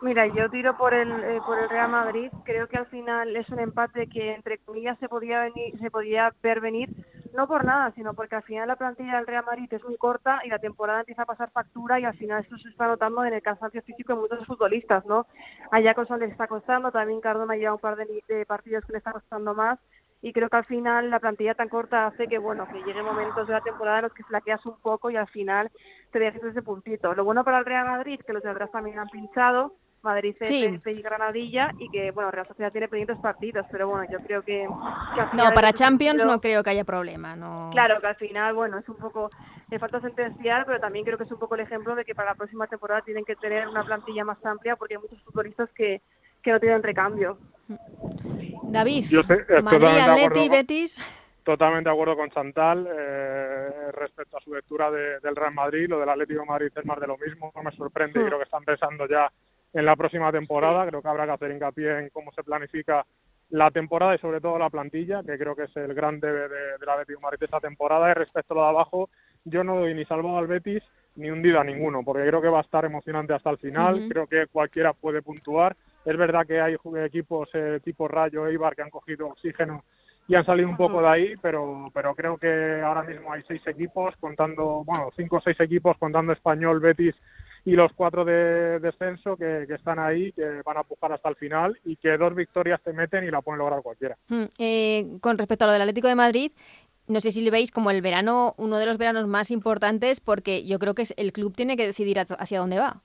Mira, 0.00 0.26
yo 0.26 0.48
tiro 0.50 0.76
por 0.76 0.94
el 0.94 1.10
eh, 1.10 1.40
por 1.44 1.58
el 1.58 1.68
Real 1.68 1.90
Madrid. 1.90 2.30
Creo 2.44 2.68
que 2.68 2.76
al 2.76 2.86
final 2.86 3.34
es 3.34 3.48
un 3.48 3.58
empate 3.58 4.08
que 4.08 4.34
entre 4.34 4.58
comillas 4.58 4.98
se 4.98 5.08
podía 5.08 5.40
venir, 5.40 5.78
se 5.78 5.90
podía 5.90 6.32
ver 6.42 6.60
venir, 6.60 6.90
no 7.36 7.46
por 7.46 7.64
nada, 7.64 7.92
sino 7.92 8.14
porque 8.14 8.36
al 8.36 8.42
final 8.42 8.66
la 8.66 8.76
plantilla 8.76 9.16
del 9.16 9.26
Real 9.26 9.44
Madrid 9.44 9.72
es 9.72 9.84
muy 9.84 9.96
corta 9.96 10.40
y 10.44 10.48
la 10.48 10.58
temporada 10.58 11.00
empieza 11.00 11.22
a 11.22 11.26
pasar 11.26 11.50
factura 11.50 12.00
y 12.00 12.04
al 12.04 12.16
final 12.16 12.42
esto 12.42 12.56
se 12.58 12.68
está 12.68 12.86
notando 12.86 13.24
en 13.24 13.34
el 13.34 13.42
cansancio 13.42 13.82
físico 13.82 14.14
de 14.14 14.20
muchos 14.20 14.46
futbolistas, 14.46 15.04
¿no? 15.06 15.26
Allá 15.70 15.94
Cosa 15.94 16.16
les 16.16 16.32
está 16.32 16.46
costando, 16.46 16.90
también 16.90 17.20
Cardona 17.20 17.56
lleva 17.56 17.74
un 17.74 17.80
par 17.80 17.96
de, 17.96 18.22
de 18.26 18.46
partidos 18.46 18.84
que 18.84 18.92
le 18.92 18.98
está 18.98 19.12
costando 19.12 19.54
más 19.54 19.78
y 20.22 20.32
creo 20.32 20.48
que 20.48 20.56
al 20.56 20.64
final 20.64 21.10
la 21.10 21.20
plantilla 21.20 21.54
tan 21.54 21.68
corta 21.68 22.06
hace 22.06 22.26
que 22.26 22.38
bueno 22.38 22.66
que 22.66 22.82
lleguen 22.82 23.04
momentos 23.04 23.46
de 23.46 23.52
la 23.52 23.60
temporada 23.60 23.98
en 23.98 24.04
los 24.04 24.14
que 24.14 24.24
flaqueas 24.24 24.64
un 24.66 24.78
poco 24.80 25.10
y 25.10 25.16
al 25.16 25.28
final 25.28 25.70
te 26.10 26.18
dejes 26.18 26.42
ese 26.42 26.62
puntito. 26.62 27.14
Lo 27.14 27.24
bueno 27.24 27.44
para 27.44 27.58
el 27.58 27.64
Real 27.66 27.86
Madrid 27.86 28.20
que 28.26 28.32
los 28.32 28.42
de 28.42 28.50
atrás 28.50 28.70
también 28.72 28.98
han 28.98 29.08
pinchado 29.08 29.74
Madrid 30.06 30.34
sí. 30.46 30.78
y 30.84 31.02
Granadilla 31.02 31.72
y 31.78 31.90
que, 31.90 32.10
bueno, 32.12 32.30
Real 32.30 32.46
Sociedad 32.46 32.72
tiene 32.72 32.88
pendientes 32.88 33.18
partidos, 33.18 33.66
pero 33.70 33.88
bueno, 33.88 34.06
yo 34.10 34.18
creo 34.20 34.42
que... 34.42 34.66
no, 34.66 35.50
para 35.54 35.72
Champions 35.72 36.24
no 36.24 36.40
creo 36.40 36.62
que 36.62 36.70
haya 36.70 36.84
problema, 36.84 37.36
no... 37.36 37.70
Claro, 37.72 38.00
que 38.00 38.06
al 38.06 38.16
final, 38.16 38.54
bueno, 38.54 38.78
es 38.78 38.88
un 38.88 38.96
poco, 38.96 39.28
le 39.70 39.78
falta 39.78 40.00
sentenciar, 40.00 40.64
pero 40.64 40.80
también 40.80 41.04
creo 41.04 41.18
que 41.18 41.24
es 41.24 41.32
un 41.32 41.38
poco 41.38 41.56
el 41.56 41.62
ejemplo 41.62 41.94
de 41.94 42.04
que 42.04 42.14
para 42.14 42.30
la 42.30 42.36
próxima 42.36 42.66
temporada 42.66 43.02
tienen 43.02 43.24
que 43.24 43.36
tener 43.36 43.68
una 43.68 43.84
plantilla 43.84 44.24
más 44.24 44.42
amplia 44.46 44.76
porque 44.76 44.94
hay 44.94 45.00
muchos 45.02 45.20
futbolistas 45.22 45.68
que, 45.74 46.00
que 46.42 46.52
no 46.52 46.60
tienen 46.60 46.82
recambio. 46.82 47.38
David, 48.62 49.04
Madrid, 49.62 49.98
Atleti, 49.98 50.48
Betis... 50.48 51.22
Totalmente 51.46 51.88
de 51.88 51.94
acuerdo 51.94 52.16
con 52.16 52.28
Chantal 52.30 52.88
eh, 52.90 53.92
respecto 53.92 54.36
a 54.36 54.40
su 54.40 54.52
lectura 54.52 54.90
del 54.90 55.36
Real 55.36 55.54
Madrid, 55.54 55.86
lo 55.88 56.00
del 56.00 56.08
Atlético 56.08 56.40
de 56.40 56.46
Madrid 56.46 56.72
es 56.74 56.84
más 56.84 56.98
de 56.98 57.06
lo 57.06 57.16
mismo, 57.18 57.52
no 57.54 57.62
me 57.62 57.70
sorprende 57.70 58.18
y 58.18 58.24
hmm. 58.24 58.26
creo 58.26 58.38
que 58.38 58.44
están 58.44 58.64
pensando 58.64 59.06
ya 59.06 59.30
en 59.72 59.84
la 59.84 59.96
próxima 59.96 60.32
temporada. 60.32 60.86
Creo 60.86 61.02
que 61.02 61.08
habrá 61.08 61.26
que 61.26 61.32
hacer 61.32 61.50
hincapié 61.50 61.98
en 61.98 62.10
cómo 62.10 62.32
se 62.32 62.42
planifica 62.42 63.04
la 63.50 63.70
temporada 63.70 64.14
y 64.14 64.18
sobre 64.18 64.40
todo 64.40 64.58
la 64.58 64.70
plantilla, 64.70 65.22
que 65.22 65.38
creo 65.38 65.54
que 65.54 65.64
es 65.64 65.76
el 65.76 65.94
gran 65.94 66.18
debe 66.18 66.48
de, 66.48 66.84
la 66.84 66.96
Betis 66.96 67.16
Madrid 67.22 67.42
esta 67.42 67.60
temporada. 67.60 68.10
Y 68.10 68.14
respecto 68.14 68.54
a 68.54 68.56
lo 68.56 68.62
de 68.62 68.68
abajo, 68.68 69.10
yo 69.44 69.62
no 69.62 69.76
doy 69.76 69.94
ni 69.94 70.04
salvo 70.04 70.36
al 70.36 70.46
Betis 70.46 70.82
ni 71.16 71.30
hundido 71.30 71.60
a 71.60 71.64
ninguno, 71.64 72.02
porque 72.02 72.26
creo 72.26 72.42
que 72.42 72.48
va 72.48 72.58
a 72.58 72.62
estar 72.62 72.84
emocionante 72.84 73.32
hasta 73.32 73.50
el 73.50 73.58
final. 73.58 74.06
Creo 74.08 74.26
que 74.26 74.46
cualquiera 74.48 74.92
puede 74.92 75.22
puntuar. 75.22 75.76
Es 76.04 76.16
verdad 76.16 76.46
que 76.46 76.60
hay 76.60 76.76
equipos 77.04 77.48
eh, 77.54 77.80
tipo 77.82 78.06
Rayo, 78.06 78.46
Eibar, 78.46 78.76
que 78.76 78.82
han 78.82 78.90
cogido 78.90 79.28
oxígeno 79.28 79.82
y 80.28 80.34
han 80.34 80.44
salido 80.44 80.68
un 80.68 80.76
poco 80.76 81.00
de 81.00 81.08
ahí, 81.08 81.34
pero, 81.40 81.90
pero 81.94 82.14
creo 82.14 82.36
que 82.36 82.80
ahora 82.82 83.02
mismo 83.02 83.32
hay 83.32 83.42
seis 83.46 83.62
equipos, 83.66 84.14
contando, 84.16 84.82
bueno, 84.84 85.10
cinco 85.16 85.36
o 85.36 85.40
seis 85.40 85.58
equipos, 85.60 85.96
contando 85.98 86.32
Español, 86.32 86.80
Betis 86.80 87.14
y 87.66 87.72
los 87.72 87.92
cuatro 87.94 88.24
de 88.24 88.78
descenso 88.78 89.36
que, 89.36 89.64
están 89.64 89.98
ahí, 89.98 90.30
que 90.32 90.62
van 90.64 90.76
a 90.76 90.84
pujar 90.84 91.12
hasta 91.12 91.28
el 91.28 91.34
final 91.34 91.76
y 91.84 91.96
que 91.96 92.16
dos 92.16 92.32
victorias 92.32 92.80
te 92.80 92.92
meten 92.92 93.24
y 93.24 93.30
la 93.30 93.42
pueden 93.42 93.58
lograr 93.58 93.82
cualquiera. 93.82 94.16
Mm, 94.28 94.44
eh, 94.60 95.18
con 95.20 95.36
respecto 95.36 95.64
a 95.64 95.66
lo 95.66 95.72
del 95.72 95.82
Atlético 95.82 96.06
de 96.06 96.14
Madrid, 96.14 96.52
no 97.08 97.20
sé 97.20 97.32
si 97.32 97.42
le 97.42 97.50
veis 97.50 97.72
como 97.72 97.90
el 97.90 98.02
verano, 98.02 98.54
uno 98.56 98.78
de 98.78 98.86
los 98.86 98.98
veranos 98.98 99.26
más 99.26 99.50
importantes, 99.50 100.20
porque 100.20 100.64
yo 100.64 100.78
creo 100.78 100.94
que 100.94 101.02
el 101.16 101.32
club 101.32 101.56
tiene 101.56 101.76
que 101.76 101.86
decidir 101.86 102.20
hacia 102.20 102.60
dónde 102.60 102.78
va. 102.78 103.02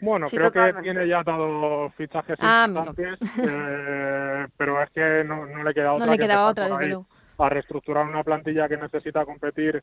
Bueno, 0.00 0.28
creo 0.28 0.50
que 0.50 0.74
tiene 0.82 1.06
ya 1.06 1.22
dado 1.22 1.88
fichajes 1.90 2.36
ah, 2.40 2.66
importantes, 2.66 3.18
eh, 3.38 4.46
pero 4.56 4.82
es 4.82 4.90
que 4.90 5.22
no, 5.24 5.46
le 5.62 5.72
queda 5.72 5.92
otra. 5.92 6.06
No 6.06 6.12
le 6.12 6.18
quedaba 6.18 6.48
otra, 6.48 6.68
desde 6.68 6.88
luego. 6.88 7.06
A 7.38 7.48
reestructurar 7.48 8.04
una 8.06 8.24
plantilla 8.24 8.68
que 8.68 8.76
necesita 8.76 9.24
competir 9.24 9.82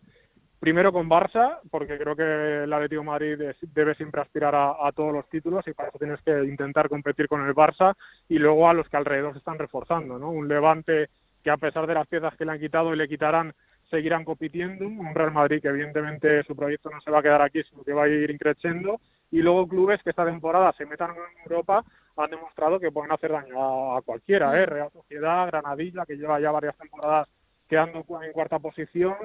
primero 0.62 0.93
con 0.93 1.10
Barça, 1.10 1.58
porque 1.71 1.97
creo 1.97 2.15
que 2.15 2.63
el 2.65 2.71
Atlético 2.71 3.02
de 3.02 3.08
Madrid 3.08 3.41
debe 3.74 3.95
siempre 3.95 4.21
aspirar 4.21 4.54
a, 4.54 4.91
todos 4.95 5.12
los 5.12 5.28
títulos 5.28 5.67
y 5.67 5.74
para 5.74 5.89
eso 5.89 5.97
tienes 5.97 6.21
que 6.21 6.43
intentar 6.43 6.88
competir 6.88 7.28
con 7.28 7.43
el 7.43 7.56
Barça 7.56 7.95
y 8.30 8.38
luego 8.38 8.69
a 8.69 8.74
los 8.76 8.88
que 8.88 8.95
alrededor 8.95 9.34
se 9.34 9.39
están 9.39 9.58
reforzando, 9.58 10.19
¿no? 10.19 10.30
Un 10.30 10.47
Levante 10.47 11.10
que 11.43 11.50
a 11.50 11.58
pesar 11.58 11.88
de 11.88 11.95
las 11.95 12.06
piezas 12.06 12.36
que 12.38 12.45
le 12.45 12.52
han 12.52 12.60
quitado 12.60 12.93
y 12.93 12.97
le 12.97 13.08
quitarán, 13.08 13.56
seguirán 13.89 14.24
compitiendo. 14.24 14.86
Un 14.86 15.15
Real 15.15 15.32
Madrid 15.32 15.63
que 15.63 15.69
evidentemente 15.69 16.43
su 16.43 16.56
proyecto 16.56 16.91
no 16.91 17.02
se 17.02 17.10
va 17.10 17.19
a 17.19 17.24
quedar 17.24 17.41
aquí, 17.41 17.63
sino 17.63 17.84
que 17.84 17.93
va 17.93 18.04
a 18.04 18.08
ir 18.08 18.38
creciendo. 18.38 19.02
Y 19.32 19.41
luego 19.41 19.67
clubes 19.67 20.04
que 20.04 20.12
esta 20.12 20.26
temporada 20.26 20.71
se 20.74 20.86
metan 20.86 21.10
en 21.10 21.41
Europa 21.43 21.84
han 22.17 22.30
demostrado 22.30 22.80
que 22.80 22.91
pueden 22.91 23.12
hacer 23.12 23.32
daño 23.32 23.97
a, 23.97 24.02
cualquiera, 24.04 24.56
¿eh? 24.62 24.67
Real 24.67 24.91
Sociedad, 24.93 25.47
Granadilla, 25.47 26.06
que 26.06 26.17
lleva 26.17 26.39
ya 26.39 26.52
varias 26.52 26.78
temporadas 26.78 27.28
quedando 27.67 28.06
en 28.21 28.32
cuarta 28.34 28.60
posición, 28.60 29.15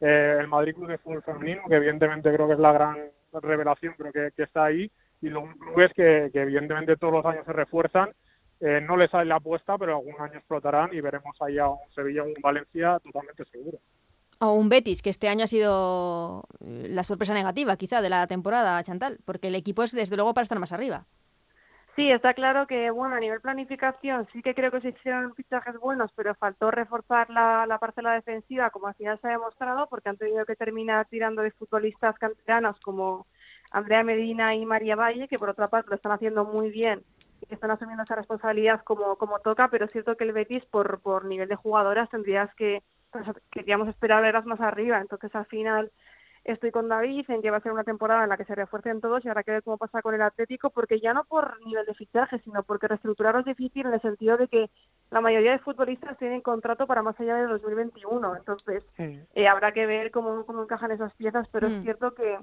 eh, 0.00 0.38
el 0.40 0.48
Madrid 0.48 0.74
Club 0.74 0.88
de 0.88 0.98
Fútbol 0.98 1.22
Femenino, 1.22 1.62
que 1.68 1.76
evidentemente 1.76 2.32
creo 2.32 2.46
que 2.46 2.54
es 2.54 2.58
la 2.58 2.72
gran 2.72 2.96
revelación, 3.32 3.94
creo 3.96 4.12
que, 4.12 4.42
está 4.42 4.64
ahí, 4.64 4.90
y 5.20 5.28
luego 5.28 5.48
clubes 5.58 5.92
que, 5.94 6.30
que 6.32 6.42
evidentemente 6.42 6.96
todos 6.96 7.12
los 7.12 7.26
años 7.26 7.44
se 7.44 7.52
refuerzan 7.52 8.10
eh, 8.60 8.80
no 8.80 8.96
le 8.96 9.08
sale 9.08 9.26
la 9.26 9.36
apuesta, 9.36 9.76
pero 9.76 9.96
algún 9.96 10.14
año 10.18 10.38
explotarán 10.38 10.92
y 10.94 11.00
veremos 11.00 11.36
ahí 11.40 11.58
a 11.58 11.68
un 11.68 11.78
Sevilla 11.94 12.22
o 12.22 12.26
un 12.26 12.34
Valencia 12.40 12.98
totalmente 13.00 13.44
seguro. 13.44 13.78
O 14.38 14.52
un 14.52 14.68
Betis, 14.68 15.02
que 15.02 15.10
este 15.10 15.28
año 15.28 15.44
ha 15.44 15.46
sido 15.46 16.44
eh, 16.60 16.86
la 16.88 17.04
sorpresa 17.04 17.34
negativa 17.34 17.76
quizá 17.76 18.00
de 18.00 18.08
la 18.08 18.26
temporada, 18.26 18.82
Chantal, 18.82 19.18
porque 19.24 19.48
el 19.48 19.54
equipo 19.54 19.82
es 19.82 19.92
desde 19.92 20.16
luego 20.16 20.32
para 20.32 20.44
estar 20.44 20.58
más 20.58 20.72
arriba. 20.72 21.04
Sí, 21.96 22.10
está 22.10 22.34
claro 22.34 22.66
que, 22.66 22.90
bueno, 22.90 23.14
a 23.16 23.20
nivel 23.20 23.40
planificación 23.40 24.28
sí 24.32 24.42
que 24.42 24.54
creo 24.54 24.70
que 24.70 24.82
se 24.82 24.90
hicieron 24.90 25.34
fichajes 25.34 25.78
buenos, 25.78 26.12
pero 26.14 26.34
faltó 26.34 26.70
reforzar 26.70 27.30
la, 27.30 27.64
la 27.66 27.78
parcela 27.78 28.12
defensiva, 28.12 28.68
como 28.70 28.88
al 28.88 28.94
final 28.94 29.18
se 29.20 29.28
ha 29.28 29.30
demostrado, 29.30 29.88
porque 29.88 30.10
han 30.10 30.18
tenido 30.18 30.44
que 30.44 30.56
terminar 30.56 31.06
tirando 31.08 31.40
de 31.40 31.52
futbolistas 31.52 32.18
canteranos 32.18 32.78
como 32.80 33.26
Andrea 33.70 34.04
Medina 34.04 34.54
y 34.54 34.66
María 34.66 34.94
Valle, 34.94 35.26
que 35.26 35.38
por 35.38 35.48
otra 35.48 35.68
parte 35.68 35.88
lo 35.88 35.96
están 35.96 36.12
haciendo 36.12 36.44
muy 36.44 36.70
bien 36.70 37.02
que 37.48 37.54
están 37.54 37.70
asumiendo 37.70 38.02
esa 38.02 38.16
responsabilidad 38.16 38.82
como, 38.82 39.16
como 39.16 39.38
toca, 39.40 39.68
pero 39.68 39.84
es 39.84 39.92
cierto 39.92 40.16
que 40.16 40.24
el 40.24 40.32
Betis, 40.32 40.64
por, 40.66 41.00
por 41.00 41.24
nivel 41.26 41.48
de 41.48 41.54
jugadoras, 41.56 42.10
tendrías 42.10 42.52
que, 42.56 42.82
pues, 43.12 43.24
queríamos 43.52 43.88
esperar 43.88 44.22
verlas 44.22 44.46
más 44.46 44.60
arriba. 44.60 45.00
Entonces, 45.00 45.34
al 45.34 45.46
final, 45.46 45.92
estoy 46.46 46.70
con 46.70 46.88
David 46.88 47.28
en 47.28 47.42
que 47.42 47.50
va 47.50 47.58
a 47.58 47.60
ser 47.60 47.72
una 47.72 47.84
temporada 47.84 48.22
en 48.22 48.28
la 48.28 48.36
que 48.36 48.44
se 48.44 48.54
refuercen 48.54 49.00
todos 49.00 49.24
y 49.24 49.28
habrá 49.28 49.42
que 49.42 49.50
ver 49.50 49.62
cómo 49.62 49.78
pasa 49.78 50.00
con 50.00 50.14
el 50.14 50.22
Atlético, 50.22 50.70
porque 50.70 51.00
ya 51.00 51.12
no 51.12 51.24
por 51.24 51.60
nivel 51.64 51.84
de 51.84 51.94
fichaje, 51.94 52.38
sino 52.40 52.62
porque 52.62 52.88
reestructurar 52.88 53.36
es 53.36 53.44
difícil 53.44 53.86
en 53.86 53.94
el 53.94 54.00
sentido 54.00 54.36
de 54.36 54.48
que 54.48 54.70
la 55.10 55.20
mayoría 55.20 55.52
de 55.52 55.58
futbolistas 55.58 56.16
tienen 56.18 56.40
contrato 56.40 56.86
para 56.86 57.02
más 57.02 57.18
allá 57.20 57.36
de 57.36 57.46
2021. 57.46 58.36
Entonces, 58.36 58.84
eh, 58.98 59.48
habrá 59.48 59.72
que 59.72 59.86
ver 59.86 60.10
cómo, 60.10 60.46
cómo 60.46 60.62
encajan 60.62 60.92
esas 60.92 61.12
piezas, 61.14 61.48
pero 61.50 61.66
es 61.66 61.74
mm. 61.74 61.82
cierto 61.82 62.14
que 62.14 62.38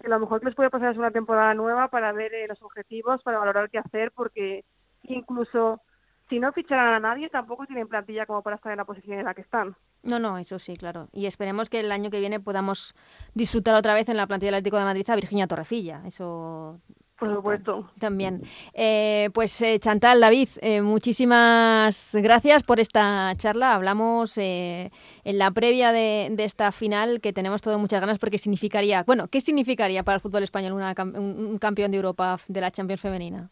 que 0.00 0.08
lo 0.08 0.20
mejor 0.20 0.40
que 0.40 0.46
les 0.46 0.54
puede 0.54 0.70
pasar 0.70 0.92
es 0.92 0.98
una 0.98 1.10
temporada 1.10 1.54
nueva 1.54 1.88
para 1.88 2.12
ver 2.12 2.34
eh, 2.34 2.46
los 2.46 2.62
objetivos, 2.62 3.22
para 3.22 3.38
valorar 3.38 3.70
qué 3.70 3.78
hacer, 3.78 4.12
porque 4.12 4.64
incluso 5.04 5.80
si 6.28 6.38
no 6.40 6.52
ficharan 6.52 6.94
a 6.94 7.00
nadie, 7.00 7.28
tampoco 7.28 7.66
tienen 7.66 7.88
plantilla 7.88 8.26
como 8.26 8.42
para 8.42 8.56
estar 8.56 8.72
en 8.72 8.78
la 8.78 8.84
posición 8.84 9.18
en 9.18 9.24
la 9.24 9.34
que 9.34 9.42
están. 9.42 9.76
No, 10.02 10.18
no, 10.18 10.38
eso 10.38 10.58
sí, 10.58 10.76
claro. 10.76 11.08
Y 11.12 11.26
esperemos 11.26 11.70
que 11.70 11.80
el 11.80 11.92
año 11.92 12.10
que 12.10 12.20
viene 12.20 12.40
podamos 12.40 12.94
disfrutar 13.34 13.74
otra 13.74 13.94
vez 13.94 14.08
en 14.08 14.16
la 14.16 14.26
plantilla 14.26 14.48
del 14.48 14.56
Atlético 14.56 14.78
de 14.78 14.84
Madrid 14.84 15.08
a 15.08 15.14
Virginia 15.14 15.46
Torrecilla. 15.46 16.02
Eso 16.04 16.80
por 17.18 17.34
supuesto. 17.34 17.88
También. 17.98 18.42
Eh, 18.74 19.30
pues 19.32 19.62
eh, 19.62 19.78
Chantal, 19.78 20.20
David, 20.20 20.48
eh, 20.60 20.82
muchísimas 20.82 22.14
gracias 22.14 22.62
por 22.62 22.78
esta 22.78 23.32
charla. 23.38 23.74
Hablamos 23.74 24.36
en 24.36 24.90
la 25.24 25.50
previa 25.50 25.92
de, 25.92 26.34
esta 26.38 26.72
final 26.72 27.20
que 27.22 27.32
tenemos 27.32 27.62
todo 27.62 27.78
muchas 27.78 28.00
ganas 28.00 28.18
porque 28.18 28.36
significaría, 28.36 29.02
bueno, 29.04 29.28
¿qué 29.28 29.40
significaría 29.40 30.02
para 30.02 30.16
el 30.16 30.20
fútbol 30.20 30.42
español 30.42 30.74
un, 30.74 31.58
campeón 31.58 31.90
de 31.90 31.96
Europa 31.96 32.38
de 32.48 32.60
la 32.60 32.70
Champions 32.70 33.00
femenina? 33.00 33.50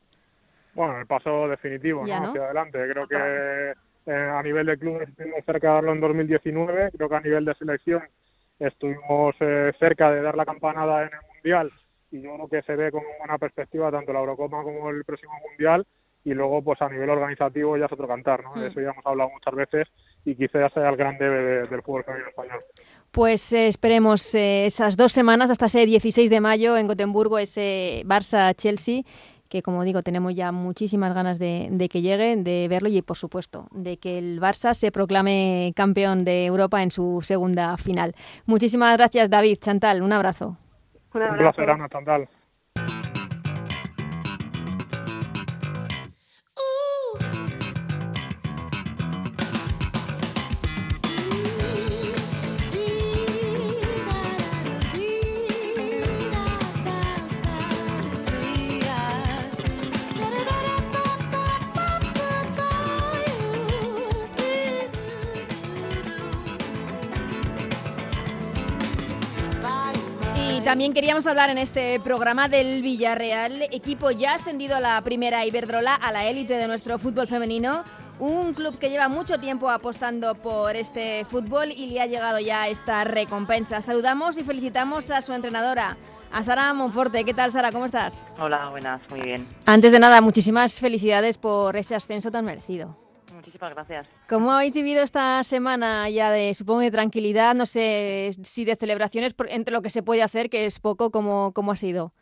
Bueno, 0.74 0.98
el 0.98 1.06
paso 1.06 1.48
definitivo 1.48 2.06
¿no? 2.06 2.30
hacia 2.30 2.44
adelante. 2.44 2.78
Creo 2.90 3.06
que 3.06 3.74
a 4.12 4.42
nivel 4.42 4.66
de 4.66 4.78
clubes 4.78 5.08
estuvimos 5.08 5.44
cerca 5.44 5.68
de 5.68 5.74
darlo 5.74 5.92
en 5.92 6.00
2019. 6.00 6.90
Creo 6.96 7.08
que 7.08 7.16
a 7.16 7.20
nivel 7.20 7.44
de 7.44 7.54
selección 7.54 8.02
estuvimos 8.58 9.34
cerca 9.78 10.10
de 10.10 10.22
dar 10.22 10.36
la 10.36 10.44
campanada 10.44 11.02
en 11.02 11.10
el 11.14 11.34
Mundial 11.34 11.72
y 12.14 12.22
yo 12.22 12.34
creo 12.34 12.48
que 12.48 12.62
se 12.62 12.76
ve 12.76 12.92
con 12.92 13.02
buena 13.18 13.38
perspectiva 13.38 13.90
tanto 13.90 14.12
la 14.12 14.20
Eurocopa 14.20 14.62
como 14.62 14.88
el 14.90 15.04
próximo 15.04 15.32
Mundial 15.48 15.84
y 16.24 16.32
luego 16.32 16.62
pues 16.62 16.80
a 16.80 16.88
nivel 16.88 17.10
organizativo 17.10 17.76
ya 17.76 17.86
es 17.86 17.92
otro 17.92 18.08
cantar, 18.08 18.42
¿no? 18.42 18.54
De 18.54 18.68
mm. 18.68 18.70
eso 18.70 18.80
ya 18.80 18.90
hemos 18.90 19.04
hablado 19.04 19.30
muchas 19.30 19.54
veces 19.54 19.88
y 20.24 20.34
quizás 20.34 20.72
sea 20.72 20.88
el 20.88 20.96
gran 20.96 21.18
debe 21.18 21.66
del 21.66 21.82
fútbol 21.82 22.04
femenino 22.04 22.30
español. 22.30 22.60
Pues 23.10 23.52
eh, 23.52 23.66
esperemos 23.66 24.34
eh, 24.34 24.66
esas 24.66 24.96
dos 24.96 25.12
semanas 25.12 25.50
hasta 25.50 25.66
ese 25.66 25.84
16 25.84 26.30
de 26.30 26.40
mayo 26.40 26.78
en 26.78 26.86
Gotemburgo, 26.86 27.38
ese 27.38 28.02
Barça-Chelsea 28.06 29.04
que 29.54 29.62
como 29.62 29.84
digo 29.84 30.02
tenemos 30.02 30.34
ya 30.34 30.50
muchísimas 30.50 31.14
ganas 31.14 31.38
de, 31.38 31.68
de, 31.70 31.88
que 31.88 32.02
llegue, 32.02 32.34
de 32.34 32.66
verlo 32.68 32.88
y 32.88 33.00
por 33.02 33.16
supuesto 33.16 33.68
de 33.70 33.98
que 33.98 34.18
el 34.18 34.40
Barça 34.40 34.74
se 34.74 34.90
proclame 34.90 35.72
campeón 35.76 36.24
de 36.24 36.44
Europa 36.44 36.82
en 36.82 36.90
su 36.90 37.20
segunda 37.22 37.76
final. 37.76 38.16
Muchísimas 38.46 38.96
gracias 38.96 39.30
David, 39.30 39.58
Chantal, 39.60 40.02
un 40.02 40.12
abrazo. 40.12 40.56
Un, 41.14 41.22
un 41.22 41.36
placer, 41.36 41.70
Ana 41.70 41.88
Tandal. 41.88 42.28
También 70.74 70.92
queríamos 70.92 71.24
hablar 71.28 71.50
en 71.50 71.58
este 71.58 72.00
programa 72.00 72.48
del 72.48 72.82
Villarreal, 72.82 73.62
equipo 73.70 74.10
ya 74.10 74.34
ascendido 74.34 74.74
a 74.74 74.80
la 74.80 75.00
primera 75.02 75.46
Iberdrola, 75.46 75.94
a 75.94 76.10
la 76.10 76.26
élite 76.26 76.54
de 76.54 76.66
nuestro 76.66 76.98
fútbol 76.98 77.28
femenino. 77.28 77.84
Un 78.18 78.54
club 78.54 78.76
que 78.80 78.90
lleva 78.90 79.06
mucho 79.06 79.38
tiempo 79.38 79.70
apostando 79.70 80.34
por 80.34 80.74
este 80.74 81.24
fútbol 81.26 81.70
y 81.70 81.86
le 81.86 82.00
ha 82.00 82.06
llegado 82.06 82.40
ya 82.40 82.66
esta 82.66 83.04
recompensa. 83.04 83.82
Saludamos 83.82 84.36
y 84.36 84.42
felicitamos 84.42 85.12
a 85.12 85.22
su 85.22 85.32
entrenadora, 85.32 85.96
a 86.32 86.42
Sara 86.42 86.74
Monforte. 86.74 87.24
¿Qué 87.24 87.34
tal, 87.34 87.52
Sara? 87.52 87.70
¿Cómo 87.70 87.84
estás? 87.84 88.26
Hola, 88.36 88.68
buenas, 88.70 89.00
muy 89.10 89.20
bien. 89.20 89.46
Antes 89.66 89.92
de 89.92 90.00
nada, 90.00 90.20
muchísimas 90.20 90.80
felicidades 90.80 91.38
por 91.38 91.76
ese 91.76 91.94
ascenso 91.94 92.32
tan 92.32 92.44
merecido 92.46 93.03
muchísimas 93.46 93.74
gracias. 93.74 94.08
¿Cómo 94.28 94.52
habéis 94.52 94.74
vivido 94.74 95.02
esta 95.02 95.42
semana 95.42 96.08
ya 96.08 96.30
de, 96.30 96.54
supongo, 96.54 96.80
de 96.80 96.90
tranquilidad? 96.90 97.54
No 97.54 97.66
sé 97.66 98.30
si 98.42 98.64
de 98.64 98.76
celebraciones, 98.76 99.34
entre 99.48 99.74
lo 99.74 99.82
que 99.82 99.90
se 99.90 100.02
puede 100.02 100.22
hacer, 100.22 100.50
que 100.50 100.64
es 100.64 100.80
poco, 100.80 101.10
¿cómo, 101.10 101.52
cómo 101.52 101.72
ha 101.72 101.76
sido? 101.76 102.12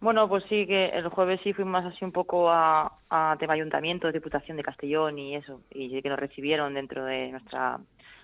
Bueno, 0.00 0.28
pues 0.28 0.44
sí, 0.48 0.66
que 0.66 0.86
el 0.90 1.08
jueves 1.08 1.40
sí 1.42 1.52
fuimos 1.52 1.84
así 1.84 2.04
un 2.04 2.12
poco 2.12 2.50
a, 2.50 2.98
a 3.08 3.36
tema 3.38 3.54
ayuntamiento, 3.54 4.12
diputación 4.12 4.56
de 4.56 4.62
Castellón 4.62 5.18
y 5.18 5.36
eso, 5.36 5.62
y 5.70 6.02
que 6.02 6.08
nos 6.08 6.18
recibieron 6.18 6.74
dentro 6.74 7.04
de 7.04 7.30
nuestra 7.30 7.80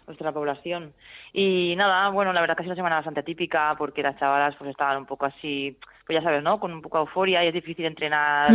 nuestra 0.06 0.32
población. 0.32 0.92
Y 1.32 1.74
nada, 1.76 2.08
bueno, 2.10 2.32
la 2.32 2.40
verdad 2.40 2.56
que 2.56 2.62
ha 2.62 2.64
sido 2.64 2.72
una 2.72 2.78
semana 2.78 2.96
bastante 2.96 3.22
típica 3.22 3.74
porque 3.78 4.02
las 4.02 4.18
chavalas 4.18 4.54
pues 4.56 4.70
estaban 4.70 4.98
un 4.98 5.06
poco 5.06 5.26
así, 5.26 5.76
pues 6.06 6.18
ya 6.18 6.22
sabes, 6.22 6.42
¿no? 6.42 6.58
Con 6.60 6.72
un 6.72 6.82
poco 6.82 6.98
de 6.98 7.02
euforia 7.02 7.44
y 7.44 7.48
es 7.48 7.54
difícil 7.54 7.84
entrenar, 7.86 8.50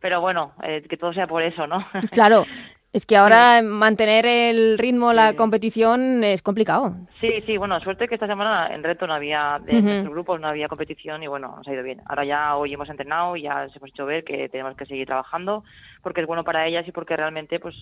pero 0.00 0.20
bueno, 0.20 0.52
eh, 0.62 0.82
que 0.88 0.96
todo 0.96 1.12
sea 1.12 1.26
por 1.26 1.42
eso, 1.42 1.66
¿no? 1.66 1.86
Claro, 2.10 2.44
Es 2.96 3.04
que 3.04 3.18
ahora 3.18 3.60
mantener 3.60 4.24
el 4.24 4.78
ritmo, 4.78 5.12
la 5.12 5.36
competición 5.36 6.24
es 6.24 6.40
complicado. 6.40 6.94
Sí, 7.20 7.28
sí, 7.44 7.58
bueno, 7.58 7.78
suerte 7.80 8.08
que 8.08 8.14
esta 8.14 8.26
semana 8.26 8.74
en 8.74 8.82
reto 8.82 9.06
no 9.06 9.12
había, 9.12 9.60
de 9.62 9.82
nuestros 9.82 10.14
grupos 10.14 10.40
no 10.40 10.48
había 10.48 10.66
competición 10.66 11.22
y 11.22 11.26
bueno, 11.26 11.56
nos 11.58 11.68
ha 11.68 11.74
ido 11.74 11.82
bien. 11.82 12.00
Ahora 12.06 12.24
ya 12.24 12.56
hoy 12.56 12.72
hemos 12.72 12.88
entrenado 12.88 13.36
y 13.36 13.42
ya 13.42 13.68
se 13.68 13.76
hemos 13.76 13.90
hecho 13.90 14.06
ver 14.06 14.24
que 14.24 14.48
tenemos 14.48 14.74
que 14.78 14.86
seguir 14.86 15.06
trabajando 15.06 15.62
porque 16.00 16.22
es 16.22 16.26
bueno 16.26 16.42
para 16.42 16.66
ellas 16.66 16.88
y 16.88 16.92
porque 16.92 17.14
realmente 17.18 17.60
pues 17.60 17.74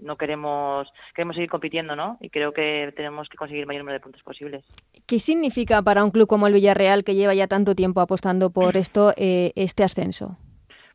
no 0.00 0.16
queremos, 0.16 0.90
queremos 1.14 1.36
seguir 1.36 1.50
compitiendo, 1.50 1.94
¿no? 1.94 2.16
Y 2.22 2.30
creo 2.30 2.52
que 2.52 2.90
tenemos 2.96 3.28
que 3.28 3.36
conseguir 3.36 3.60
el 3.60 3.66
mayor 3.66 3.82
número 3.82 3.98
de 3.98 4.02
puntos 4.02 4.22
posibles. 4.22 4.64
¿Qué 5.06 5.18
significa 5.18 5.82
para 5.82 6.02
un 6.02 6.10
club 6.10 6.26
como 6.26 6.46
el 6.46 6.54
Villarreal 6.54 7.04
que 7.04 7.14
lleva 7.14 7.34
ya 7.34 7.48
tanto 7.48 7.74
tiempo 7.74 8.00
apostando 8.00 8.48
por 8.48 8.76
esto, 8.78 9.12
eh, 9.18 9.52
este 9.56 9.84
ascenso? 9.84 10.38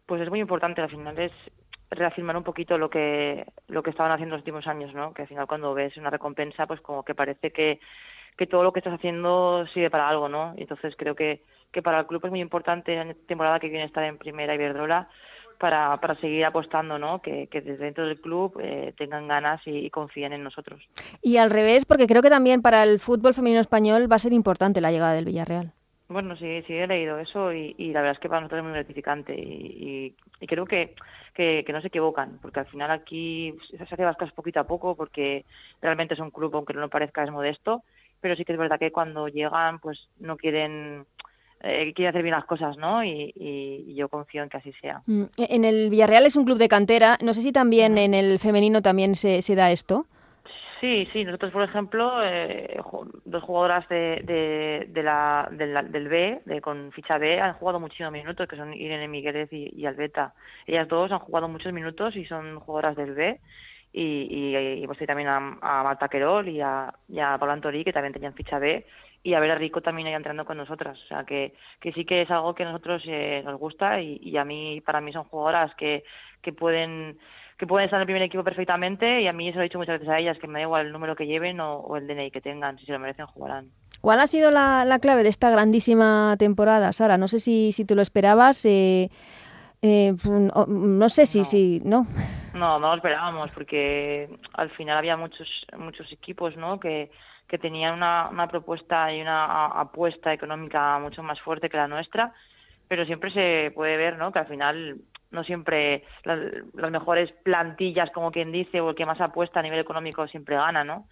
Pues 0.07 0.23
es 0.23 0.29
muy 0.31 0.39
importante, 0.39 0.81
al 0.81 0.89
final 0.89 1.19
es 1.19 1.31
reafirmar 1.91 2.37
un 2.37 2.43
poquito 2.43 2.77
lo 2.77 2.89
que 2.89 3.45
lo 3.67 3.83
que 3.83 3.89
estaban 3.89 4.11
haciendo 4.11 4.35
los 4.35 4.41
últimos 4.41 4.67
años, 4.67 4.93
¿no? 4.93 5.13
Que 5.13 5.23
al 5.23 5.27
final 5.27 5.47
cuando 5.47 5.73
ves 5.73 5.97
una 5.97 6.09
recompensa, 6.09 6.67
pues 6.67 6.81
como 6.81 7.03
que 7.03 7.15
parece 7.15 7.51
que, 7.51 7.79
que 8.37 8.47
todo 8.47 8.63
lo 8.63 8.73
que 8.73 8.79
estás 8.79 8.93
haciendo 8.93 9.65
sirve 9.73 9.89
para 9.89 10.07
algo, 10.07 10.29
¿no? 10.29 10.53
Y 10.57 10.61
entonces 10.61 10.95
creo 10.97 11.15
que, 11.15 11.43
que 11.71 11.81
para 11.81 11.99
el 11.99 12.07
club 12.07 12.23
es 12.25 12.31
muy 12.31 12.41
importante 12.41 12.93
en 12.93 13.09
esta 13.11 13.27
temporada 13.27 13.59
que 13.59 13.69
viene 13.69 13.85
estar 13.85 14.03
en 14.03 14.17
primera 14.17 14.55
Iberdrola 14.55 15.09
para, 15.59 15.97
para 15.99 16.15
seguir 16.15 16.45
apostando, 16.45 16.97
¿no? 16.97 17.21
Que, 17.21 17.47
que 17.47 17.61
desde 17.61 17.83
dentro 17.83 18.07
del 18.07 18.19
club 18.19 18.59
eh, 18.61 18.93
tengan 18.97 19.27
ganas 19.27 19.61
y, 19.65 19.89
confíen 19.89 20.33
en 20.33 20.43
nosotros. 20.43 20.81
Y 21.21 21.37
al 21.37 21.51
revés, 21.51 21.85
porque 21.85 22.07
creo 22.07 22.21
que 22.21 22.29
también 22.29 22.61
para 22.61 22.83
el 22.83 22.99
fútbol 22.99 23.33
femenino 23.33 23.59
español 23.59 24.11
va 24.11 24.15
a 24.15 24.19
ser 24.19 24.33
importante 24.33 24.81
la 24.81 24.91
llegada 24.91 25.13
del 25.13 25.25
Villarreal. 25.25 25.73
Bueno, 26.09 26.35
sí, 26.37 26.63
sí 26.65 26.73
he 26.73 26.87
leído 26.87 27.19
eso 27.19 27.53
y, 27.53 27.75
y 27.77 27.93
la 27.93 28.01
verdad 28.01 28.15
es 28.15 28.19
que 28.19 28.29
para 28.29 28.41
nosotros 28.41 28.59
es 28.59 28.63
muy 28.63 28.73
gratificante 28.73 29.35
y, 29.35 30.15
y, 30.41 30.47
creo 30.47 30.65
que, 30.65 30.95
que, 31.35 31.63
que, 31.63 31.71
no 31.71 31.81
se 31.81 31.87
equivocan, 31.89 32.39
porque 32.41 32.61
al 32.61 32.65
final 32.65 32.89
aquí 32.89 33.53
se 33.69 33.83
hace 33.83 34.03
las 34.03 34.17
cosas 34.17 34.33
poquito 34.33 34.59
a 34.59 34.63
poco 34.63 34.95
porque 34.95 35.45
realmente 35.83 36.15
es 36.15 36.19
un 36.19 36.31
club, 36.31 36.55
aunque 36.55 36.73
no 36.73 36.89
parezca, 36.89 37.23
es 37.23 37.31
modesto, 37.31 37.83
pero 38.21 38.35
sí 38.35 38.43
que 38.43 38.53
es 38.53 38.57
verdad 38.57 38.79
que 38.79 38.91
cuando 38.91 39.27
llegan 39.27 39.77
pues 39.77 40.09
no 40.19 40.35
quieren 40.35 41.05
eh, 41.61 41.93
quieren 41.93 42.09
hacer 42.09 42.23
bien 42.23 42.35
las 42.35 42.45
cosas, 42.45 42.75
¿no? 42.77 43.03
Y, 43.03 43.31
y, 43.35 43.93
yo 43.93 44.09
confío 44.09 44.41
en 44.41 44.49
que 44.49 44.57
así 44.57 44.73
sea. 44.81 45.03
Mm, 45.05 45.25
en 45.37 45.63
el 45.63 45.91
Villarreal 45.91 46.25
es 46.25 46.35
un 46.35 46.45
club 46.45 46.57
de 46.57 46.69
cantera, 46.69 47.19
no 47.21 47.35
sé 47.35 47.43
si 47.43 47.51
también 47.51 47.99
en 47.99 48.15
el 48.15 48.39
femenino 48.39 48.81
también 48.81 49.13
se, 49.13 49.43
se 49.43 49.53
da 49.53 49.69
esto. 49.69 50.07
Sí, 50.79 51.09
sí, 51.11 51.25
nosotros, 51.25 51.51
por 51.51 51.63
ejemplo, 51.63 52.23
eh, 52.23 52.79
dos 53.25 53.43
jugadoras 53.43 53.87
de, 53.89 54.21
de, 54.23 54.85
de 54.89 55.03
la, 55.03 55.49
del 55.51 56.07
B, 56.07 56.41
de, 56.45 56.61
con 56.61 56.93
ficha 56.93 57.17
B, 57.17 57.41
han 57.41 57.55
jugado 57.55 57.81
muchísimos 57.81 58.13
minutos, 58.13 58.47
que 58.47 58.55
son 58.55 58.73
Irene 58.73 59.09
Migueles 59.09 59.49
y, 59.51 59.85
Albeta. 59.85 60.33
Ellas 60.65 60.87
dos 60.87 61.11
han 61.11 61.19
jugado 61.19 61.49
muchos 61.49 61.73
minutos 61.73 62.15
y 62.15 62.25
son 62.25 62.59
jugadoras 62.61 62.95
del 62.95 63.13
B. 63.13 63.41
Y, 63.91 64.27
y, 64.29 64.83
y 64.83 64.87
pues 64.87 64.99
también 65.05 65.27
a, 65.27 65.39
Marta 65.39 66.07
Querol 66.07 66.47
y 66.47 66.61
a, 66.61 66.93
y 67.09 67.19
a 67.19 67.33
Antori, 67.33 67.83
que 67.83 67.91
también 67.91 68.13
tenían 68.13 68.33
ficha 68.35 68.57
B, 68.59 68.85
y 69.23 69.33
a 69.33 69.39
ver 69.41 69.51
a 69.51 69.55
Rico 69.55 69.81
también 69.81 70.07
ahí 70.07 70.13
entrando 70.13 70.45
con 70.45 70.57
nosotras. 70.57 70.97
O 71.03 71.07
sea, 71.07 71.25
que, 71.25 71.53
que 71.81 71.91
sí 71.91 72.05
que 72.05 72.21
es 72.21 72.31
algo 72.31 72.55
que 72.55 72.63
a 72.63 72.67
nosotros 72.67 73.03
eh, 73.05 73.41
nos 73.43 73.59
gusta 73.59 73.99
y, 73.99 74.17
y 74.21 74.37
a 74.37 74.45
mí, 74.45 74.79
para 74.81 75.01
mí 75.01 75.11
son 75.11 75.25
jugadoras 75.25 75.75
que, 75.75 76.05
que 76.41 76.53
pueden 76.53 77.17
que 77.59 77.67
pueden 77.67 77.85
estar 77.85 77.97
en 77.97 78.03
el 78.03 78.07
primer 78.07 78.21
equipo 78.23 78.41
perfectamente 78.41 79.21
y 79.21 79.27
a 79.27 79.33
mí 79.33 79.49
eso 79.49 79.57
lo 79.57 79.63
he 79.63 79.65
dicho 79.65 79.77
muchas 79.77 79.99
veces 79.99 80.07
a 80.07 80.17
ellas, 80.17 80.37
que 80.39 80.47
me 80.47 80.59
da 80.59 80.63
igual 80.63 80.85
el 80.87 80.93
número 80.93 81.13
que 81.17 81.27
lleven 81.27 81.59
o, 81.59 81.79
o 81.79 81.97
el 81.97 82.07
DNI 82.07 82.31
que 82.31 82.39
tengan, 82.39 82.79
si 82.79 82.85
se 82.85 82.93
lo 82.93 82.99
merecen 82.99 83.25
jugarán. 83.27 83.69
¿Cuál 83.99 84.21
ha 84.21 84.27
sido 84.27 84.49
la, 84.49 84.85
la, 84.85 84.99
clave 84.99 85.23
de 85.23 85.29
esta 85.29 85.51
grandísima 85.51 86.37
temporada, 86.39 86.93
Sara? 86.93 87.17
No 87.17 87.27
sé 87.27 87.39
si, 87.39 87.73
si 87.73 87.83
tú 87.83 87.95
lo 87.95 88.01
esperabas, 88.01 88.63
eh, 88.63 89.09
eh, 89.81 90.13
no 90.69 91.09
sé 91.09 91.25
si, 91.25 91.39
no. 91.39 91.43
si, 91.43 91.81
¿no? 91.83 92.07
No, 92.53 92.79
no 92.79 92.87
lo 92.91 92.95
esperábamos 92.95 93.51
porque 93.51 94.29
al 94.53 94.69
final 94.69 94.97
había 94.97 95.17
muchos, 95.17 95.49
muchos 95.77 96.09
equipos, 96.13 96.55
¿no? 96.55 96.79
Que, 96.79 97.11
que 97.45 97.57
tenían 97.57 97.95
una, 97.95 98.29
una 98.29 98.47
propuesta 98.47 99.13
y 99.13 99.19
una 99.19 99.65
apuesta 99.65 100.31
económica 100.31 100.97
mucho 100.99 101.23
más 101.23 101.41
fuerte 101.41 101.67
que 101.67 101.75
la 101.75 101.89
nuestra, 101.89 102.33
pero 102.89 103.05
siempre 103.05 103.31
se 103.31 103.71
puede 103.73 103.95
ver, 103.95 104.17
¿no? 104.17 104.33
Que 104.33 104.39
al 104.39 104.47
final 104.47 104.97
no 105.31 105.43
siempre 105.43 106.03
las, 106.23 106.39
mejores 106.91 107.31
plantillas, 107.43 108.09
como 108.11 108.31
quien 108.31 108.51
dice, 108.51 108.81
o 108.81 108.89
el 108.89 108.95
que 108.95 109.05
más 109.05 109.21
apuesta 109.21 109.59
a 109.59 109.63
nivel 109.63 109.79
económico 109.79 110.27
siempre 110.27 110.55
gana, 110.55 110.83
¿no? 110.83 111.07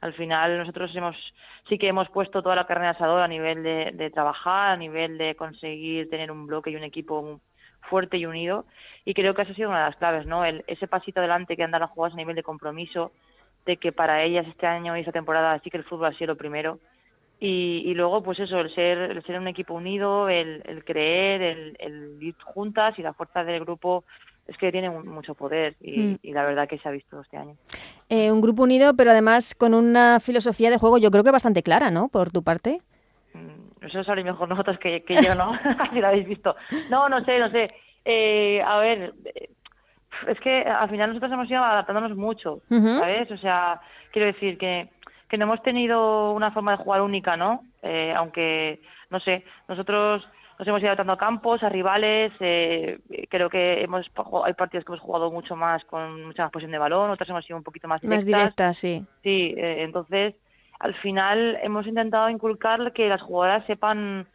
Al 0.00 0.12
final 0.14 0.58
nosotros 0.58 0.94
hemos 0.96 1.16
sí 1.68 1.78
que 1.78 1.88
hemos 1.88 2.08
puesto 2.10 2.42
toda 2.42 2.56
la 2.56 2.66
carne 2.66 2.86
de 2.86 2.90
asador 2.90 3.22
a 3.22 3.28
nivel 3.28 3.62
de, 3.62 3.92
de 3.94 4.10
trabajar, 4.10 4.72
a 4.72 4.76
nivel 4.76 5.18
de 5.18 5.36
conseguir 5.36 6.10
tener 6.10 6.32
un 6.32 6.46
bloque 6.46 6.70
y 6.70 6.76
un 6.76 6.84
equipo 6.84 7.40
fuerte 7.88 8.16
y 8.16 8.26
unido 8.26 8.66
y 9.04 9.14
creo 9.14 9.34
que 9.34 9.42
eso 9.42 9.52
ha 9.52 9.54
sido 9.54 9.68
una 9.68 9.84
de 9.84 9.90
las 9.90 9.96
claves, 9.96 10.26
¿no? 10.26 10.44
El, 10.44 10.64
ese 10.66 10.88
pasito 10.88 11.20
adelante 11.20 11.56
que 11.56 11.62
han 11.62 11.70
dado 11.70 11.82
las 11.82 11.90
jugadoras 11.90 12.14
a 12.14 12.16
nivel 12.16 12.34
de 12.36 12.42
compromiso, 12.42 13.12
de 13.66 13.76
que 13.76 13.92
para 13.92 14.24
ellas 14.24 14.46
este 14.48 14.66
año 14.66 14.96
y 14.96 15.00
esta 15.00 15.12
temporada 15.12 15.60
sí 15.62 15.70
que 15.70 15.76
el 15.76 15.84
fútbol 15.84 16.06
ha 16.06 16.18
sido 16.18 16.32
lo 16.32 16.36
primero 16.36 16.80
y, 17.40 17.82
y 17.86 17.94
luego 17.94 18.22
pues 18.22 18.38
eso 18.38 18.60
el 18.60 18.72
ser 18.74 18.98
el 18.98 19.22
ser 19.24 19.38
un 19.38 19.48
equipo 19.48 19.72
unido 19.72 20.28
el, 20.28 20.62
el 20.66 20.84
creer 20.84 21.40
el, 21.40 21.76
el, 21.80 22.18
ir 22.22 22.34
juntas 22.44 22.98
y 22.98 23.02
la 23.02 23.14
fuerza 23.14 23.42
del 23.44 23.60
grupo 23.60 24.04
es 24.46 24.58
que 24.58 24.70
tiene 24.70 24.90
mucho 24.90 25.34
poder 25.34 25.74
y, 25.80 25.98
mm. 25.98 26.18
y 26.22 26.32
la 26.32 26.44
verdad 26.44 26.68
que 26.68 26.78
se 26.78 26.88
ha 26.88 26.92
visto 26.92 27.20
este 27.20 27.38
año. 27.38 27.56
Eh, 28.10 28.30
un 28.30 28.42
grupo 28.42 28.64
unido 28.64 28.94
pero 28.94 29.10
además 29.10 29.54
con 29.54 29.72
una 29.72 30.20
filosofía 30.20 30.68
de 30.68 30.76
juego 30.76 30.98
yo 30.98 31.10
creo 31.10 31.24
que 31.24 31.30
bastante 31.30 31.62
clara 31.62 31.90
no 31.90 32.08
por 32.08 32.30
tu 32.30 32.42
parte. 32.42 32.82
Mm, 33.32 33.86
eso 33.86 34.04
sabréis 34.04 34.26
mejor 34.26 34.48
nosotros 34.50 34.78
que, 34.78 35.00
que 35.00 35.14
yo 35.14 35.34
no 35.34 35.52
si 35.94 35.98
lo 35.98 36.08
habéis 36.08 36.28
visto. 36.28 36.54
No 36.90 37.08
no 37.08 37.24
sé 37.24 37.38
no 37.38 37.50
sé. 37.50 37.68
Eh, 38.04 38.60
a 38.62 38.80
ver 38.80 39.14
es 40.28 40.38
que 40.40 40.60
al 40.60 40.90
final 40.90 41.08
nosotros 41.08 41.32
hemos 41.32 41.50
ido 41.50 41.64
adaptándonos 41.64 42.14
mucho 42.16 42.60
uh 42.68 42.74
-huh. 42.74 42.98
sabes 42.98 43.30
o 43.30 43.38
sea 43.38 43.80
quiero 44.12 44.26
decir 44.26 44.58
que 44.58 44.90
que 45.30 45.38
no 45.38 45.44
hemos 45.44 45.62
tenido 45.62 46.32
una 46.32 46.50
forma 46.50 46.72
de 46.72 46.82
jugar 46.82 47.00
única, 47.02 47.36
¿no? 47.36 47.62
Eh, 47.82 48.12
aunque, 48.14 48.80
no 49.10 49.20
sé, 49.20 49.44
nosotros 49.68 50.28
nos 50.58 50.68
hemos 50.68 50.80
ido 50.80 50.88
adaptando 50.88 51.12
a 51.12 51.18
campos, 51.18 51.62
a 51.62 51.68
rivales, 51.68 52.32
eh, 52.40 52.98
creo 53.30 53.48
que 53.48 53.80
hemos 53.80 54.10
hay 54.44 54.52
partidos 54.54 54.84
que 54.84 54.92
hemos 54.92 55.00
jugado 55.00 55.30
mucho 55.30 55.56
más 55.56 55.84
con 55.84 56.26
mucha 56.26 56.42
más 56.42 56.52
posición 56.52 56.72
de 56.72 56.78
balón, 56.78 57.10
otras 57.10 57.30
hemos 57.30 57.46
sido 57.46 57.56
un 57.56 57.62
poquito 57.62 57.86
más 57.86 58.00
directas. 58.00 58.26
Más 58.26 58.26
directas, 58.26 58.76
sí. 58.76 59.06
Sí, 59.22 59.54
eh, 59.56 59.84
entonces, 59.84 60.34
al 60.80 60.94
final 60.96 61.58
hemos 61.62 61.86
intentado 61.86 62.28
inculcar 62.28 62.92
que 62.92 63.08
las 63.08 63.22
jugadoras 63.22 63.64
sepan 63.66 64.26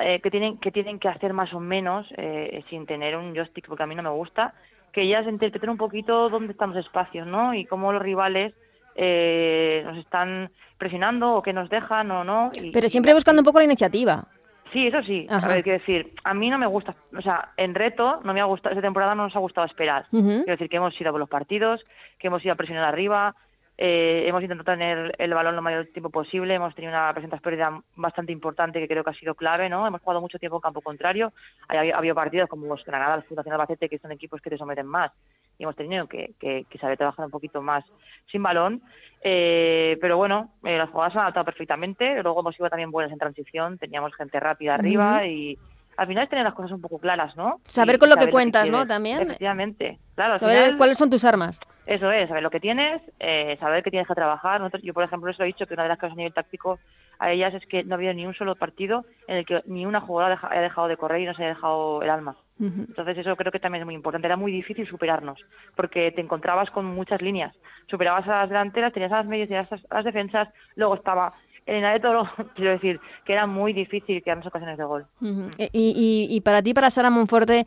eh, 0.00 0.20
que 0.20 0.30
tienen 0.30 0.58
que 0.58 0.70
tienen 0.70 0.98
que 0.98 1.08
hacer 1.08 1.32
más 1.32 1.52
o 1.54 1.60
menos 1.60 2.06
eh, 2.16 2.62
sin 2.68 2.84
tener 2.84 3.16
un 3.16 3.34
joystick, 3.34 3.66
porque 3.66 3.84
a 3.84 3.86
mí 3.86 3.94
no 3.94 4.02
me 4.02 4.10
gusta, 4.10 4.52
que 4.92 5.02
ellas 5.02 5.26
interpreten 5.26 5.70
un 5.70 5.78
poquito 5.78 6.28
dónde 6.28 6.52
están 6.52 6.74
los 6.74 6.84
espacios, 6.84 7.26
¿no? 7.26 7.54
Y 7.54 7.64
cómo 7.64 7.92
los 7.92 8.02
rivales 8.02 8.52
eh, 8.94 9.82
nos 9.84 9.98
están 9.98 10.50
presionando 10.78 11.34
o 11.34 11.42
que 11.42 11.52
nos 11.52 11.68
dejan 11.68 12.10
o 12.10 12.24
no. 12.24 12.50
Y, 12.54 12.72
Pero 12.72 12.88
siempre 12.88 13.14
buscando 13.14 13.40
un 13.40 13.46
poco 13.46 13.58
la 13.58 13.64
iniciativa. 13.64 14.24
Sí, 14.72 14.86
eso 14.86 15.02
sí. 15.02 15.26
Ajá. 15.28 15.46
A 15.46 15.48
ver, 15.50 15.62
quiero 15.62 15.78
decir, 15.78 16.14
a 16.24 16.32
mí 16.32 16.48
no 16.48 16.58
me 16.58 16.66
gusta, 16.66 16.94
o 17.16 17.20
sea, 17.20 17.40
en 17.58 17.74
reto 17.74 18.20
no 18.24 18.32
me 18.32 18.40
ha 18.40 18.44
gustado, 18.44 18.72
esta 18.72 18.82
temporada 18.82 19.14
no 19.14 19.24
nos 19.24 19.36
ha 19.36 19.38
gustado 19.38 19.66
esperar. 19.66 20.06
Uh 20.12 20.18
-huh. 20.18 20.36
Quiero 20.44 20.52
decir 20.52 20.68
que 20.70 20.76
hemos 20.76 20.98
ido 20.98 21.12
por 21.12 21.20
los 21.20 21.28
partidos, 21.28 21.84
que 22.18 22.28
hemos 22.28 22.42
ido 22.42 22.54
a 22.54 22.56
presionar 22.56 22.84
arriba, 22.84 23.34
eh, 23.78 24.24
hemos 24.28 24.42
intentado 24.42 24.76
tener 24.76 25.14
el 25.18 25.34
balón 25.34 25.56
lo 25.56 25.62
mayor 25.62 25.86
tiempo 25.86 26.10
posible, 26.10 26.54
hemos 26.54 26.74
tenido 26.74 26.92
una 26.92 27.12
presencia 27.12 27.38
pérdida 27.40 27.82
bastante 27.96 28.30
importante 28.30 28.78
que 28.78 28.88
creo 28.88 29.02
que 29.02 29.10
ha 29.10 29.14
sido 29.14 29.34
clave, 29.34 29.68
¿no? 29.68 29.86
Hemos 29.86 30.00
jugado 30.02 30.20
mucho 30.20 30.38
tiempo 30.38 30.56
en 30.56 30.60
campo 30.60 30.80
contrario, 30.82 31.32
ha 31.68 31.78
habido 31.78 32.14
partidos 32.14 32.48
como 32.48 32.66
los 32.66 32.84
Granada, 32.84 33.14
el 33.16 33.22
Fundación 33.24 33.54
Albacete, 33.54 33.88
que 33.88 33.98
son 33.98 34.12
equipos 34.12 34.40
que 34.40 34.50
te 34.50 34.58
someten 34.58 34.86
más, 34.86 35.10
y 35.58 35.64
hemos 35.64 35.76
tenido 35.76 36.06
que, 36.06 36.34
que, 36.40 36.64
que 36.68 36.78
saber 36.78 36.98
trabajar 36.98 37.24
un 37.26 37.30
poquito 37.30 37.62
más 37.62 37.84
sin 38.30 38.42
balón, 38.42 38.82
eh, 39.22 39.96
pero 40.00 40.16
bueno, 40.16 40.52
eh, 40.64 40.76
las 40.76 40.90
jugadas 40.90 41.12
se 41.12 41.18
han 41.18 41.24
adaptado 41.24 41.46
perfectamente, 41.46 42.22
luego 42.22 42.40
hemos 42.40 42.56
sido 42.56 42.68
también 42.68 42.90
buenas 42.90 43.12
en 43.12 43.18
transición, 43.18 43.78
teníamos 43.78 44.14
gente 44.14 44.40
rápida 44.40 44.74
arriba 44.74 45.18
uh 45.18 45.24
-huh. 45.24 45.30
y 45.30 45.58
al 45.96 46.06
final 46.06 46.24
es 46.24 46.30
tener 46.30 46.44
las 46.44 46.54
cosas 46.54 46.72
un 46.72 46.80
poco 46.80 46.98
claras, 46.98 47.36
¿no? 47.36 47.60
Saber 47.66 47.96
y, 47.96 47.98
con 47.98 48.08
lo 48.08 48.16
que 48.16 48.28
cuentas, 48.30 48.68
lo 48.68 48.72
que 48.72 48.78
¿no? 48.78 48.86
También. 48.86 49.22
Efectivamente. 49.22 49.98
Claro, 50.14 50.38
saber 50.38 50.64
final, 50.64 50.76
cuáles 50.76 50.98
son 50.98 51.10
tus 51.10 51.24
armas. 51.24 51.60
Eso 51.86 52.10
es, 52.10 52.28
saber 52.28 52.42
lo 52.42 52.50
que 52.50 52.60
tienes, 52.60 53.02
eh, 53.18 53.56
saber 53.58 53.82
que 53.82 53.90
tienes 53.90 54.06
que 54.06 54.14
trabajar. 54.14 54.60
Nosotros, 54.60 54.82
yo, 54.82 54.94
por 54.94 55.04
ejemplo, 55.04 55.30
eso 55.30 55.42
he 55.42 55.46
dicho 55.46 55.66
que 55.66 55.74
una 55.74 55.84
de 55.84 55.88
las 55.90 55.98
cosas 55.98 56.12
a 56.12 56.16
nivel 56.16 56.32
táctico 56.32 56.78
a 57.18 57.30
ellas 57.30 57.54
es 57.54 57.64
que 57.66 57.84
no 57.84 57.94
ha 57.94 57.96
habido 57.96 58.12
ni 58.14 58.26
un 58.26 58.34
solo 58.34 58.54
partido 58.54 59.04
en 59.26 59.36
el 59.36 59.46
que 59.46 59.62
ni 59.66 59.86
una 59.86 60.00
jugadora 60.00 60.38
haya 60.50 60.60
dejado 60.60 60.88
de 60.88 60.96
correr 60.96 61.22
y 61.22 61.26
no 61.26 61.34
se 61.34 61.42
haya 61.42 61.54
dejado 61.54 62.02
el 62.02 62.10
alma. 62.10 62.36
Uh 62.58 62.64
-huh. 62.64 62.88
Entonces 62.88 63.18
eso 63.18 63.36
creo 63.36 63.52
que 63.52 63.60
también 63.60 63.82
es 63.82 63.86
muy 63.86 63.94
importante. 63.94 64.26
Era 64.26 64.36
muy 64.36 64.52
difícil 64.52 64.86
superarnos 64.86 65.38
porque 65.76 66.12
te 66.12 66.20
encontrabas 66.20 66.70
con 66.70 66.84
muchas 66.86 67.20
líneas. 67.22 67.54
Superabas 67.88 68.26
a 68.28 68.42
las 68.42 68.48
delanteras, 68.48 68.92
tenías 68.92 69.12
a 69.12 69.18
las 69.18 69.26
medias 69.26 69.48
las, 69.50 69.84
a 69.90 69.96
las 69.96 70.04
defensas, 70.04 70.48
luego 70.76 70.94
estaba 70.94 71.32
en 71.66 71.84
el 71.84 71.94
de 71.94 72.00
Toro, 72.00 72.28
quiero 72.54 72.72
decir, 72.72 73.00
que 73.24 73.32
era 73.32 73.46
muy 73.46 73.72
difícil 73.72 74.22
crearnos 74.22 74.46
ocasiones 74.46 74.78
de 74.78 74.84
gol. 74.84 75.06
Uh 75.20 75.26
-huh. 75.26 75.68
y, 75.72 76.28
y, 76.30 76.36
y, 76.36 76.40
para 76.40 76.62
ti, 76.62 76.74
para 76.74 76.90
Sara 76.90 77.10
Monforte, 77.10 77.66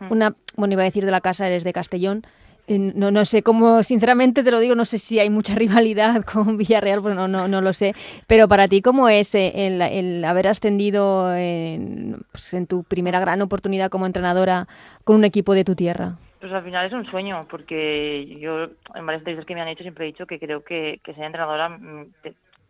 -huh. 0.00 0.10
una, 0.10 0.34
bueno, 0.56 0.72
iba 0.72 0.82
a 0.82 0.86
decir 0.86 1.04
de 1.04 1.10
la 1.10 1.20
casa, 1.20 1.46
eres 1.46 1.64
de 1.64 1.72
Castellón, 1.72 2.22
no, 2.68 3.10
no 3.10 3.24
sé 3.24 3.42
cómo, 3.42 3.82
sinceramente 3.82 4.42
te 4.42 4.50
lo 4.50 4.58
digo, 4.58 4.74
no 4.74 4.84
sé 4.84 4.98
si 4.98 5.18
hay 5.18 5.30
mucha 5.30 5.54
rivalidad 5.56 6.22
con 6.24 6.56
Villarreal, 6.56 7.02
pues 7.02 7.14
no, 7.14 7.28
no, 7.28 7.48
no 7.48 7.60
lo 7.60 7.72
sé, 7.72 7.94
pero 8.26 8.48
para 8.48 8.68
ti, 8.68 8.82
¿cómo 8.82 9.08
es 9.08 9.34
eh, 9.34 9.66
el, 9.66 9.82
el 9.82 10.24
haber 10.24 10.48
ascendido 10.48 11.34
en, 11.34 12.22
pues 12.32 12.54
en, 12.54 12.66
tu 12.66 12.82
primera 12.84 13.20
gran 13.20 13.40
oportunidad 13.42 13.90
como 13.90 14.06
entrenadora 14.06 14.66
con 15.04 15.16
un 15.16 15.24
equipo 15.24 15.54
de 15.54 15.64
tu 15.64 15.74
tierra? 15.74 16.16
Pues 16.40 16.52
al 16.52 16.64
final 16.64 16.86
es 16.86 16.92
un 16.92 17.06
sueño, 17.06 17.46
porque 17.50 18.36
yo 18.38 18.64
en 18.94 19.06
varias 19.06 19.20
entrevistas 19.20 19.46
que 19.46 19.54
me 19.54 19.62
han 19.62 19.68
hecho 19.68 19.82
siempre 19.82 20.04
he 20.04 20.12
dicho 20.12 20.26
que 20.26 20.38
creo 20.38 20.62
que, 20.62 21.00
que 21.02 21.14
ser 21.14 21.24
entrenadora 21.24 21.68
mm, 21.68 22.12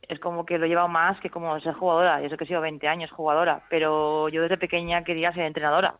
es 0.08 0.20
como 0.20 0.46
que 0.46 0.58
lo 0.58 0.66
he 0.66 0.68
llevado 0.68 0.88
más 0.88 1.18
que 1.20 1.30
como 1.30 1.58
ser 1.60 1.74
jugadora. 1.74 2.20
Yo 2.20 2.28
sé 2.28 2.36
que 2.36 2.44
he 2.44 2.46
sido 2.46 2.60
20 2.60 2.86
años 2.88 3.10
jugadora, 3.10 3.62
pero 3.68 4.28
yo 4.28 4.42
desde 4.42 4.58
pequeña 4.58 5.04
quería 5.04 5.32
ser 5.32 5.44
entrenadora. 5.44 5.94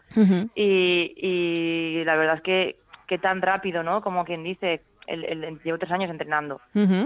y, 0.55 1.13
y 1.17 2.05
la 2.05 2.17
verdad 2.17 2.37
es 2.37 2.43
que, 2.43 2.77
que 3.07 3.19
tan 3.19 3.43
rápido, 3.43 3.83
¿no? 3.83 4.03
Como 4.03 4.25
quien 4.25 4.43
dice, 4.43 4.83
el, 5.07 5.61
llevo 5.63 5.79
tres 5.79 5.93
años 5.93 6.11
entrenando. 6.11 6.61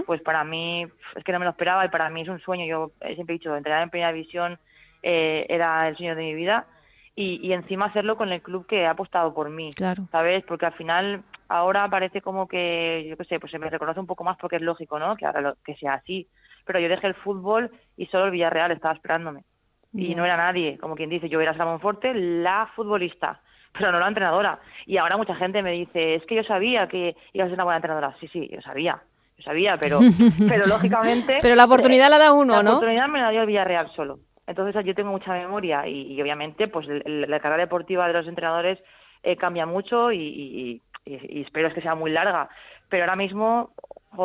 Pues 0.05 0.21
para 0.21 0.43
mí 0.43 0.85
es 1.15 1.23
que 1.23 1.31
no 1.31 1.39
me 1.39 1.45
lo 1.45 1.51
esperaba 1.51 1.85
y 1.85 1.89
para 1.89 2.09
mí 2.09 2.21
es 2.21 2.29
un 2.29 2.39
sueño. 2.39 2.65
Yo 2.65 2.91
siempre 3.15 3.35
he 3.35 3.39
dicho, 3.39 3.55
entrenar 3.55 3.83
en 3.83 3.89
primera 3.89 4.13
división 4.13 4.57
eh, 5.03 5.45
era 5.49 5.87
el 5.87 5.95
sueño 5.95 6.15
de 6.15 6.23
mi 6.23 6.35
vida 6.35 6.65
y, 7.15 7.45
y 7.45 7.53
encima 7.53 7.85
hacerlo 7.85 8.15
con 8.15 8.31
el 8.31 8.41
club 8.41 8.65
que 8.65 8.85
ha 8.85 8.91
apostado 8.91 9.33
por 9.33 9.49
mí, 9.49 9.73
claro. 9.73 10.07
¿sabes? 10.11 10.43
Porque 10.45 10.65
al 10.65 10.73
final 10.73 11.23
ahora 11.47 11.89
parece 11.89 12.21
como 12.21 12.47
que, 12.47 13.05
yo 13.09 13.17
qué 13.17 13.25
sé, 13.25 13.39
pues 13.39 13.51
se 13.51 13.59
me 13.59 13.69
reconoce 13.69 13.99
un 13.99 14.07
poco 14.07 14.23
más 14.23 14.37
porque 14.37 14.55
es 14.55 14.61
lógico, 14.61 14.99
¿no? 14.99 15.15
Que 15.15 15.25
ahora 15.25 15.41
lo, 15.41 15.55
que 15.63 15.75
sea 15.75 15.95
así. 15.95 16.27
Pero 16.65 16.79
yo 16.79 16.89
dejé 16.89 17.07
el 17.07 17.15
fútbol 17.15 17.71
y 17.97 18.05
solo 18.07 18.25
el 18.25 18.31
Villarreal 18.31 18.71
estaba 18.71 18.93
esperándome. 18.93 19.43
Y 19.93 20.15
no 20.15 20.23
era 20.23 20.37
nadie, 20.37 20.77
como 20.77 20.95
quien 20.95 21.09
dice, 21.09 21.27
yo 21.27 21.41
era 21.41 21.53
Salomón 21.53 21.81
Forte, 21.81 22.13
la 22.13 22.69
futbolista 22.75 23.41
pero 23.77 23.91
no 23.91 23.99
la 23.99 24.07
entrenadora. 24.07 24.59
Y 24.85 24.97
ahora 24.97 25.17
mucha 25.17 25.35
gente 25.35 25.61
me 25.61 25.71
dice, 25.71 26.15
es 26.15 26.25
que 26.25 26.35
yo 26.35 26.43
sabía 26.43 26.87
que 26.87 27.15
iba 27.33 27.45
a 27.45 27.47
ser 27.47 27.55
una 27.55 27.63
buena 27.63 27.77
entrenadora. 27.77 28.15
Sí, 28.19 28.27
sí, 28.27 28.49
yo 28.51 28.61
sabía, 28.61 29.01
yo 29.37 29.43
sabía, 29.43 29.77
pero, 29.79 29.99
pero 30.49 30.67
lógicamente... 30.67 31.39
pero 31.41 31.55
la 31.55 31.65
oportunidad 31.65 32.09
la 32.09 32.17
da 32.17 32.33
uno, 32.33 32.57
¿no? 32.57 32.63
La 32.63 32.69
oportunidad 32.71 33.07
me 33.07 33.21
la 33.21 33.29
dio 33.29 33.41
el 33.41 33.47
Villarreal 33.47 33.91
solo. 33.95 34.19
Entonces 34.47 34.83
yo 34.85 34.95
tengo 34.95 35.11
mucha 35.11 35.31
memoria 35.31 35.87
y, 35.87 36.19
obviamente 36.21 36.67
pues 36.67 36.85
la 36.87 37.39
carrera 37.39 37.63
deportiva 37.63 38.07
de 38.07 38.13
los 38.13 38.27
entrenadores 38.27 38.79
eh, 39.23 39.37
cambia 39.37 39.65
mucho 39.65 40.11
y, 40.11 40.81
espero 41.05 41.73
que 41.73 41.81
sea 41.81 41.95
muy 41.95 42.11
larga. 42.11 42.49
Pero 42.91 43.03
ahora 43.05 43.15
mismo 43.15 43.71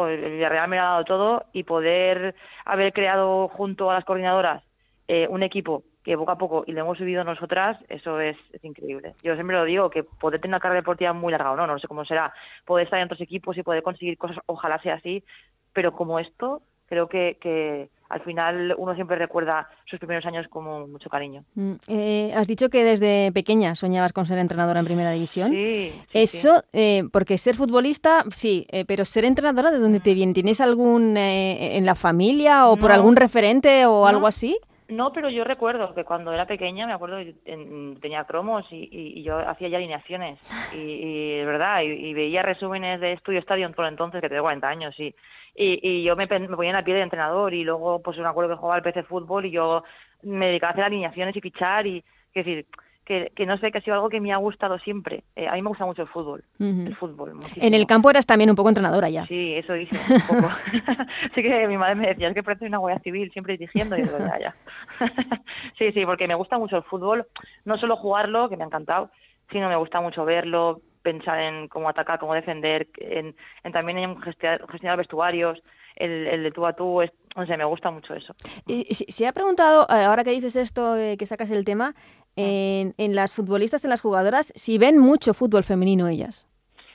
el 0.09 0.33
Villarreal 0.33 0.69
me 0.69 0.79
ha 0.79 0.83
dado 0.83 1.05
todo 1.05 1.45
y 1.53 1.62
poder 1.62 2.35
haber 2.64 2.93
creado 2.93 3.49
junto 3.49 3.91
a 3.91 3.95
las 3.95 4.05
coordinadoras 4.05 4.62
eh, 5.07 5.29
un 5.31 5.45
equipo 5.45 5.85
que 6.03 6.17
poco 6.17 6.33
a 6.33 6.39
poco, 6.39 6.64
y 6.67 6.73
lo 6.73 6.81
hemos 6.81 6.99
vivido 6.99 7.25
nosotras, 7.25 7.79
eso 7.89 8.21
es, 8.21 8.37
increíble. 8.62 9.14
Yo 9.25 9.35
siempre 9.35 9.57
lo 9.57 9.64
digo, 9.64 9.91
que 9.91 10.05
poder 10.05 10.41
tener 10.41 10.53
una 10.53 10.61
carrera 10.61 10.81
deportiva 10.81 11.12
muy 11.12 11.33
larga 11.33 11.51
o 11.51 11.57
no, 11.57 11.67
no 11.67 11.81
sé 11.81 11.89
cómo 11.89 12.05
será, 12.05 12.33
poder 12.64 12.85
estar 12.85 13.01
en 13.01 13.07
otros 13.07 13.21
equipos 13.21 13.57
y 13.57 13.64
poder 13.64 13.83
conseguir 13.83 14.17
cosas, 14.17 14.39
ojalá 14.47 14.81
sea 14.83 14.95
así, 14.95 15.25
pero 15.73 15.93
como 15.93 16.21
esto, 16.21 16.62
creo 16.87 17.09
que, 17.09 17.39
que 17.41 17.89
al 18.09 18.21
final 18.23 18.75
uno 18.79 18.95
siempre 18.95 19.17
recuerda 19.17 19.69
sus 19.85 19.99
primeros 19.99 20.25
años 20.27 20.47
con 20.49 20.91
mucho 20.91 21.09
cariño. 21.09 21.45
Mm, 21.55 21.73
eh, 21.89 22.33
has 22.37 22.47
dicho 22.47 22.69
que 22.69 22.85
desde 22.85 23.33
pequeña 23.33 23.75
soñabas 23.75 24.13
con 24.13 24.27
ser 24.27 24.39
entrenadora 24.39 24.81
en 24.81 24.87
primera 24.87 25.11
división. 25.11 25.51
Sí. 25.51 25.93
Eso, 26.13 26.63
eh, 26.73 27.05
porque 27.13 27.39
ser 27.39 27.55
futbolista, 27.57 28.25
sí, 28.31 28.67
eh, 28.71 28.85
pero 28.85 29.05
ser 29.05 29.25
entrenadora, 29.25 29.71
¿de 29.71 29.79
dónde 29.79 30.01
te 30.01 30.15
viene? 30.15 30.33
¿Tienes 30.33 30.61
algún 30.61 31.17
en 31.17 31.87
la 31.87 31.95
familia 31.95 32.69
o 32.69 32.77
por 32.77 32.93
algún 32.93 33.17
referente 33.17 33.87
o 33.87 34.07
algo 34.07 34.27
así? 34.27 34.59
No, 34.89 35.12
pero 35.12 35.28
yo 35.30 35.43
recuerdo 35.43 35.93
que 35.95 36.05
cuando 36.05 36.32
era 36.32 36.47
pequeña, 36.47 36.87
me 36.87 36.93
acuerdo, 36.93 37.18
tenía 37.45 38.24
cromos 38.24 38.64
y, 38.70 39.22
yo 39.22 39.39
hacía 39.39 39.68
ya 39.68 39.78
alineaciones. 39.78 40.39
Y, 40.72 40.78
y 40.78 41.45
verdad, 41.45 41.82
y, 41.82 42.14
veía 42.14 42.43
resúmenes 42.43 43.01
de 43.01 43.14
Estudio 43.14 43.41
Stadium 43.41 43.72
por 43.72 43.87
entonces, 43.87 44.20
que 44.20 44.28
tengo 44.28 44.43
40 44.43 44.68
años, 44.68 44.95
y, 44.99 45.12
y, 45.57 46.05
yo 46.05 46.14
me, 46.14 46.26
me, 46.26 46.49
ponía 46.49 46.70
en 46.70 46.76
la 46.76 46.84
piel 46.84 46.99
de 46.99 47.03
entrenador. 47.03 47.53
Y 47.53 47.64
luego, 47.64 48.01
pues 48.01 48.16
me 48.18 48.28
acuerdo 48.28 48.51
que 48.51 48.61
jugaba 48.61 48.76
al 48.76 48.82
PC 48.82 49.03
Fútbol 49.03 49.47
y 49.47 49.51
yo 49.51 49.82
me 50.22 50.47
dedicaba 50.47 50.70
a 50.70 50.72
hacer 50.72 50.84
alineaciones 50.84 51.34
y 51.34 51.41
fichar. 51.41 51.87
Y, 51.87 52.05
es 52.32 52.45
decir, 52.45 52.66
que, 53.07 53.31
que, 53.37 53.47
no 53.47 53.57
sé, 53.59 53.71
que 53.71 53.79
ha 53.79 53.81
sido 53.81 53.95
algo 53.95 54.09
que 54.09 54.21
me 54.21 54.33
ha 54.33 54.37
gustado 54.37 54.79
siempre. 54.81 55.23
Eh, 55.37 55.47
a 55.47 55.55
mí 55.55 55.63
me 55.63 55.69
gusta 55.69 55.87
mucho 55.87 56.03
el 56.03 56.09
fútbol, 56.09 56.45
el 56.59 56.95
fútbol. 56.97 57.39
En 57.55 57.73
el 57.73 57.87
campo 57.87 58.11
eras 58.11 58.27
también 58.27 58.51
un 58.51 58.57
poco 58.57 58.69
entrenadora 58.69 59.09
ya. 59.09 59.27
Sí, 59.27 59.55
eso 59.55 59.75
dice 59.75 59.97
un 60.13 60.21
poco. 60.23 60.53
sí 61.35 61.43
que 61.43 61.69
mi 61.69 61.79
madre 61.79 61.95
me 61.95 62.09
decía, 62.09 62.29
es 62.29 62.35
que 62.35 62.43
parece 62.43 62.67
una 62.67 62.79
guardia 62.79 63.01
civil, 63.03 63.31
siempre 63.31 63.57
dirigiendo, 63.57 63.97
y 63.97 64.03
digo, 64.03 64.19
ya, 64.19 64.39
ya. 64.41 64.57
sí, 65.79 65.93
sí, 65.93 66.05
porque 66.05 66.27
me 66.27 66.35
gusta 66.35 66.59
mucho 66.59 66.77
el 66.77 66.83
fútbol, 66.83 67.27
no 67.65 67.79
solo 67.79 67.97
jugarlo, 67.97 68.49
que 68.49 68.57
me 68.57 68.65
ha 68.65 68.67
encantado, 68.67 69.11
sino 69.53 69.69
me 69.69 69.77
gusta 69.77 70.01
mucho 70.01 70.25
verlo, 70.25 70.81
pensar 71.03 71.41
en 71.41 71.69
cómo 71.69 71.89
atacar, 71.89 72.19
cómo 72.19 72.35
defender, 72.35 72.89
en, 72.99 73.37
en 73.63 73.73
también 73.73 73.99
en 73.99 74.21
gestionar, 74.21 74.97
vestuarios, 74.97 75.63
el, 75.95 76.27
el, 76.27 76.43
de 76.43 76.51
tú 76.51 76.67
a 76.67 76.73
tú, 76.73 77.03
es, 77.03 77.13
no 77.37 77.47
sé, 77.47 77.57
me 77.57 77.65
gusta 77.65 77.93
mucho 77.93 78.15
eso. 78.15 78.35
Y, 78.67 78.93
se 78.93 79.27
ha 79.29 79.33
preguntado, 79.33 79.87
eh, 79.89 80.05
ahora 80.05 80.25
que 80.25 80.33
dices 80.33 80.57
esto, 80.57 80.97
que 81.17 81.27
sacas 81.27 81.51
el 81.51 81.65
tema, 81.65 81.95
en, 82.37 82.95
en 82.99 83.14
las 83.14 83.34
futbolistas, 83.34 83.84
en 83.84 83.91
las 83.91 84.01
jugadoras, 84.01 84.53
si 84.55 84.78
ven 84.78 84.99
mucho 84.99 85.34
fútbol 85.34 85.64
femenino 85.64 86.09
ellas. 86.09 86.47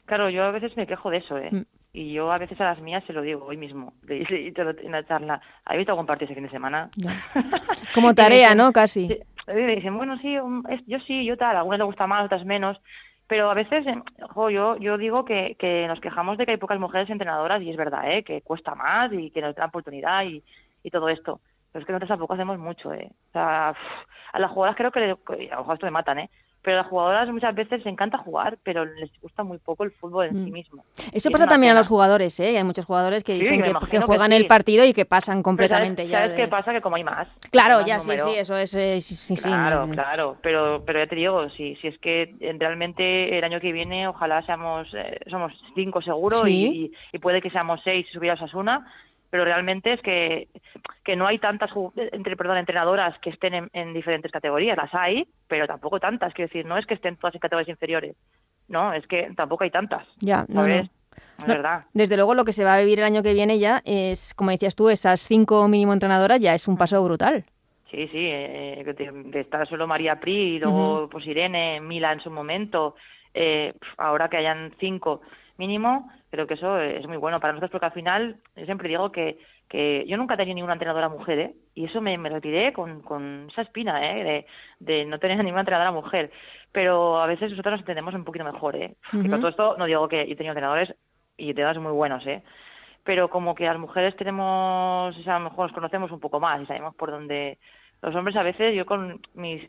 Claro, 0.06 0.30
yo 0.30 0.44
a 0.44 0.52
veces 0.52 0.76
me 0.78 0.88
quejo 0.88 1.10
de 1.10 1.18
eso, 1.18 1.38
¿eh? 1.38 1.50
Mm. 1.52 1.66
Y 1.94 2.14
yo 2.14 2.32
a 2.32 2.38
veces 2.38 2.60
a 2.62 2.66
las 2.66 2.80
mías 2.80 3.04
se 3.06 3.12
lo 3.12 3.22
digo 3.22 3.46
hoy 3.46 3.58
mismo, 3.58 3.94
en 4.08 4.92
la 4.92 5.06
charla. 5.06 5.42
¿Has 5.66 5.78
visto 5.78 5.92
algún 5.92 6.06
partido 6.06 6.26
ese 6.26 6.36
fin 6.36 6.46
de 6.46 6.50
semana? 6.50 6.90
Como 7.94 8.14
tarea, 8.14 8.56
¿no? 8.56 8.72
Casi. 8.72 9.20
Me 9.48 9.76
dicen, 9.76 9.98
bueno, 9.98 10.18
sí, 10.20 10.36
yo 10.88 11.00
sí, 11.00 11.26
yo 11.26 11.36
tal. 11.36 11.56
A 11.56 11.60
algunas 11.60 11.80
les 11.80 11.86
gusta 11.86 12.08
más, 12.08 12.26
otras 12.26 12.46
menos. 12.46 12.78
Pero 13.28 13.50
a 13.50 13.54
veces, 13.54 13.86
eh, 13.88 13.96
jo, 14.34 14.50
yo, 14.50 14.78
yo 14.78 14.98
digo 14.98 15.26
que, 15.26 15.56
que 15.58 15.88
nos 15.88 16.00
quejamos 16.02 16.38
de 16.38 16.46
que 16.46 16.52
hay 16.52 16.58
pocas 16.58 16.80
mujeres 16.80 17.10
entrenadoras 17.10 17.62
y 17.62 17.70
es 17.70 17.78
verdad, 17.78 18.10
¿eh? 18.12 18.24
Que 18.24 18.42
cuesta 18.42 18.76
más 18.76 19.12
y 19.14 19.32
que 19.32 19.42
nos 19.42 19.56
dan 19.56 19.70
oportunidad 19.70 20.26
y, 20.26 20.44
y 20.84 20.90
todo 20.92 21.10
esto. 21.10 21.40
Pero 21.72 21.82
es 21.82 21.88
que 21.88 21.94
nosotros 21.94 22.10
tampoco 22.10 22.34
hacemos 22.34 22.60
mucho, 22.60 22.94
¿eh? 22.94 23.10
O 23.30 23.32
sea, 23.32 23.74
a 24.34 24.40
las 24.40 24.52
jugadoras 24.52 24.76
creo 24.76 24.92
que, 24.92 25.50
a 25.50 25.56
lo 25.56 25.62
mejor 25.62 25.76
esto 25.76 25.86
me 25.86 25.92
matan, 25.92 26.20
¿eh? 26.20 26.30
Pero 26.64 26.78
a 26.78 26.82
las 26.84 26.90
jugadoras 26.90 27.28
muchas 27.30 27.56
veces 27.56 27.80
les 27.80 27.88
encanta 27.88 28.20
jugar, 28.20 28.60
pero 28.62 28.86
les 28.86 29.10
gusta 29.20 29.42
muy 29.42 29.58
poco 29.58 29.84
el 29.84 29.92
fútbol 29.92 30.28
en 30.28 30.46
sí 30.46 30.52
mm. 30.52 30.54
mismo. 30.54 30.84
Eso 31.12 31.32
pasa 31.32 31.48
también 31.48 31.74
a 31.74 31.76
los 31.76 31.88
jugadores, 31.88 32.40
¿eh? 32.40 32.56
Hay 32.56 32.64
muchos 32.64 32.86
jugadores 32.86 33.24
que 33.24 33.34
dicen 33.34 33.64
que, 33.64 34.00
juegan 34.02 34.32
el 34.32 34.46
partido 34.46 34.86
y 34.86 34.94
que 34.94 35.06
pasan 35.06 35.42
completamente 35.42 36.04
¿sabes, 36.04 36.12
ya. 36.12 36.20
¿Sabes 36.20 36.38
qué 36.38 36.48
pasa? 36.48 36.72
Que 36.72 36.82
como 36.82 36.98
hay 36.98 37.04
más. 37.04 37.28
Claro, 37.52 37.84
ya 37.84 38.00
sí, 38.00 38.12
sí, 38.20 38.36
eso 38.36 38.56
es. 38.58 38.76
Eh, 38.76 39.02
sí, 39.02 39.36
claro, 39.38 39.88
claro. 39.90 40.38
Pero, 40.44 40.84
pero 40.86 41.00
ya 41.00 41.08
te 41.08 41.16
digo, 41.16 41.50
si, 41.50 41.76
si 41.78 41.88
es 41.88 41.98
que 41.98 42.36
realmente 42.60 43.38
el 43.40 43.44
año 43.44 43.60
que 43.60 43.72
viene 43.72 44.08
ojalá 44.08 44.44
seamos 44.44 44.88
eh, 44.94 45.20
somos 45.32 45.54
cinco 45.74 46.02
seguro 46.04 46.48
y, 46.48 46.94
y, 47.12 47.18
puede 47.18 47.42
que 47.42 47.50
seamos 47.50 47.82
seis 47.84 48.06
si 48.12 48.30
a 48.30 48.34
Asuna 48.34 48.86
pero 49.32 49.46
realmente 49.46 49.94
es 49.94 50.02
que, 50.02 50.50
que 51.04 51.16
no 51.16 51.26
hay 51.26 51.40
tantas 51.40 51.72
entre, 51.96 52.36
perdón, 52.36 52.58
entrenadoras 52.58 53.18
que 53.20 53.30
estén 53.30 53.70
en, 53.72 53.94
diferentes 53.94 54.30
categorías. 54.30 54.78
Las 54.78 54.94
hay, 54.94 55.26
pero 55.48 55.66
tampoco 55.66 56.02
tantas. 56.02 56.34
Quiero 56.34 56.50
decir, 56.50 56.66
no 56.66 56.78
es 56.78 56.86
que 56.86 56.96
estén 56.96 57.16
todas 57.16 57.34
en 57.34 57.40
categorías 57.40 57.70
inferiores. 57.70 58.16
No, 58.68 58.94
es 58.94 59.08
que 59.08 59.32
tampoco 59.36 59.64
hay 59.64 59.72
tantas. 59.72 60.06
Ya, 60.20 60.46
no, 60.50 60.68
Es 60.68 60.90
verdad. 61.48 61.86
Desde 61.94 62.18
luego, 62.18 62.36
lo 62.36 62.44
que 62.44 62.52
se 62.52 62.66
va 62.66 62.76
a 62.76 62.80
vivir 62.80 63.00
el 63.00 63.06
año 63.06 63.24
que 63.24 63.34
viene 63.34 63.58
ya 63.58 63.82
es, 63.86 64.34
como 64.34 64.52
decías 64.52 64.76
tú, 64.76 64.90
esas 64.90 65.22
cinco 65.22 65.66
mínimo 65.70 65.94
entrenadoras 65.94 66.42
ya 66.42 66.54
es 66.54 66.68
un 66.68 66.78
paso 66.78 67.02
brutal. 67.02 67.46
Sí, 67.90 68.08
sí, 68.10 68.28
eh, 68.30 68.84
de, 68.86 69.40
estar 69.40 69.68
solo 69.68 69.88
María 69.88 70.20
Pri, 70.20 70.56
y 70.56 70.60
luego 70.60 71.10
pues 71.10 71.26
Irene, 71.26 71.80
Mila 71.82 72.14
en 72.14 72.22
su 72.22 72.32
momento, 72.32 72.96
eh, 73.34 73.74
ahora 73.98 74.30
que 74.30 74.38
hayan 74.38 74.74
cinco 74.80 75.22
mínimo, 75.62 76.10
creo 76.32 76.48
que 76.48 76.56
eso 76.56 76.80
es 76.80 77.06
muy 77.08 77.18
bueno 77.18 77.40
para 77.40 77.54
nosotros 77.54 77.72
porque 77.72 77.86
al 77.86 77.92
final 77.92 78.38
yo 78.56 78.66
siempre 78.66 78.90
digo 78.90 79.12
que, 79.12 79.38
que 79.70 80.04
yo 80.08 80.18
nunca 80.18 80.34
he 80.34 80.38
tenido 80.38 80.56
ninguna 80.56 80.74
entrenadora 80.74 81.08
mujer, 81.08 81.40
¿eh? 81.40 81.54
Y 81.76 81.86
eso 81.86 82.02
me, 82.02 82.18
me 82.18 82.30
retiré 82.30 82.74
con, 82.74 83.02
con 83.02 83.48
esa 83.52 83.62
espina, 83.62 83.94
¿eh? 84.04 84.24
De, 84.24 84.46
de 84.80 85.06
no 85.06 85.20
tener 85.20 85.38
ninguna 85.44 85.62
entrenadora 85.62 85.92
mujer. 85.92 86.32
Pero 86.72 87.22
a 87.22 87.28
veces 87.28 87.52
nosotros 87.52 87.74
nos 87.74 87.82
entendemos 87.82 88.16
un 88.16 88.24
poquito 88.24 88.44
mejor, 88.44 88.76
¿eh? 88.76 88.96
Y 89.14 89.30
con 89.30 89.40
todo 89.40 89.50
esto 89.50 89.76
no 89.78 89.86
digo 89.86 90.08
que 90.08 90.22
he 90.22 90.36
tenido 90.36 90.54
entrenadores 90.54 90.96
y 91.38 91.50
entrenadores 91.50 91.84
muy 91.84 91.92
buenos, 91.92 92.26
¿eh? 92.26 92.42
Pero 93.04 93.30
como 93.30 93.54
que 93.54 93.66
las 93.66 93.78
mujeres 93.78 94.16
tenemos, 94.16 95.16
o 95.16 95.24
sea, 95.24 95.36
a 95.36 95.40
lo 95.40 95.50
mejor 95.50 95.68
nos 95.68 95.76
conocemos 95.76 96.12
un 96.12 96.20
poco 96.20 96.40
más 96.40 96.62
y 96.62 96.66
sabemos 96.66 96.96
por 96.96 97.12
dónde... 97.12 97.58
Los 98.02 98.16
hombres 98.16 98.36
a 98.36 98.42
veces, 98.42 98.74
yo 98.76 98.84
con 98.88 99.22
mis 99.36 99.62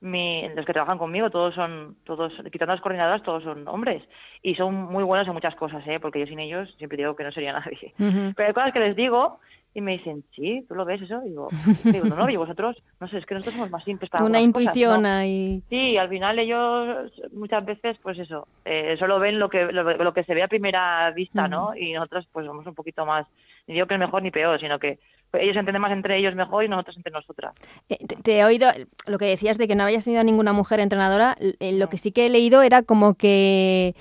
mi, 0.00 0.48
los 0.54 0.64
que 0.64 0.72
trabajan 0.72 0.98
conmigo, 0.98 1.30
todos 1.30 1.54
son, 1.54 1.96
todos, 2.04 2.32
quitando 2.50 2.74
las 2.74 2.80
coordinadoras, 2.80 3.22
todos 3.22 3.42
son 3.42 3.68
hombres. 3.68 4.02
Y 4.42 4.54
son 4.54 4.74
muy 4.74 5.04
buenos 5.04 5.26
en 5.26 5.34
muchas 5.34 5.54
cosas, 5.54 5.86
¿eh? 5.86 6.00
porque 6.00 6.20
yo 6.20 6.26
sin 6.26 6.40
ellos 6.40 6.74
siempre 6.78 6.98
digo 6.98 7.16
que 7.16 7.24
no 7.24 7.32
sería 7.32 7.52
nadie. 7.60 7.92
Pero 7.96 8.48
hay 8.48 8.54
cosas 8.54 8.72
que 8.72 8.80
les 8.80 8.96
digo 8.96 9.38
y 9.72 9.80
me 9.80 9.92
dicen, 9.92 10.24
sí, 10.34 10.64
¿tú 10.68 10.74
lo 10.74 10.84
ves 10.84 11.00
eso? 11.02 11.20
Y 11.24 11.28
digo, 11.28 11.48
digo 11.84 12.06
no, 12.06 12.16
no, 12.16 12.30
y 12.30 12.36
vosotros, 12.36 12.76
no 12.98 13.08
sé, 13.08 13.18
es 13.18 13.26
que 13.26 13.34
nosotros 13.34 13.54
somos 13.54 13.70
más 13.70 13.84
simples 13.84 14.10
para 14.10 14.24
Una 14.24 14.40
intuición 14.40 15.06
ahí. 15.06 15.62
Sí, 15.68 15.96
al 15.96 16.08
final 16.08 16.38
ellos 16.38 17.12
muchas 17.32 17.64
veces, 17.64 17.96
pues 18.02 18.18
eso, 18.18 18.48
eh, 18.64 18.96
solo 18.98 19.20
ven 19.20 19.38
lo 19.38 19.48
que, 19.48 19.70
lo, 19.70 20.12
que 20.12 20.24
se 20.24 20.34
ve 20.34 20.42
a 20.42 20.48
primera 20.48 21.10
vista, 21.12 21.46
¿no? 21.46 21.76
Y 21.76 21.92
nosotros, 21.92 22.26
pues 22.32 22.46
somos 22.46 22.66
un 22.66 22.74
poquito 22.74 23.06
más, 23.06 23.26
ni 23.66 23.74
digo 23.74 23.86
que 23.86 23.94
es 23.94 24.00
mejor 24.00 24.22
ni 24.22 24.30
peor, 24.30 24.60
sino 24.60 24.78
que 24.78 24.98
ellos 25.32 25.56
entienden 25.56 25.80
más 25.80 25.92
entre 25.92 26.18
ellos 26.18 26.34
mejor 26.34 26.64
y 26.64 26.68
nosotros 26.68 26.96
entre 26.96 27.12
nosotras. 27.12 27.54
Eh, 27.88 27.98
te, 28.22 28.38
he 28.38 28.44
oído 28.44 28.68
lo 29.06 29.18
que 29.18 29.26
decías 29.26 29.58
de 29.58 29.68
que 29.68 29.74
no 29.74 29.84
habías 29.84 30.04
tenido 30.04 30.24
ninguna 30.24 30.52
mujer 30.52 30.80
entrenadora. 30.80 31.36
Eh, 31.38 31.72
lo 31.72 31.88
que 31.88 31.98
sí 31.98 32.12
que 32.12 32.26
he 32.26 32.30
leído 32.30 32.62
era 32.62 32.82
como 32.82 33.14
que 33.14 33.94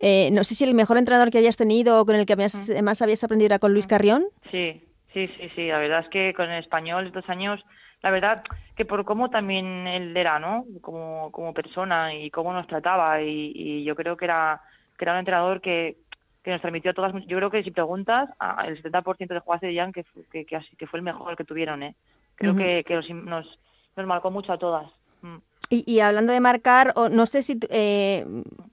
eh, 0.00 0.30
no 0.32 0.44
sé 0.44 0.54
si 0.54 0.64
el 0.64 0.74
mejor 0.74 0.96
entrenador 0.96 1.30
que 1.30 1.38
habías 1.38 1.56
tenido 1.56 2.00
o 2.00 2.06
con 2.06 2.16
el 2.16 2.24
que 2.24 2.32
habías, 2.32 2.70
más 2.82 3.02
habías 3.02 3.22
aprendido 3.22 3.46
era 3.46 3.58
con 3.58 3.72
Luis 3.72 3.86
Carrión. 3.86 4.24
Sí, 4.50 4.82
sí, 5.12 5.28
sí, 5.28 5.50
sí. 5.54 5.66
La 5.68 5.78
verdad 5.78 6.00
es 6.00 6.08
que 6.08 6.32
con 6.34 6.50
el 6.50 6.60
español 6.60 7.06
estos 7.06 7.28
años 7.28 7.62
la 8.02 8.10
verdad 8.10 8.42
que 8.76 8.84
por 8.84 9.04
cómo 9.04 9.30
también 9.30 9.86
él 9.86 10.16
era, 10.16 10.38
¿no? 10.38 10.64
Como, 10.80 11.30
como 11.30 11.54
persona 11.54 12.14
y 12.14 12.30
cómo 12.30 12.52
nos 12.52 12.66
trataba 12.66 13.22
y, 13.22 13.84
yo 13.84 13.94
creo 13.94 14.16
que 14.16 14.24
era, 14.24 14.60
que 14.98 15.04
era 15.04 15.12
un 15.12 15.20
entrenador 15.20 15.60
que, 15.60 15.98
que 16.42 16.50
nos 16.50 16.60
transmitió 16.60 16.92
todas. 16.94 17.12
Yo 17.26 17.36
creo 17.36 17.50
que 17.50 17.62
si 17.62 17.70
preguntas, 17.70 18.28
el 18.66 18.82
70% 18.82 19.28
de 19.28 19.40
jugadores 19.40 19.68
dirían 19.68 19.92
que, 19.92 20.04
que, 20.32 20.44
que, 20.44 20.86
fue 20.86 20.98
el 20.98 21.04
mejor 21.04 21.36
que 21.36 21.44
tuvieron, 21.44 21.82
¿eh? 21.82 21.94
Creo 22.34 22.56
que, 22.56 22.82
que 22.84 22.94
nos, 22.94 23.08
nos, 23.10 24.06
marcó 24.06 24.30
mucho 24.30 24.52
a 24.52 24.58
todas. 24.58 24.90
Mm. 25.20 25.36
Y, 25.70 26.00
hablando 26.00 26.34
de 26.34 26.40
marcar, 26.40 26.92
no 27.10 27.24
sé 27.24 27.40
si 27.40 27.58
eh, 27.70 28.26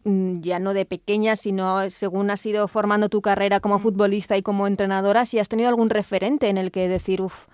ya 0.03 0.59
no 0.59 0.73
de 0.73 0.85
pequeña, 0.85 1.37
sino 1.37 1.89
según 1.89 2.29
has 2.29 2.45
ido 2.45 2.67
formando 2.67 3.07
tu 3.07 3.21
carrera 3.21 3.61
como 3.61 3.77
mm. 3.77 3.81
futbolista 3.81 4.37
y 4.37 4.41
como 4.41 4.67
entrenadora, 4.67 5.25
si 5.25 5.39
has 5.39 5.47
tenido 5.47 5.69
algún 5.69 5.89
referente 5.89 6.49
en 6.49 6.57
el 6.57 6.71
que 6.71 6.89
decir, 6.89 7.21
uff, 7.21 7.47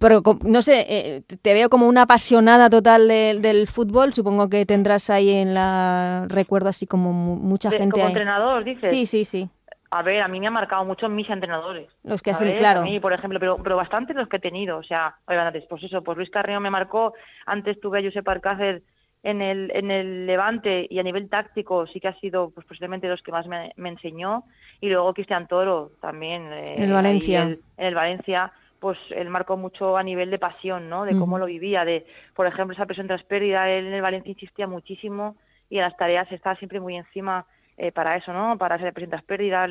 pero 0.00 0.22
no 0.44 0.62
sé, 0.62 0.86
eh, 0.88 1.22
te 1.42 1.54
veo 1.54 1.68
como 1.68 1.88
una 1.88 2.02
apasionada 2.02 2.70
total 2.70 3.08
del 3.08 3.66
fútbol. 3.66 4.12
Supongo 4.12 4.48
que 4.48 4.66
tendrás 4.66 5.10
ahí 5.10 5.30
en 5.30 5.54
la 5.54 6.26
recuerdo 6.28 6.68
así 6.68 6.86
como 6.86 7.12
mucha 7.12 7.70
gente. 7.70 7.90
Como 7.90 8.06
entrenador, 8.06 8.64
dices. 8.64 8.90
Sí, 8.90 9.06
sí, 9.06 9.24
sí. 9.24 9.48
A 9.90 10.02
ver, 10.02 10.22
a 10.22 10.28
mí 10.28 10.40
me 10.40 10.46
ha 10.46 10.50
marcado 10.50 10.86
mucho 10.86 11.06
mis 11.10 11.28
entrenadores. 11.28 11.86
Los 12.02 12.22
que 12.22 12.30
has 12.30 12.40
claro. 12.56 12.80
A 12.80 12.84
mí, 12.84 12.98
por 12.98 13.12
ejemplo, 13.12 13.38
pero, 13.38 13.58
pero 13.62 13.76
bastante 13.76 14.14
los 14.14 14.26
que 14.26 14.38
he 14.38 14.40
tenido. 14.40 14.78
O 14.78 14.82
sea, 14.82 15.16
antes, 15.26 15.64
pues 15.68 15.82
eso, 15.82 16.02
pues 16.02 16.16
Luis 16.16 16.30
Carrillo 16.30 16.60
me 16.60 16.70
marcó. 16.70 17.12
Antes 17.44 17.78
tuve 17.78 17.98
a 17.98 18.02
Josep 18.02 18.26
Alcácer 18.26 18.82
en 19.22 19.42
el, 19.42 19.70
en 19.74 19.90
el 19.90 20.26
Levante 20.26 20.86
y 20.88 20.98
a 20.98 21.02
nivel 21.02 21.28
táctico 21.28 21.86
sí 21.86 22.00
que 22.00 22.08
ha 22.08 22.18
sido 22.20 22.50
pues 22.50 22.66
posiblemente 22.66 23.06
los 23.06 23.22
que 23.22 23.32
más 23.32 23.46
me, 23.46 23.72
enseñó. 23.76 24.44
Y 24.80 24.88
luego 24.88 25.12
Cristian 25.12 25.46
Toro 25.46 25.92
también. 26.00 26.50
Eh, 26.50 26.76
en 26.78 26.84
el 26.84 26.92
Valencia. 26.94 27.42
en 27.42 27.60
el 27.76 27.94
Valencia 27.94 28.50
pues 28.82 28.98
él 29.10 29.30
marcó 29.30 29.56
mucho 29.56 29.96
a 29.96 30.02
nivel 30.02 30.32
de 30.32 30.40
pasión, 30.40 30.88
¿no? 30.88 31.04
De 31.04 31.16
cómo 31.16 31.38
lo 31.38 31.46
vivía, 31.46 31.84
de, 31.84 32.04
por 32.34 32.48
ejemplo, 32.48 32.74
esa 32.74 32.84
presión 32.84 33.06
tras 33.06 33.22
pérdida, 33.22 33.70
él 33.70 33.86
en 33.86 33.92
el 33.92 34.02
Valencia 34.02 34.32
insistía 34.32 34.66
muchísimo 34.66 35.36
y 35.70 35.76
en 35.76 35.82
las 35.82 35.96
tareas 35.96 36.30
estaba 36.32 36.56
siempre 36.56 36.80
muy 36.80 36.96
encima 36.96 37.46
eh, 37.76 37.92
para 37.92 38.16
eso, 38.16 38.32
¿no? 38.32 38.58
Para 38.58 38.74
esa 38.74 38.90
presión 38.90 39.10
tras 39.10 39.22
pérdida 39.22 39.68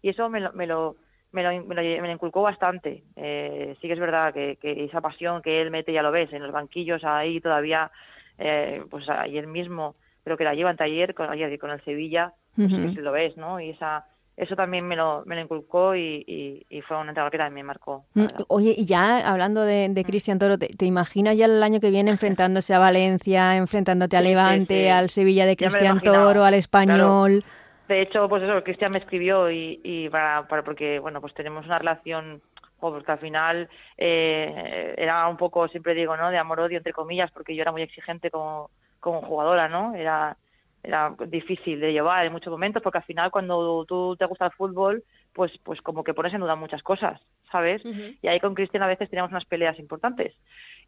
y 0.00 0.08
eso 0.08 0.30
me 0.30 0.40
lo, 0.40 0.54
me 0.54 0.66
lo, 0.66 0.96
me 1.32 1.42
lo, 1.42 1.50
me 1.66 2.10
inculcó 2.10 2.40
bastante. 2.40 3.02
Eh, 3.16 3.76
sí 3.82 3.86
que 3.86 3.92
es 3.92 4.00
verdad 4.00 4.32
que, 4.32 4.56
que, 4.56 4.84
esa 4.84 5.02
pasión 5.02 5.42
que 5.42 5.60
él 5.60 5.70
mete, 5.70 5.92
ya 5.92 6.00
lo 6.02 6.10
ves, 6.10 6.32
en 6.32 6.42
los 6.42 6.50
banquillos 6.50 7.04
ahí 7.04 7.42
todavía, 7.42 7.90
eh, 8.38 8.82
pues 8.88 9.06
ayer 9.10 9.46
mismo, 9.46 9.94
creo 10.24 10.38
que 10.38 10.44
la 10.44 10.54
lleva 10.54 10.70
en 10.70 10.78
taller 10.78 11.12
con, 11.12 11.28
ayer 11.28 11.58
con 11.58 11.70
el 11.70 11.84
Sevilla, 11.84 12.32
pues 12.56 12.96
lo 12.96 13.12
ves, 13.12 13.36
¿no? 13.36 13.60
Y 13.60 13.70
esa 13.70 14.06
eso 14.36 14.56
también 14.56 14.86
me 14.86 14.96
lo, 14.96 15.22
me 15.26 15.36
lo 15.36 15.42
inculcó 15.42 15.94
y, 15.94 16.64
y, 16.68 16.80
fue 16.82 16.96
un 16.96 17.08
entrenador 17.08 17.30
que 17.30 17.38
también 17.38 17.54
me 17.54 17.68
marcó. 17.68 18.04
Mm, 18.14 18.26
oye, 18.48 18.74
y 18.76 18.84
ya 18.84 19.18
hablando 19.18 19.62
de, 19.62 19.88
de 19.88 20.00
mm. 20.00 20.04
Cristian 20.04 20.38
Toro, 20.38 20.58
¿te, 20.58 20.86
imaginas 20.86 21.36
ya 21.36 21.46
el 21.46 21.62
año 21.62 21.80
que 21.80 21.90
viene 21.90 22.10
enfrentándose 22.10 22.74
a 22.74 22.78
Valencia, 22.78 23.56
enfrentándote 23.56 24.16
a 24.16 24.20
Levante, 24.20 24.90
al 24.90 25.08
Sevilla 25.08 25.46
de 25.46 25.56
Cristian 25.56 26.00
Toro, 26.00 26.44
al 26.44 26.54
Español? 26.54 27.44
De 27.88 28.02
hecho, 28.02 28.28
pues 28.28 28.42
eso, 28.42 28.64
Cristian 28.64 28.92
me 28.92 28.98
escribió 28.98 29.50
y, 29.50 29.80
y 29.84 30.08
para, 30.08 30.48
para, 30.48 30.62
porque, 30.64 30.98
bueno, 30.98 31.20
pues 31.20 31.34
tenemos 31.34 31.64
una 31.66 31.78
relación 31.78 32.40
porque 32.80 33.12
al 33.12 33.18
final 33.18 33.68
eh, 33.96 34.94
era 34.98 35.26
un 35.28 35.36
poco, 35.36 35.68
siempre 35.68 35.94
digo, 35.94 36.16
¿no? 36.16 36.30
De 36.30 36.36
amor-odio, 36.38 36.78
entre 36.78 36.92
comillas, 36.92 37.30
porque 37.30 37.54
yo 37.54 37.62
era 37.62 37.72
muy 37.72 37.82
exigente 37.82 38.30
como, 38.30 38.70
como 39.00 39.22
jugadora, 39.22 39.68
¿no? 39.68 39.94
Era 39.94 40.36
era 40.84 41.14
difícil 41.26 41.80
de 41.80 41.92
llevar 41.92 42.26
en 42.26 42.32
muchos 42.32 42.50
momentos 42.50 42.82
porque 42.82 42.98
al 42.98 43.04
final 43.04 43.30
cuando 43.30 43.84
tú 43.86 44.16
te 44.16 44.26
gusta 44.26 44.46
el 44.46 44.52
fútbol 44.52 45.02
pues 45.32 45.52
pues 45.62 45.80
como 45.80 46.04
que 46.04 46.14
pones 46.14 46.34
en 46.34 46.40
duda 46.40 46.54
muchas 46.54 46.82
cosas 46.82 47.20
sabes 47.50 47.82
y 47.84 48.28
ahí 48.28 48.38
con 48.40 48.54
Cristian 48.54 48.82
a 48.82 48.86
veces 48.86 49.08
teníamos 49.10 49.30
unas 49.30 49.44
peleas 49.44 49.78
importantes. 49.78 50.34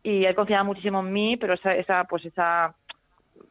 Y 0.03 0.25
él 0.25 0.35
confiaba 0.35 0.63
muchísimo 0.63 1.01
en 1.01 1.13
mí 1.13 1.37
pero 1.37 1.55
esa 1.55 1.75
esa 1.75 2.05
pues 2.05 2.25
esa 2.25 2.75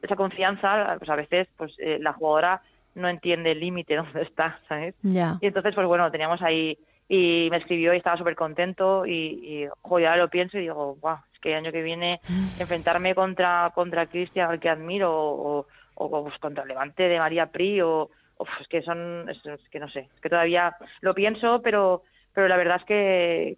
esa 0.01 0.15
confianza 0.15 0.95
pues 0.97 1.09
a 1.09 1.15
veces 1.15 1.47
pues 1.57 1.73
eh, 1.79 1.97
la 1.99 2.13
jugadora 2.13 2.61
no 2.93 3.09
entiende 3.09 3.51
el 3.51 3.59
límite 3.59 3.95
dónde 3.97 4.21
está 4.21 4.59
sabes 4.67 4.95
y 5.41 5.47
entonces 5.47 5.75
pues 5.75 5.87
bueno 5.87 6.09
teníamos 6.11 6.41
ahí 6.41 6.77
y 7.07 7.47
me 7.51 7.57
escribió 7.57 7.93
y 7.93 7.97
estaba 7.97 8.17
súper 8.17 8.35
contento 8.35 9.05
y, 9.05 9.11
y 9.11 9.67
joder, 9.81 10.17
lo 10.17 10.29
pienso 10.29 10.57
y 10.57 10.61
digo, 10.61 10.97
wow, 11.01 11.17
es 11.33 11.39
que 11.39 11.51
el 11.51 11.57
año 11.57 11.71
que 11.71 11.83
viene 11.83 12.19
enfrentarme 12.59 13.13
contra 13.13 13.71
contra 13.75 14.07
Cristian, 14.07 14.49
al 14.49 14.59
que 14.59 14.69
admiro, 14.69 15.11
o, 15.13 15.67
o 15.95 16.23
pues, 16.23 16.37
contra 16.39 16.63
el 16.63 16.69
Levante 16.69 17.03
de 17.03 17.19
María 17.19 17.47
Pri 17.47 17.81
o, 17.81 18.09
es 18.59 18.67
que 18.67 18.81
son 18.81 19.29
es, 19.29 19.41
que 19.69 19.79
no 19.79 19.89
sé 19.89 20.09
es 20.13 20.21
que 20.21 20.29
todavía 20.29 20.75
lo 21.01 21.13
pienso 21.13 21.61
pero 21.61 22.03
pero 22.33 22.47
la 22.49 22.57
verdad 22.57 22.77
es 22.81 22.85
que, 22.85 23.55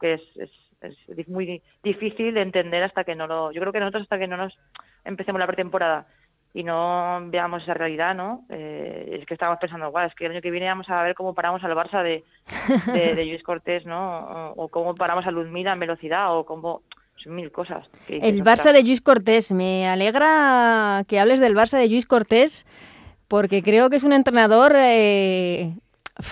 que, 0.00 0.12
es, 0.12 0.20
es, 0.36 1.28
muy 1.28 1.62
difícil 1.82 2.34
de 2.34 2.42
entender 2.42 2.82
hasta 2.82 3.04
que 3.04 3.14
no 3.14 3.26
lo 3.26 3.52
yo 3.52 3.60
creo 3.60 3.72
que 3.72 3.80
nosotros 3.80 4.02
hasta 4.02 4.18
que 4.18 4.26
no 4.26 4.36
nos 4.36 4.58
empecemos 5.04 5.38
la 5.38 5.46
pretemporada 5.46 6.06
y 6.56 6.64
no 6.64 7.20
veamos 7.26 7.62
esa 7.62 7.74
realidad, 7.74 8.14
¿no? 8.14 8.46
Eh, 8.48 9.18
es 9.20 9.26
que 9.26 9.34
estamos 9.34 9.58
pensando, 9.58 9.90
guau, 9.90 10.06
es 10.06 10.14
que 10.14 10.24
el 10.24 10.32
año 10.32 10.40
que 10.40 10.50
viene 10.50 10.66
vamos 10.66 10.88
a 10.88 11.02
ver 11.02 11.14
cómo 11.14 11.34
paramos 11.34 11.62
al 11.62 11.74
Barça 11.74 12.02
de, 12.02 12.24
de, 12.94 13.14
de 13.14 13.24
Luis 13.26 13.42
Cortés, 13.42 13.84
¿no? 13.84 14.20
O, 14.20 14.64
o, 14.64 14.68
cómo 14.68 14.94
paramos 14.94 15.26
a 15.26 15.30
Luzmila 15.30 15.74
en 15.74 15.80
velocidad, 15.80 16.34
o 16.34 16.46
cómo 16.46 16.80
mil 17.24 17.50
cosas. 17.50 17.88
El 18.08 18.42
Barça 18.42 18.72
de 18.72 18.82
Luis 18.82 19.00
Cortés, 19.00 19.52
me 19.52 19.88
alegra 19.88 21.04
que 21.08 21.18
hables 21.18 21.40
del 21.40 21.54
Barça 21.54 21.78
de 21.78 21.88
Luis 21.88 22.06
Cortés, 22.06 22.66
porque 23.28 23.62
creo 23.62 23.88
que 23.90 23.96
es 23.96 24.04
un 24.04 24.12
entrenador... 24.12 24.74
Eh... 24.76 25.72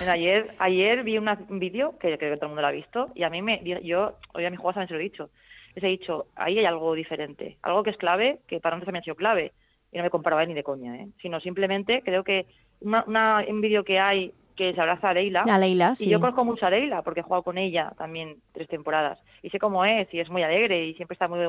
Ayer, 0.09 0.55
ayer 0.59 1.03
vi 1.03 1.19
un 1.19 1.29
vídeo 1.59 1.99
que 1.99 2.17
creo 2.17 2.33
que 2.33 2.37
todo 2.37 2.47
el 2.47 2.49
mundo 2.49 2.63
lo 2.63 2.69
ha 2.69 2.73
visto 2.73 3.11
y 3.15 3.23
a 3.23 3.29
mí 3.29 3.43
me, 3.43 3.61
yo, 3.83 4.15
hoy 4.33 4.47
a 4.47 4.51
mis 4.51 4.59
jugadores 4.59 4.89
se 4.89 4.95
lo 4.95 5.01
he 5.01 5.03
dicho, 5.03 5.29
les 5.75 5.85
he 5.85 5.89
dicho, 5.89 6.27
ahí 6.37 6.59
hay 6.59 6.65
algo 6.65 6.95
diferente, 6.95 7.59
algo 7.61 7.83
que 7.83 7.91
es 7.91 7.99
clave, 7.99 8.39
que 8.47 8.61
para 8.61 8.77
nosotros 8.77 8.87
también 8.87 9.03
ha 9.03 9.05
sido 9.05 9.17
clave, 9.17 9.53
y 9.93 9.99
no 9.99 10.05
me 10.05 10.11
comparaba 10.11 10.47
ni 10.47 10.55
de 10.55 10.63
coña, 10.63 10.97
¿eh? 10.97 11.09
sino 11.21 11.39
simplemente 11.41 12.01
creo 12.03 12.25
que 12.25 12.47
una, 12.81 13.05
una, 13.07 13.45
un 13.47 13.61
vídeo 13.61 13.85
que 13.85 13.99
hay 13.99 14.33
que 14.57 14.73
se 14.73 14.81
abraza 14.81 15.11
a 15.11 15.15
Leila. 15.15 15.43
A 15.43 15.59
Leila, 15.59 15.95
sí. 15.95 16.07
Y 16.07 16.11
yo 16.11 16.21
conozco 16.21 16.45
mucho 16.45 16.67
a 16.67 16.71
Leila 16.71 17.03
porque 17.03 17.21
he 17.21 17.23
jugado 17.23 17.43
con 17.43 17.59
ella 17.59 17.93
también 17.97 18.37
tres 18.53 18.69
temporadas. 18.69 19.19
Y 19.43 19.51
sé 19.51 19.59
cómo 19.59 19.85
es, 19.85 20.13
y 20.13 20.21
es 20.21 20.31
muy 20.31 20.43
alegre 20.43 20.87
y 20.87 20.95
siempre 20.95 21.15
está 21.15 21.29
muy... 21.29 21.41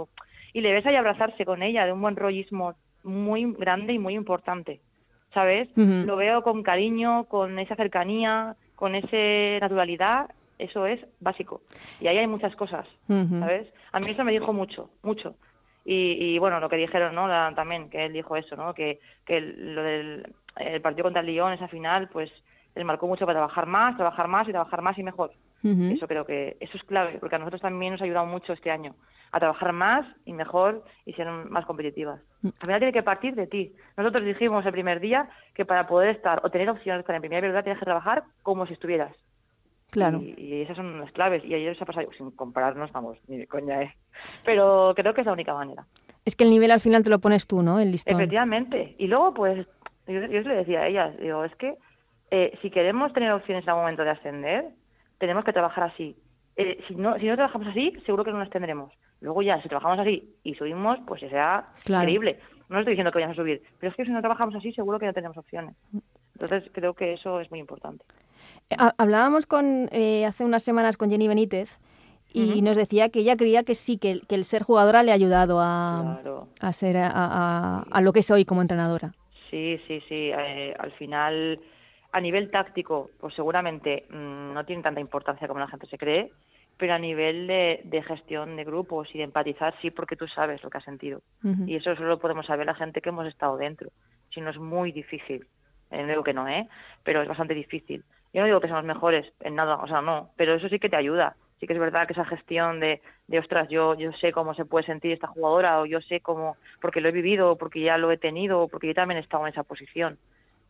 Y 0.53 0.62
le 0.62 0.74
ves 0.74 0.86
ahí 0.86 0.95
abrazarse 0.95 1.45
con 1.45 1.64
ella 1.64 1.86
de 1.86 1.91
un 1.91 2.01
buen 2.01 2.16
rollismo 2.16 2.76
muy 3.03 3.45
grande 3.53 3.93
y 3.93 3.99
muy 3.99 4.16
importante, 4.16 4.80
¿sabes? 5.34 5.70
Lo 5.76 6.16
veo 6.16 6.41
con 6.41 6.64
cariño, 6.64 7.26
con 7.26 7.60
esa 7.60 7.76
cercanía, 7.76 8.56
con 8.76 8.95
esa 8.95 9.60
naturalidad, 9.60 10.30
eso 10.58 10.86
es 10.88 10.99
básico. 11.20 11.62
Y 11.99 12.08
ahí 12.08 12.18
hay 12.18 12.28
muchas 12.28 12.56
cosas, 12.56 12.88
¿sabes? 13.08 13.68
A 13.91 13.99
mí 13.99 14.10
eso 14.10 14.24
me 14.24 14.32
dijo 14.32 14.53
mucho, 14.53 14.89
mucho. 15.03 15.36
Y, 15.84 16.18
y 16.20 16.39
bueno, 16.39 16.60
lo 16.60 16.70
que 16.70 16.78
dijeron, 16.78 17.14
¿no? 17.14 17.28
también, 17.53 17.89
que 17.89 18.06
él 18.06 18.14
dijo 18.14 18.36
eso, 18.36 18.56
¿no? 18.56 18.74
Que, 18.74 18.99
que 19.26 19.39
lo 19.39 19.84
del 19.84 20.34
el 20.58 20.82
partido 20.82 21.03
contra 21.03 21.22
el 21.22 21.28
Lyon, 21.28 21.53
esa 21.53 21.68
final, 21.68 22.10
pues 22.10 22.32
él 22.76 22.86
marcó 22.86 23.08
mucho 23.08 23.26
para 23.26 23.40
trabajar 23.40 23.66
más, 23.66 23.96
trabajar 23.96 24.28
más 24.28 24.48
y 24.48 24.52
trabajar 24.52 24.82
más 24.82 24.98
y 24.98 25.04
mejor. 25.04 25.32
Eso 25.64 26.08
creo 26.08 26.26
que 26.26 26.58
eso 26.60 26.78
es 26.78 26.84
clave, 26.84 27.18
porque 27.20 27.38
a 27.38 27.40
nosotros 27.40 27.60
también 27.60 27.94
nos 27.94 28.02
ha 28.02 28.04
ayudado 28.04 28.28
mucho 28.28 28.54
este 28.54 28.70
año 28.70 28.94
a 29.32 29.40
trabajar 29.40 29.74
más 29.74 30.06
y 30.24 30.32
mejor 30.32 30.84
y 31.06 31.14
ser 31.14 31.28
más 31.28 31.66
competitivas. 31.66 32.22
Mm. 32.42 32.48
Al 32.48 32.66
final 32.68 32.80
tiene 32.80 32.94
que 32.94 33.02
partir 33.02 33.34
de 33.34 33.48
ti. 33.48 33.74
Nosotros 33.98 34.24
dijimos 34.24 34.64
el 34.66 34.72
primer 34.72 35.00
día 35.00 35.28
que 35.56 35.66
para 35.66 35.88
poder 35.88 36.16
estar 36.16 36.40
o 36.44 36.52
tener 36.52 36.70
opciones 36.70 37.00
de 37.00 37.02
estar 37.02 37.16
en 37.16 37.22
primera 37.22 37.42
verdad 37.42 37.64
tienes 37.64 37.80
que 37.80 37.86
trabajar 37.86 38.26
como 38.44 38.68
si 38.68 38.74
estuvieras. 38.74 39.16
Claro. 39.90 40.22
Y, 40.22 40.62
esas 40.62 40.76
son 40.76 41.00
las 41.00 41.12
claves. 41.12 41.44
Y 41.44 41.54
ayer 41.54 41.76
se 41.76 41.84
ha 41.84 41.88
pasado, 41.88 42.08
sin 42.16 42.32
compararnos, 42.32 42.92
vamos, 42.92 43.18
ni 43.28 43.38
de 43.38 43.48
coña, 43.48 43.82
¿eh? 43.82 43.96
Pero 44.44 44.94
creo 44.96 45.14
que 45.14 45.22
es 45.22 45.28
la 45.28 45.34
única 45.34 45.54
manera. 45.54 45.86
Es 46.26 46.36
que 46.36 46.44
el 46.44 46.50
nivel 46.50 46.72
al 46.72 46.80
final 46.80 47.04
te 47.04 47.10
lo 47.10 47.20
pones 47.20 47.48
tú, 47.48 47.62
¿no? 47.62 47.80
El 47.80 47.92
listón. 47.92 48.20
Efectivamente. 48.20 48.96
Y 48.98 49.08
luego, 49.08 49.34
pues, 49.34 49.66
yo, 50.08 50.26
yo 50.26 50.42
le 50.42 50.56
decía 50.56 50.82
a 50.82 50.88
ellas, 50.88 51.18
digo, 51.18 51.44
es 51.44 51.56
que 51.56 51.76
eh, 52.32 52.58
si 52.62 52.70
queremos 52.70 53.14
tener 53.14 53.32
opciones 53.32 53.64
en 53.64 53.70
algún 53.70 53.84
momento 53.84 54.04
de 54.04 54.10
ascender, 54.12 54.66
tenemos 55.18 55.44
que 55.44 55.54
trabajar 55.54 55.86
así. 55.86 56.16
Eh, 56.56 56.84
si, 56.88 56.96
no, 56.96 57.18
si 57.20 57.28
no 57.28 57.36
trabajamos 57.36 57.68
así, 57.68 57.94
seguro 58.06 58.24
que 58.24 58.32
no 58.32 58.40
nos 58.40 58.50
tendremos. 58.50 58.92
Luego 59.22 59.42
ya, 59.42 59.62
si 59.62 59.70
trabajamos 59.70 60.00
así 60.00 60.36
y 60.44 60.56
subimos, 60.56 61.00
pues 61.06 61.22
será 61.22 61.70
increíble. 61.88 62.40
No 62.70 62.80
estoy 62.80 62.94
diciendo 62.94 63.12
que 63.12 63.20
vayamos 63.20 63.38
a 63.38 63.42
subir, 63.42 63.62
pero 63.80 63.92
es 63.92 63.96
que 63.96 64.06
si 64.06 64.12
no 64.12 64.22
trabajamos 64.22 64.56
así, 64.56 64.74
seguro 64.74 65.00
que 65.00 65.06
no 65.06 65.14
tenemos 65.14 65.38
opciones. 65.38 65.76
Entonces, 66.34 66.70
creo 66.74 66.94
que 66.94 67.14
eso 67.14 67.40
es 67.40 67.50
muy 67.52 67.60
importante. 67.60 68.04
Eh, 68.70 68.76
hablábamos 68.98 69.46
con 69.46 69.86
hace 69.86 70.44
unas 70.44 70.64
semanas 70.64 70.98
con 70.98 71.10
Jenny 71.10 71.28
Benítez 71.28 71.80
y 72.34 72.62
nos 72.62 72.76
decía 72.76 73.10
que 73.10 73.20
ella 73.20 73.38
creía 73.38 73.64
que 73.64 73.76
sí, 73.76 73.98
que, 73.98 74.20
el 74.28 74.44
ser 74.44 74.64
jugadora 74.64 75.04
le 75.04 75.12
ha 75.12 75.16
ayudado 75.16 75.62
a, 75.62 76.20
a 76.60 76.74
ser 76.74 76.98
a, 76.98 77.84
a, 77.90 78.02
lo 78.02 78.12
que 78.12 78.20
es 78.20 78.30
hoy 78.30 78.44
como 78.44 78.62
entrenadora. 78.62 79.14
Sí, 79.50 79.80
sí, 79.88 80.02
sí. 80.10 80.32
al 80.34 80.92
final 80.94 81.60
a 82.16 82.22
nivel 82.22 82.49
táctico, 82.49 83.09
pues 83.20 83.36
seguramente 83.36 84.05
mm, 84.09 84.53
no 84.53 84.63
tiene 84.63 84.82
tanta 84.82 85.01
importancia 85.01 85.49
como 85.49 85.59
la 85.59 85.68
gente 85.68 85.86
se 85.88 85.97
cree, 85.97 86.32
pero 86.78 86.93
a 86.93 86.97
nivel 86.97 87.45
de, 87.45 88.03
gestión 88.07 88.55
de 88.55 88.63
grupos 88.63 89.13
y 89.13 89.18
de 89.18 89.26
empatizar, 89.26 89.76
sí, 89.82 89.91
porque 89.91 90.16
tú 90.16 90.26
sabes 90.26 90.63
lo 90.63 90.70
que 90.70 90.78
has 90.78 90.86
sentido. 90.86 91.22
Y 91.68 91.76
eso 91.76 91.93
solo 91.97 92.18
podemos 92.18 92.45
saber 92.45 92.68
la 92.68 92.74
gente 92.74 93.01
que 93.01 93.09
hemos 93.09 93.28
estado 93.28 93.57
dentro. 93.57 93.89
Si 94.34 94.39
no 94.39 94.49
es 94.49 94.57
muy 94.57 94.93
difícil. 94.93 95.45
Eh, 95.91 96.03
no 96.03 96.07
digo 96.07 96.24
que 96.24 96.34
no, 96.34 96.47
¿eh? 96.47 96.70
Pero 97.03 97.22
es 97.22 97.28
bastante 97.28 97.53
difícil. 97.53 98.05
Yo 98.34 98.39
no 98.39 98.47
digo 98.47 98.61
que 98.61 98.68
seamos 98.68 98.86
mejores 98.86 99.30
en 99.41 99.55
nada, 99.55 99.76
o 99.76 99.88
sea, 99.88 100.01
no, 100.01 100.30
pero 100.38 100.53
eso 100.53 100.70
sí 100.70 100.80
que 100.80 100.89
te 100.89 100.95
ayuda. 100.95 101.36
sí 101.59 101.68
que 101.68 101.74
es 101.74 101.80
verdad 101.80 102.07
que 102.07 102.13
esa 102.13 102.24
gestión 102.24 102.80
de, 102.80 103.01
de 103.28 103.39
ostras, 103.39 103.68
yo, 103.68 103.93
yo 103.95 104.13
sé 104.13 104.32
cómo 104.32 104.53
se 104.53 104.63
puede 104.63 104.86
sentir 104.86 105.11
esta 105.11 105.28
jugadora 105.28 105.82
o 105.82 105.86
yo 105.86 105.99
sé 105.99 106.22
cómo, 106.22 106.55
porque 106.80 107.01
lo 107.01 107.09
he 107.09 107.11
vivido, 107.11 107.57
porque 107.57 107.82
ya 107.82 107.97
lo 107.97 108.09
he 108.09 108.18
tenido, 108.18 108.61
o 108.61 108.68
porque 108.70 108.88
yo 108.88 108.93
también 108.93 109.18
he 109.18 109.22
estado 109.22 109.45
en 109.45 109.51
esa 109.51 109.63
posición. 109.63 110.18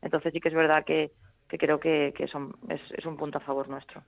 Entonces 0.02 0.34
sí 0.34 0.40
que 0.40 0.50
es 0.50 0.56
verdad 0.56 0.86
que, 0.86 1.12
que 1.48 1.58
creo 1.58 1.80
que, 1.80 2.14
que 2.18 2.28
son, 2.28 2.56
es, 2.70 2.82
es, 2.98 3.06
un 3.06 3.18
punto 3.18 3.38
a 3.38 3.42
favor 3.42 3.70
nuestro. 3.70 4.02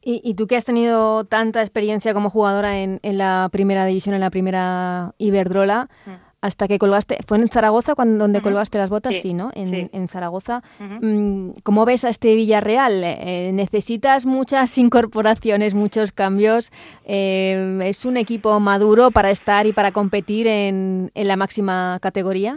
¿Y, 0.00 0.20
¿Y, 0.24 0.34
tú 0.34 0.46
que 0.46 0.56
has 0.56 0.64
tenido 0.64 1.24
tanta 1.24 1.60
experiencia 1.60 2.14
como 2.14 2.30
jugadora 2.30 2.78
en, 2.78 2.98
en 3.02 3.18
la 3.18 3.48
primera 3.52 3.84
división, 3.84 4.14
en 4.14 4.22
la 4.22 4.30
primera 4.30 5.14
Iberdrola, 5.18 5.88
mm 6.06 6.32
hasta 6.42 6.66
que 6.66 6.78
colgaste, 6.78 7.18
¿fue 7.26 7.38
en 7.38 7.48
Zaragoza 7.48 7.94
cuando, 7.94 8.24
donde 8.24 8.42
colgaste 8.42 8.76
las 8.76 8.90
botas? 8.90 9.16
Sí, 9.16 9.32
¿no? 9.32 9.52
En, 9.54 9.88
en 9.92 10.08
Zaragoza. 10.08 10.62
Mm, 10.80 11.50
¿Cómo 11.62 11.84
ves 11.84 12.04
a 12.04 12.08
este 12.08 12.34
Villarreal? 12.34 13.04
Eh, 13.04 13.52
¿Necesitas 13.54 14.26
muchas 14.26 14.76
incorporaciones, 14.78 15.74
muchos 15.74 16.10
cambios? 16.10 16.72
Eh, 17.04 17.78
¿Es 17.84 18.04
un 18.04 18.16
equipo 18.16 18.58
maduro 18.58 19.12
para 19.12 19.30
estar 19.30 19.66
y 19.68 19.72
para 19.72 19.92
competir 19.92 20.48
en, 20.48 21.12
en 21.14 21.28
la 21.28 21.36
máxima 21.36 21.98
categoría? 22.02 22.56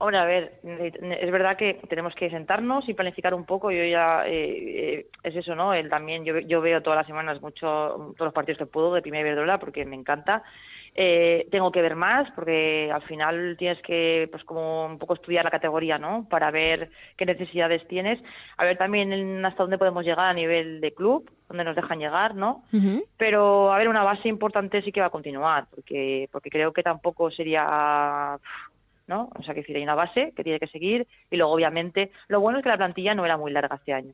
Hombre, 0.00 0.18
a 0.18 0.24
ver, 0.24 0.60
es 0.62 1.30
verdad 1.32 1.56
que 1.56 1.80
tenemos 1.88 2.14
que 2.14 2.30
sentarnos 2.30 2.88
y 2.88 2.94
planificar 2.94 3.34
un 3.34 3.44
poco. 3.44 3.72
Yo 3.72 3.84
ya, 3.84 4.22
eh, 4.26 5.06
es 5.24 5.34
eso, 5.34 5.56
¿no? 5.56 5.74
Él 5.74 5.90
también, 5.90 6.24
yo, 6.24 6.38
yo 6.38 6.60
veo 6.60 6.82
todas 6.82 6.98
las 6.98 7.06
semanas 7.06 7.42
mucho, 7.42 7.66
todos 7.66 8.26
los 8.26 8.32
partidos 8.32 8.58
que 8.58 8.66
puedo 8.66 8.94
de 8.94 9.02
Primera 9.02 9.26
Iberdrola 9.26 9.58
porque 9.58 9.84
me 9.84 9.96
encanta. 9.96 10.44
Eh, 11.00 11.46
tengo 11.52 11.70
que 11.70 11.80
ver 11.80 11.94
más 11.94 12.28
porque 12.32 12.90
al 12.92 13.02
final 13.02 13.54
tienes 13.56 13.80
que 13.82 14.28
pues 14.32 14.42
como 14.42 14.86
un 14.86 14.98
poco 14.98 15.14
estudiar 15.14 15.44
la 15.44 15.50
categoría 15.52 15.96
no 15.96 16.26
para 16.28 16.50
ver 16.50 16.90
qué 17.16 17.24
necesidades 17.24 17.86
tienes 17.86 18.18
a 18.56 18.64
ver 18.64 18.78
también 18.78 19.44
hasta 19.44 19.62
dónde 19.62 19.78
podemos 19.78 20.04
llegar 20.04 20.26
a 20.26 20.32
nivel 20.32 20.80
de 20.80 20.92
club 20.92 21.30
dónde 21.46 21.62
nos 21.62 21.76
dejan 21.76 22.00
llegar 22.00 22.34
no 22.34 22.64
pero 23.16 23.72
a 23.72 23.78
ver 23.78 23.88
una 23.88 24.02
base 24.02 24.28
importante 24.28 24.82
sí 24.82 24.90
que 24.90 25.00
va 25.00 25.06
a 25.06 25.10
continuar 25.10 25.66
porque 25.70 26.28
porque 26.32 26.50
creo 26.50 26.72
que 26.72 26.82
tampoco 26.82 27.30
sería 27.30 28.36
¿no? 29.08 29.30
O 29.36 29.42
sea, 29.42 29.54
que 29.54 29.64
hay 29.66 29.82
una 29.82 29.96
base 29.96 30.32
que 30.36 30.44
tiene 30.44 30.60
que 30.60 30.68
seguir 30.68 31.06
y 31.30 31.36
luego 31.36 31.52
obviamente 31.52 32.12
lo 32.28 32.40
bueno 32.40 32.58
es 32.58 32.62
que 32.62 32.68
la 32.68 32.76
plantilla 32.76 33.14
no 33.14 33.24
era 33.24 33.36
muy 33.36 33.50
larga 33.50 33.76
este 33.76 33.92
año, 33.92 34.12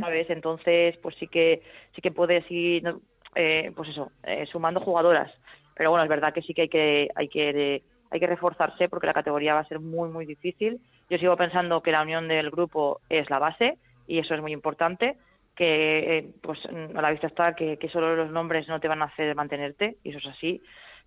¿sabes? 0.00 0.30
Entonces, 0.30 0.96
pues 1.02 1.14
sí 1.16 1.28
que 1.28 1.62
sí 1.94 2.00
que 2.00 2.12
puedes 2.12 2.50
ir 2.50 2.94
eh, 3.34 3.72
pues 3.76 3.90
eso, 3.90 4.12
eh, 4.22 4.46
sumando 4.46 4.80
jugadoras 4.80 5.30
pero 5.76 5.90
bueno, 5.90 6.04
es 6.04 6.08
verdad 6.08 6.32
que 6.32 6.42
sí 6.42 6.54
que 6.54 6.62
hay 6.62 6.68
que, 6.68 7.08
hay 7.14 7.28
que, 7.28 7.82
hay 8.10 8.20
que 8.20 8.26
reforzarse 8.26 8.88
porque 8.88 9.06
la 9.06 9.12
categoría 9.12 9.54
va 9.54 9.60
a 9.60 9.68
ser 9.68 9.78
muy, 9.78 10.08
muy 10.08 10.24
difícil. 10.24 10.80
Yo 11.10 11.18
sigo 11.18 11.36
pensando 11.36 11.82
que 11.82 11.92
la 11.92 12.02
unión 12.02 12.28
del 12.28 12.50
grupo 12.50 13.00
es 13.10 13.28
la 13.28 13.38
base 13.38 13.76
y 14.06 14.18
eso 14.18 14.34
es 14.34 14.40
muy 14.40 14.52
importante 14.52 15.16
que 15.54 16.18
eh, 16.18 16.30
pues 16.42 16.58
a 16.66 17.02
la 17.02 17.10
vista 17.10 17.26
está 17.26 17.54
que, 17.54 17.76
que, 17.76 17.90
solo 17.90 18.16
los 18.16 18.30
nombres 18.30 18.68
no 18.68 18.80
te 18.80 18.88
van 18.88 19.02
a 19.02 19.06
hacer 19.06 19.34
mantenerte 19.34 19.96
y 20.02 20.10
eso 20.10 20.18
es 20.18 20.26
así 20.26 20.62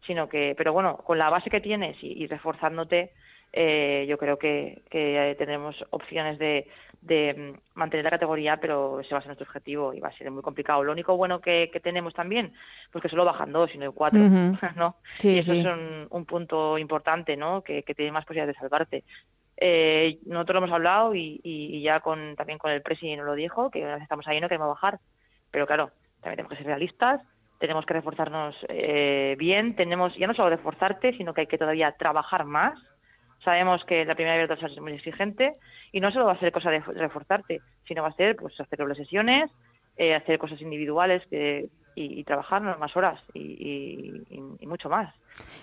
sino 0.08 0.28
que 0.28 0.56
pero 0.58 0.74
bueno 0.74 0.98
con 0.98 1.20
la 1.20 1.30
base 1.30 1.52
que 1.52 1.62
tienes 1.62 2.02
y, 2.02 2.24
y 2.24 2.26
reforzándote 2.26 3.12
eh, 3.52 4.06
yo 4.08 4.18
creo 4.18 4.38
que, 4.38 4.84
que 4.89 5.36
tenemos 5.38 5.76
opciones 5.89 6.38
de, 6.38 6.68
de 7.02 7.34
mm, 7.56 7.78
mantener 7.80 8.04
la 8.04 8.12
categoría, 8.12 8.58
pero 8.58 9.00
ese 9.00 9.14
va 9.14 9.20
a 9.20 9.22
ser 9.22 9.30
nuestro 9.30 9.47
objetivo 9.47 9.93
y 9.93 10.00
va 10.00 10.10
a 10.10 10.18
ser 10.18 10.30
muy 10.32 10.43
complicado. 10.43 10.84
Lo 10.84 10.91
único 10.91 11.16
bueno 11.18 11.39
que, 11.39 11.70
que 11.72 11.80
tenemos 11.80 12.14
también, 12.14 12.54
pues 12.91 13.02
que 13.02 13.10
solo 13.10 13.26
bajan 13.26 13.52
dos 13.52 13.74
y 13.74 13.78
no 13.78 13.86
hay 13.86 13.91
cuatro, 13.93 14.20
¿no? 14.76 14.95
y 15.24 15.39
eso 15.39 15.54
es 15.54 15.66
un, 15.66 16.08
un, 16.10 16.26
punto 16.26 16.78
importante, 16.78 17.38
¿no? 17.38 17.62
Que, 17.64 17.84
que 17.84 17.95
tiene 17.95 18.12
más 18.12 18.26
posibilidades 18.26 18.56
de 18.56 18.60
salvarte. 18.60 19.04
Eh, 19.58 20.20
nosotros 20.26 20.56
lo 20.56 20.60
hemos 20.60 20.76
hablado 20.76 21.16
y, 21.16 21.41
y, 21.43 21.82
ya 21.82 22.00
con 22.00 22.36
también 22.38 22.58
con 22.60 22.72
el 22.72 22.82
presidente 22.82 23.18
nos 23.18 23.26
lo 23.26 23.36
dijo, 23.36 23.70
que 23.70 23.93
estamos 24.02 24.26
ahí 24.28 24.39
no 24.39 24.47
queremos 24.47 24.70
bajar, 24.70 25.00
pero 25.52 25.68
claro, 25.68 25.91
también 26.22 26.38
tenemos 26.38 26.52
que 26.52 26.58
ser 26.58 26.68
realistas, 26.68 27.22
tenemos 27.60 27.86
que 27.86 27.93
reforzarnos 27.93 28.56
eh, 28.70 29.36
bien, 29.38 29.76
tenemos 29.76 30.16
ya 30.16 30.28
no 30.28 30.34
solo 30.34 30.50
reforzarte, 30.50 31.12
sino 31.18 31.34
que 31.34 31.41
hay 31.41 31.47
que 31.47 31.58
todavía 31.58 31.91
trabajar 31.91 32.45
más 32.45 32.80
Sabemos 33.44 33.84
que 33.86 34.06
la 34.06 34.16
primera 34.16 34.36
abierta 34.36 34.66
es 34.66 34.80
muy 34.82 34.94
exigente 34.94 35.54
y 35.92 36.00
no 36.00 36.12
solo 36.12 36.26
va 36.26 36.34
a 36.34 36.40
ser 36.40 36.52
cosa 36.52 36.72
de 36.72 36.80
reforzarte, 36.80 37.62
sino 37.88 38.04
va 38.04 38.10
a 38.10 38.14
ser 38.14 38.36
pues 38.36 38.60
hacer 38.60 38.80
dobles 38.80 38.98
sesiones, 38.98 39.50
eh, 39.98 40.16
hacer 40.16 40.38
cosas 40.40 40.62
individuales 40.62 41.24
que, 41.30 41.70
y, 41.96 42.20
y, 42.20 42.24
trabajar 42.24 42.62
más 42.62 42.96
horas 42.96 43.20
y, 43.34 44.24
y, 44.30 44.66
mucho 44.66 44.88
más, 44.88 45.14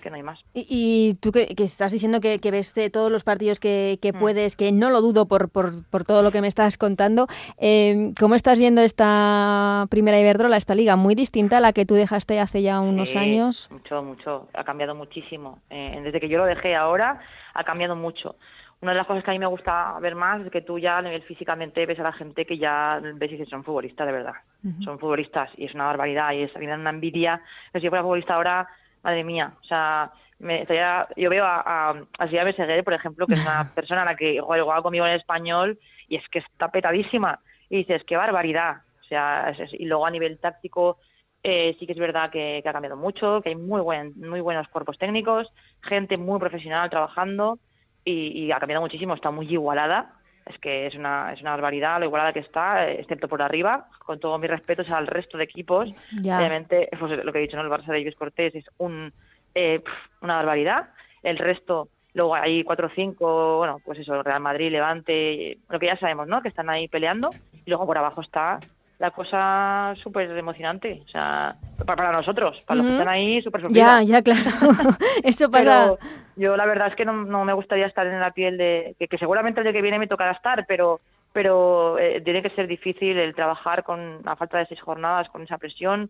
que 0.03 0.09
no 0.09 0.17
hay 0.17 0.23
más. 0.23 0.39
Y, 0.53 1.15
tú 1.21 1.31
que, 1.31 1.47
que, 1.47 1.63
estás 1.63 1.91
diciendo 1.91 2.19
que, 2.19 2.39
que 2.39 2.51
ves 2.51 2.73
todos 2.91 3.11
los 3.11 3.23
partidos 3.23 3.59
que, 3.59 3.97
que 4.01 4.13
mm. 4.13 4.19
puedes, 4.19 4.55
que 4.55 4.71
no 4.71 4.89
lo 4.89 5.01
dudo 5.01 5.27
por, 5.27 5.49
por, 5.49 5.71
por, 5.89 6.03
todo 6.03 6.21
lo 6.21 6.31
que 6.31 6.41
me 6.41 6.47
estás 6.47 6.77
contando, 6.77 7.27
eh, 7.57 8.13
¿cómo 8.19 8.35
estás 8.35 8.59
viendo 8.59 8.81
esta 8.81 9.87
primera 9.89 10.19
Iberdrola, 10.19 10.57
esta 10.57 10.75
liga? 10.75 10.95
Muy 10.95 11.15
distinta 11.15 11.57
a 11.57 11.61
la 11.61 11.73
que 11.73 11.85
tú 11.85 11.95
dejaste 11.95 12.39
hace 12.39 12.61
ya 12.61 12.79
unos 12.79 13.15
años. 13.15 13.69
Mucho, 13.71 14.03
mucho, 14.03 14.47
ha 14.53 14.63
cambiado 14.63 14.93
muchísimo. 14.93 15.59
Eh, 15.69 15.99
desde 16.03 16.19
que 16.19 16.29
yo 16.29 16.37
lo 16.37 16.45
dejé 16.45 16.75
ahora, 16.75 17.19
ha 17.57 17.63
cambiado 17.63 17.95
mucho 17.95 18.35
una 18.81 18.91
de 18.91 18.97
las 18.97 19.07
cosas 19.07 19.23
que 19.23 19.31
a 19.31 19.33
mí 19.33 19.39
me 19.39 19.47
gusta 19.47 19.97
ver 19.99 20.13
más 20.13 20.41
es 20.45 20.51
que 20.51 20.61
tú 20.61 20.77
ya 20.77 20.99
a 20.99 21.01
nivel 21.01 21.23
físicamente 21.23 21.85
ves 21.85 21.99
a 21.99 22.03
la 22.03 22.13
gente 22.13 22.45
que 22.45 22.57
ya 22.57 22.99
ves 23.01 23.31
y 23.31 23.33
dices 23.33 23.49
son 23.49 23.63
futbolistas 23.63 24.05
de 24.05 24.13
verdad. 24.13 24.35
Uh 24.63 24.67
-huh. 24.67 24.83
Son 24.83 24.99
futbolistas 24.99 25.49
y 25.57 25.65
es 25.65 25.73
una 25.73 25.85
barbaridad 25.85 26.31
y 26.33 26.43
es 26.43 26.55
a 26.55 26.59
mí 26.59 26.67
una 26.67 26.89
envidia. 26.89 27.41
si 27.73 27.79
yo 27.79 27.89
fuera 27.89 28.03
futbolista 28.03 28.35
ahora, 28.35 28.67
madre 29.03 29.23
mía, 29.23 29.53
o 29.59 29.63
sea, 29.63 30.11
me, 30.39 30.61
estaría, 30.61 31.07
yo 31.15 31.29
veo 31.31 31.43
a, 31.43 31.61
a, 31.65 31.89
a 32.19 32.27
Silvia 32.27 32.45
Meseguer, 32.45 32.83
por 32.83 32.93
ejemplo, 32.93 33.25
que 33.25 33.33
es 33.33 33.41
una 33.41 33.71
persona 33.75 34.03
a 34.03 34.05
la 34.05 34.15
que 34.15 34.39
juega 34.39 34.61
igual 34.61 34.83
conmigo 34.83 35.07
en 35.07 35.13
español 35.13 35.79
y 36.07 36.17
es 36.17 36.29
que 36.29 36.39
está 36.39 36.69
petadísima. 36.69 37.39
Y 37.69 37.77
dices, 37.77 38.03
qué 38.05 38.15
barbaridad. 38.15 38.83
O 39.01 39.03
sea, 39.05 39.49
es, 39.49 39.59
es, 39.59 39.73
y 39.73 39.85
luego 39.85 40.05
a 40.05 40.11
nivel 40.11 40.37
táctico 40.37 40.99
eh, 41.43 41.75
sí 41.79 41.85
que 41.85 41.93
es 41.93 41.99
verdad 41.99 42.29
que, 42.29 42.59
que, 42.61 42.69
ha 42.69 42.73
cambiado 42.73 42.97
mucho, 42.97 43.41
que 43.41 43.49
hay 43.49 43.55
muy, 43.55 43.81
buen, 43.81 44.13
muy 44.17 44.41
buenos 44.41 44.67
cuerpos 44.67 44.97
técnicos, 44.97 45.47
gente 45.81 46.17
muy 46.17 46.39
profesional 46.39 46.89
trabajando 46.89 47.59
y, 48.03 48.45
y, 48.45 48.51
ha 48.51 48.59
cambiado 48.59 48.81
muchísimo, 48.81 49.13
está 49.13 49.31
muy 49.31 49.47
igualada. 49.51 50.13
Es 50.45 50.57
que 50.59 50.87
es 50.87 50.95
una, 50.95 51.33
es 51.33 51.41
una 51.41 51.51
barbaridad 51.51 51.99
lo 51.99 52.05
igualada 52.05 52.31
que 52.31 52.39
está, 52.39 52.89
excepto 52.89 53.27
por 53.27 53.41
arriba, 53.41 53.87
con 53.99 54.17
todos 54.19 54.39
mis 54.39 54.49
respetos 54.49 54.89
al 54.91 55.07
resto 55.07 55.37
de 55.37 55.43
equipos. 55.43 55.89
Ya. 56.21 56.37
Obviamente, 56.37 56.89
pues 56.97 57.23
lo 57.23 57.33
que 57.33 57.39
he 57.39 57.41
dicho, 57.41 57.57
¿no? 57.57 57.63
el 57.63 57.69
Barça 57.69 57.91
de 57.91 57.99
Luis 57.99 58.15
Cortés 58.15 58.55
es 58.55 58.65
un, 58.77 59.11
eh, 59.53 59.83
una 60.21 60.37
barbaridad. 60.37 60.89
El 61.21 61.37
resto, 61.37 61.89
luego 62.13 62.35
hay 62.35 62.63
cuatro 62.63 62.87
o 62.87 62.91
cinco, 62.95 63.57
bueno, 63.57 63.81
pues 63.83 63.99
eso, 63.99 64.23
Real 64.23 64.39
Madrid, 64.39 64.71
Levante, 64.71 65.57
lo 65.67 65.79
que 65.79 65.87
ya 65.87 65.97
sabemos, 65.97 66.27
¿no? 66.27 66.41
Que 66.41 66.47
están 66.47 66.69
ahí 66.69 66.87
peleando. 66.87 67.29
Y 67.65 67.69
luego 67.69 67.85
por 67.85 67.97
abajo 67.97 68.21
está 68.21 68.59
la 68.99 69.11
cosa 69.11 69.93
súper 70.01 70.35
emocionante, 70.37 71.03
o 71.05 71.09
sea, 71.09 71.55
para, 71.85 71.95
para, 71.95 72.11
nosotros, 72.11 72.57
para 72.65 72.79
uh 72.79 72.83
-huh. 72.83 72.83
los 72.83 72.91
que 72.91 72.93
están 72.97 73.13
ahí, 73.13 73.41
súper 73.41 73.67
Ya, 73.69 74.01
ya, 74.01 74.21
claro, 74.21 74.41
eso 75.23 75.51
pasa. 75.51 75.95
Pero 75.95 75.99
yo 76.35 76.57
la 76.57 76.65
verdad 76.65 76.87
es 76.87 76.95
que 76.95 77.05
no, 77.05 77.13
no, 77.13 77.45
me 77.45 77.53
gustaría 77.53 77.85
estar 77.85 78.07
en 78.07 78.19
la 78.19 78.31
piel 78.31 78.57
de, 78.57 78.95
que, 78.97 79.07
que 79.07 79.17
seguramente 79.17 79.59
el 79.59 79.65
día 79.65 79.73
que 79.73 79.81
viene 79.81 79.99
me 79.99 80.07
tocará 80.07 80.31
estar, 80.31 80.65
pero 80.67 80.99
pero 81.37 81.99
eh, 81.99 82.19
tiene 82.21 82.41
que 82.41 82.49
ser 82.51 82.67
difícil 82.67 83.15
el 83.15 83.35
trabajar 83.35 83.83
con 83.83 84.23
la 84.23 84.35
falta 84.35 84.57
de 84.57 84.65
seis 84.65 84.81
jornadas, 84.81 85.29
con 85.29 85.43
esa 85.43 85.59
presión, 85.59 86.09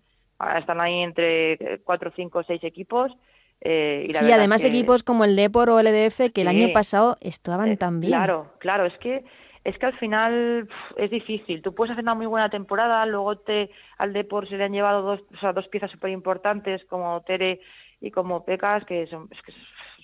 están 0.57 0.79
ahí 0.79 0.99
entre 0.99 1.81
cuatro, 1.83 2.13
cinco, 2.15 2.43
seis 2.43 2.63
equipos. 2.63 3.11
Eh, 3.59 4.05
y 4.07 4.13
la 4.13 4.19
sí, 4.19 4.31
además 4.31 4.61
que... 4.61 4.69
equipos 4.69 5.03
como 5.03 5.25
el 5.25 5.35
Depor 5.35 5.69
o 5.69 5.79
el 5.79 5.87
EDF 5.87 6.31
que 6.33 6.41
el 6.41 6.47
año 6.47 6.71
pasado 6.71 7.17
estaban 7.19 7.71
eh, 7.71 7.77
tan 7.77 7.99
bien. 7.99 8.11
Claro, 8.11 8.53
claro, 8.59 8.85
es 8.85 8.97
que 8.99 9.25
es 9.67 9.77
que 9.77 9.85
al 9.85 9.97
final 9.97 10.69
es 10.95 11.11
difícil. 11.11 11.61
Tú 11.61 11.75
puedes 11.75 11.91
hacer 11.91 12.03
una 12.03 12.15
muy 12.15 12.25
buena 12.25 12.49
temporada, 12.49 13.05
luego 13.05 13.37
te 13.39 13.69
al 13.97 14.13
Depor 14.13 14.47
se 14.47 14.55
le 14.55 14.63
han 14.63 14.71
llevado 14.71 15.01
dos, 15.01 15.19
o 15.33 15.37
sea, 15.39 15.51
dos 15.51 15.67
piezas 15.67 15.91
súper 15.91 16.11
importantes 16.11 16.85
como 16.85 17.19
Tere 17.23 17.59
y 17.99 18.09
como 18.09 18.45
Pecas, 18.45 18.85
que 18.85 19.07
son, 19.07 19.27
es 19.29 19.41
que 19.41 19.51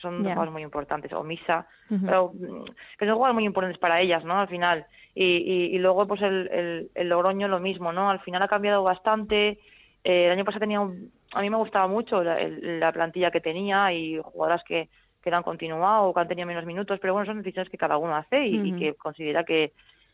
son 0.02 0.18
yeah. 0.18 0.34
jugadores 0.34 0.52
muy 0.52 0.64
importantes, 0.64 1.14
o 1.14 1.24
Misa, 1.24 1.66
uh 1.90 1.94
-huh. 1.94 2.06
pero 2.06 2.34
mm, 2.34 2.66
que 2.98 3.06
son 3.06 3.16
jugadores 3.16 3.36
muy 3.36 3.46
importantes 3.46 3.80
para 3.80 4.02
ellas, 4.02 4.26
¿no? 4.26 4.38
Al 4.38 4.50
final. 4.50 4.86
Y, 5.16 5.24
y, 5.24 5.76
y 5.76 5.80
luego, 5.80 6.06
pues 6.08 6.22
el, 6.24 6.50
el, 6.52 6.90
el, 6.94 7.08
Logroño 7.08 7.48
lo 7.48 7.62
mismo, 7.62 7.94
¿no? 7.94 8.10
Al 8.10 8.20
final 8.20 8.42
ha 8.42 8.50
cambiado 8.50 8.84
bastante. 8.84 9.60
Eh, 10.04 10.26
el 10.26 10.32
año 10.34 10.44
pasado 10.44 10.60
tenía 10.60 10.82
un, 10.82 11.10
a 11.34 11.40
mí 11.40 11.50
me 11.50 11.56
gustaba 11.56 11.88
mucho 11.88 12.22
la, 12.22 12.38
la 12.82 12.92
plantilla 12.92 13.32
que 13.32 13.40
tenía 13.40 13.94
y 13.94 14.20
jugadoras 14.22 14.64
que, 14.66 14.90
que 15.24 15.32
no 15.32 15.38
han 15.38 15.44
continuado 15.44 16.06
o 16.06 16.14
que 16.14 16.20
han 16.20 16.28
tenido 16.28 16.48
menos 16.48 16.66
minutos, 16.66 17.00
pero 17.00 17.14
bueno, 17.14 17.26
son 17.26 17.38
decisiones 17.38 17.70
que 17.72 17.78
cada 17.78 17.98
uno 17.98 18.16
hace 18.16 18.46
y, 18.46 18.60
uh 18.60 18.64
-huh. 18.64 18.68
y 18.68 18.80
que 18.80 18.94
considera 18.96 19.44
que 19.44 19.72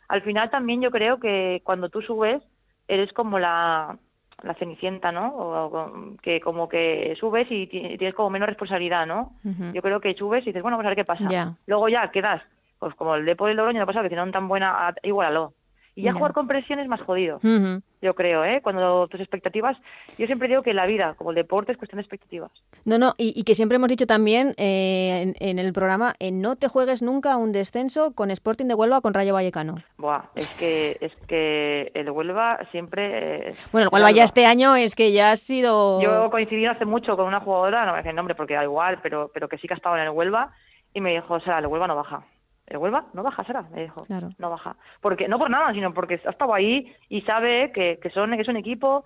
al 0.08 0.22
final 0.22 0.50
también 0.50 0.82
yo 0.82 0.92
creo 0.92 1.20
que 1.20 1.62
cuando 1.64 1.90
tú 1.90 2.02
subes 2.02 2.42
eres 2.88 3.12
como 3.14 3.40
la, 3.40 3.98
la 4.44 4.54
cenicienta, 4.56 5.12
¿no? 5.12 5.30
O, 5.36 5.66
o, 5.66 6.18
que 6.22 6.40
como 6.40 6.68
que 6.70 7.16
subes 7.20 7.48
y 7.50 7.68
tienes 7.68 8.16
como 8.16 8.30
menos 8.30 8.48
responsabilidad, 8.48 9.06
¿no? 9.06 9.34
Uh 9.44 9.50
-huh. 9.50 9.74
Yo 9.74 9.82
creo 9.82 10.00
que 10.00 10.14
subes 10.14 10.44
y 10.44 10.48
dices, 10.48 10.62
bueno, 10.62 10.78
pues 10.78 10.86
a 10.86 10.90
ver 10.90 10.96
qué 10.96 11.06
pasa. 11.06 11.28
Yeah. 11.28 11.54
Luego 11.68 11.90
ya 11.90 12.10
quedas, 12.12 12.42
pues 12.80 12.96
como 12.96 13.16
el 13.16 13.26
Depo 13.26 13.48
del 13.48 13.58
Logroño, 13.58 13.80
no 13.80 13.86
pasa 13.86 14.02
que 14.02 14.10
tienen 14.10 14.32
tan 14.32 14.48
buena, 14.48 14.94
igualalo. 15.04 15.54
Y 15.96 16.04
ya 16.04 16.14
jugar 16.14 16.34
con 16.34 16.48
presión 16.48 16.80
es 16.80 16.88
más 16.88 17.02
jodido, 17.02 17.40
yo 18.02 18.14
creo, 18.14 18.46
¿eh? 18.46 18.62
Cuando 18.64 19.08
tus 19.10 19.20
expectativas, 19.20 19.78
yo 20.18 20.26
siempre 20.26 20.48
digo 20.48 20.62
que 20.62 20.74
la 20.74 20.86
vida, 20.86 21.16
como 21.18 21.32
el 21.32 21.36
deporte, 21.36 21.74
es 21.74 21.78
cuestión 21.78 21.98
de 21.98 22.04
expectativas. 22.04 22.52
No, 22.86 22.98
no, 22.98 23.14
y, 23.18 23.44
que 23.44 23.56
siempre 23.56 23.76
hemos 23.76 23.90
dicho 23.90 24.08
también 24.08 24.54
eh, 24.58 25.34
en, 25.40 25.60
el 25.60 25.74
programa, 25.74 26.16
eh, 26.20 26.32
no 26.32 26.56
te 26.56 26.70
juegues 26.70 27.02
nunca 27.02 27.36
un 27.36 27.52
descenso 27.52 28.14
con 28.14 28.32
Sporting 28.32 28.68
de 28.68 28.76
Huelva 28.76 29.00
o 29.00 29.02
con 29.02 29.14
Rayo 29.14 29.34
Vallecano. 29.34 29.76
Buah, 29.98 30.30
es 30.36 30.48
que, 30.52 30.98
es 31.02 31.14
que 31.28 31.92
el 31.94 32.10
Huelva 32.10 32.60
siempre... 32.72 33.52
bueno, 33.74 33.88
el 33.88 33.94
Huelva 33.94 34.12
ya 34.12 34.24
este 34.24 34.46
año 34.46 34.76
es 34.76 34.96
que 34.96 35.12
ya 35.12 35.32
ha 35.32 35.36
sido... 35.36 36.02
Yo 36.02 36.30
coincidí 36.32 36.66
hace 36.66 36.86
mucho 36.86 37.18
con 37.18 37.28
una 37.28 37.42
jugadora, 37.42 37.86
no 37.86 37.94
me 37.94 38.10
el 38.10 38.16
nombre 38.16 38.36
porque 38.36 38.54
da 38.54 38.64
igual, 38.64 39.00
pero, 39.04 39.30
pero 39.34 39.50
que 39.50 39.58
sí 39.58 39.68
que 39.68 39.74
ha 39.74 39.78
estado 39.78 39.98
en 39.98 40.04
el 40.04 40.10
Huelva, 40.10 40.54
y 40.94 41.02
me 41.02 41.12
dijo, 41.12 41.34
o 41.34 41.40
sea, 41.42 41.60
el 41.60 41.68
Huelva 41.68 41.88
no 41.88 41.96
baja 41.96 42.24
el 42.70 42.78
Huelva 42.78 43.06
no 43.14 43.24
baja, 43.24 43.44
será, 43.44 43.64
me 43.74 43.84
dijo. 43.84 44.06
No 44.38 44.50
baja. 44.50 44.76
Porque, 45.02 45.28
no 45.28 45.40
por 45.40 45.50
nada, 45.50 45.74
sino 45.74 45.94
porque 45.94 46.22
ha 46.26 46.30
estado 46.30 46.54
ahí 46.54 46.94
y 47.10 47.22
sabe 47.22 47.72
que, 47.74 48.00
que, 48.02 48.10
son, 48.10 48.32
que 48.32 48.42
es 48.42 48.48
un 48.48 48.58
equipo 48.58 49.06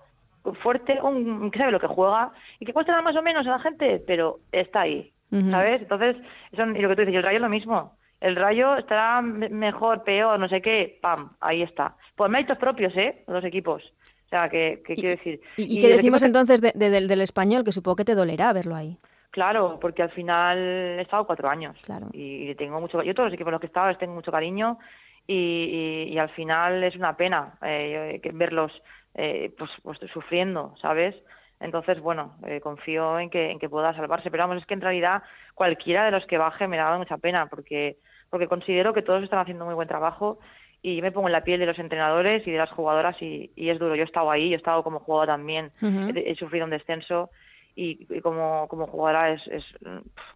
fuerte, 0.62 1.00
un, 1.02 1.50
que 1.50 1.58
sabe 1.58 1.72
lo 1.72 1.80
que 1.80 1.86
juega 1.86 2.32
y 2.60 2.66
que 2.66 2.72
cuesta 2.72 3.00
más 3.00 3.16
o 3.16 3.22
menos 3.22 3.46
a 3.46 3.50
la 3.50 3.58
gente, 3.58 4.02
pero 4.06 4.40
está 4.52 4.82
ahí, 4.82 5.10
¿sabes? 5.50 5.82
Entonces, 5.82 6.16
eso, 6.52 6.62
y 6.66 6.80
lo 6.80 6.88
que 6.88 6.96
tú 6.96 7.00
dices, 7.02 7.14
y 7.14 7.16
el 7.16 7.22
Rayo 7.22 7.36
es 7.36 7.42
lo 7.42 7.48
mismo. 7.48 7.96
El 8.20 8.36
Rayo 8.36 8.76
estará 8.76 9.20
mejor, 9.22 10.02
peor, 10.04 10.38
no 10.38 10.48
sé 10.48 10.62
qué, 10.62 10.98
pam, 11.00 11.32
ahí 11.40 11.62
está. 11.62 11.94
Por 12.16 12.30
méritos 12.30 12.58
propios, 12.58 12.94
¿eh? 12.96 13.24
Los 13.26 13.44
equipos. 13.44 13.82
O 14.26 14.28
sea, 14.28 14.48
que, 14.48 14.82
quiero 14.84 15.10
decir. 15.10 15.40
¿Y, 15.56 15.80
qué 15.80 15.88
decimos 15.88 16.22
entonces 16.22 16.60
del, 16.60 17.08
del 17.08 17.20
español? 17.20 17.64
Que 17.64 17.72
supongo 17.72 17.96
que 17.96 18.04
te 18.04 18.14
dolerá 18.14 18.52
verlo 18.52 18.74
ahí. 18.74 18.98
Claro, 19.34 19.80
porque 19.80 20.00
al 20.00 20.10
final 20.10 20.56
he 20.56 21.00
estado 21.00 21.26
cuatro 21.26 21.48
años 21.48 21.76
claro. 21.82 22.06
y, 22.12 22.54
tengo 22.54 22.80
mucho, 22.80 23.02
yo 23.02 23.16
todos 23.16 23.30
los 23.30 23.34
equipos 23.34 23.48
en 23.48 23.54
los 23.54 23.60
que 23.60 23.66
he 23.66 23.74
estado 23.74 23.88
les 23.88 23.98
tengo 23.98 24.14
mucho 24.14 24.30
cariño 24.30 24.78
y, 25.26 26.06
y, 26.08 26.18
al 26.18 26.28
final 26.28 26.84
es 26.84 26.94
una 26.94 27.16
pena 27.16 27.54
eh, 27.62 28.20
verlos 28.32 28.70
eh, 29.12 29.52
pues, 29.58 29.72
pues, 29.82 29.98
sufriendo, 30.12 30.76
¿sabes? 30.80 31.16
Entonces, 31.58 31.98
bueno, 31.98 32.36
eh, 32.46 32.60
confío 32.60 33.18
en 33.18 33.28
que, 33.28 33.50
en 33.50 33.58
que 33.58 33.68
pueda 33.68 33.92
salvarse, 33.92 34.30
pero 34.30 34.44
vamos, 34.44 34.62
es 34.62 34.66
que 34.66 34.74
en 34.74 34.82
realidad 34.82 35.24
cualquiera 35.56 36.04
de 36.04 36.12
los 36.12 36.24
que 36.26 36.38
baje 36.38 36.68
me 36.68 36.76
da 36.76 36.96
mucha 36.96 37.18
pena 37.18 37.46
porque, 37.46 37.96
porque 38.30 38.46
considero 38.46 38.94
que 38.94 39.02
todos 39.02 39.24
están 39.24 39.40
haciendo 39.40 39.64
muy 39.64 39.74
buen 39.74 39.88
trabajo 39.88 40.38
y 40.80 41.02
me 41.02 41.10
pongo 41.10 41.26
en 41.26 41.32
la 41.32 41.42
piel 41.42 41.58
de 41.58 41.66
los 41.66 41.78
entrenadores 41.80 42.46
y 42.46 42.52
de 42.52 42.58
las 42.58 42.70
jugadoras 42.70 43.20
y, 43.20 43.50
y 43.56 43.70
es 43.70 43.80
duro. 43.80 43.96
Yo 43.96 44.02
he 44.02 44.06
estado 44.06 44.30
ahí, 44.30 44.50
yo 44.50 44.54
he 44.54 44.58
estado 44.58 44.84
como 44.84 45.00
jugadora 45.00 45.32
también, 45.32 45.72
he, 45.82 46.36
sufrido 46.36 46.66
un 46.66 46.70
descenso 46.70 47.30
y, 47.76 48.20
como, 48.20 48.68
como 48.68 48.86
jugadora 48.86 49.32
es, 49.32 49.46
es 49.48 49.64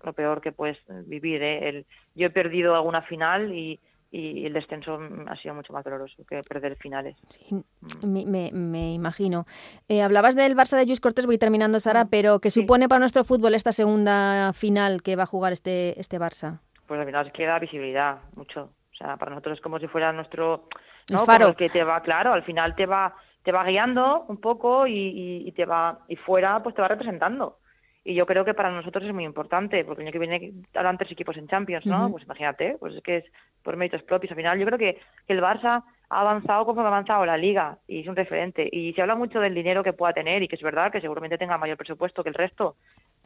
lo 0.02 0.12
peor 0.12 0.40
que 0.40 0.52
puedes 0.52 0.78
vivir. 1.06 1.42
¿eh? 1.42 1.68
El, 1.68 1.86
yo 2.14 2.26
he 2.26 2.30
perdido 2.30 2.74
alguna 2.74 3.02
final 3.02 3.52
y, 3.54 3.78
y 4.10 4.46
el 4.46 4.52
descenso 4.52 4.98
ha 5.26 5.36
sido 5.36 5.54
mucho 5.54 5.72
más 5.72 5.84
doloroso 5.84 6.24
que 6.28 6.42
perder 6.42 6.76
finales. 6.76 7.16
Sí, 7.28 7.62
me, 8.04 8.50
me, 8.52 8.94
imagino. 8.94 9.46
Eh, 9.88 10.02
hablabas 10.02 10.34
del 10.34 10.56
Barça 10.56 10.76
de 10.76 10.86
Luis 10.86 11.00
Cortés, 11.00 11.26
voy 11.26 11.38
terminando, 11.38 11.78
Sara, 11.78 12.06
pero 12.06 12.40
¿qué 12.40 12.50
supone 12.50 12.88
para 12.88 13.00
nuestro 13.00 13.24
fútbol 13.24 13.54
esta 13.54 13.72
segunda 13.72 14.52
final 14.52 15.02
que 15.02 15.16
va 15.16 15.24
a 15.24 15.26
jugar 15.26 15.52
este, 15.52 15.98
este 16.00 16.18
Barça? 16.18 16.60
Pues 16.86 16.98
al 16.98 17.06
final 17.06 17.32
queda 17.32 17.58
visibilidad, 17.58 18.18
mucho. 18.34 18.70
O 18.92 18.96
sea, 18.96 19.16
para 19.16 19.30
nosotros 19.30 19.58
es 19.58 19.62
como 19.62 19.78
si 19.78 19.86
fuera 19.86 20.12
nuestro... 20.12 20.68
¿no? 21.12 21.24
faro. 21.24 21.54
que 21.54 21.68
te 21.68 21.84
va, 21.84 22.02
claro, 22.02 22.32
al 22.32 22.42
final 22.42 22.74
te 22.74 22.84
va 22.84 23.14
te 23.48 23.52
va 23.52 23.64
guiando 23.64 24.26
un 24.28 24.36
poco 24.36 24.86
y, 24.86 25.42
y, 25.46 25.52
te 25.52 25.64
va 25.64 26.00
y 26.06 26.16
fuera 26.16 26.62
pues 26.62 26.74
te 26.74 26.82
va 26.82 26.88
representando. 26.88 27.56
Y 28.04 28.12
yo 28.12 28.26
creo 28.26 28.44
que 28.44 28.52
para 28.52 28.70
nosotros 28.70 29.02
es 29.04 29.14
muy 29.14 29.24
importante 29.24 29.86
porque 29.86 30.02
el 30.02 30.08
año 30.08 30.12
que 30.12 30.18
viene 30.18 30.52
habrán 30.74 30.98
tres 30.98 31.12
equipos 31.12 31.34
en 31.38 31.48
Champions 31.48 31.86
no 31.86 32.10
pues 32.10 32.24
imagínate 32.24 32.76
pues 32.78 32.94
es 32.94 33.02
que 33.02 33.16
es 33.16 33.24
por 33.62 33.78
méritos 33.78 34.02
propios. 34.02 34.32
Al 34.32 34.36
final 34.36 34.58
yo 34.58 34.66
creo 34.66 34.76
que, 34.76 35.00
el 35.28 35.40
Barça 35.40 35.82
ha 36.10 36.20
avanzado 36.20 36.66
como 36.66 36.82
ha 36.82 36.88
avanzado 36.88 37.24
la 37.24 37.38
liga 37.38 37.78
y 37.86 38.00
es 38.00 38.06
un 38.06 38.16
referente. 38.16 38.68
Y 38.70 38.92
se 38.92 39.00
habla 39.00 39.14
mucho 39.14 39.40
del 39.40 39.54
dinero 39.54 39.82
que 39.82 39.94
pueda 39.94 40.12
tener 40.12 40.42
y 40.42 40.48
que 40.48 40.56
es 40.56 40.62
verdad 40.62 40.92
que 40.92 41.00
seguramente 41.00 41.38
tenga 41.38 41.56
mayor 41.56 41.78
presupuesto 41.78 42.22
que 42.22 42.28
el 42.28 42.34
resto 42.34 42.76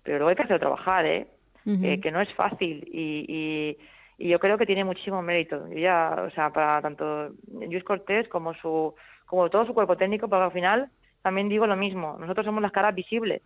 pero 0.05 0.19
luego 0.19 0.29
hay 0.29 0.37
que 0.37 0.43
hacerlo 0.45 0.61
trabajar 0.61 1.05
eh, 1.05 1.27
eh 1.67 2.01
que 2.01 2.13
no 2.13 2.21
es 2.21 2.33
fácil 2.35 2.89
y, 2.93 3.25
y 3.29 3.77
y 4.23 4.29
yo 4.29 4.39
creo 4.39 4.57
que 4.57 4.67
tiene 4.67 4.85
muchísimo 4.85 5.21
mérito. 5.21 5.67
ya, 5.69 6.27
o 6.29 6.31
sea, 6.31 6.51
para 6.51 6.81
tanto 6.81 7.31
Luis 7.53 7.83
Cortés 7.83 8.29
como 8.29 8.55
su 8.55 8.95
como 9.33 9.49
todo 9.49 9.65
su 9.65 9.73
cuerpo 9.73 9.97
técnico, 9.97 10.29
pero 10.29 10.45
al 10.45 10.53
final 10.53 10.91
también 11.23 11.49
digo 11.49 11.67
lo 11.67 11.75
mismo, 11.75 12.19
nosotros 12.21 12.45
somos 12.45 12.61
las 12.61 12.71
caras 12.71 12.95
visibles, 12.95 13.41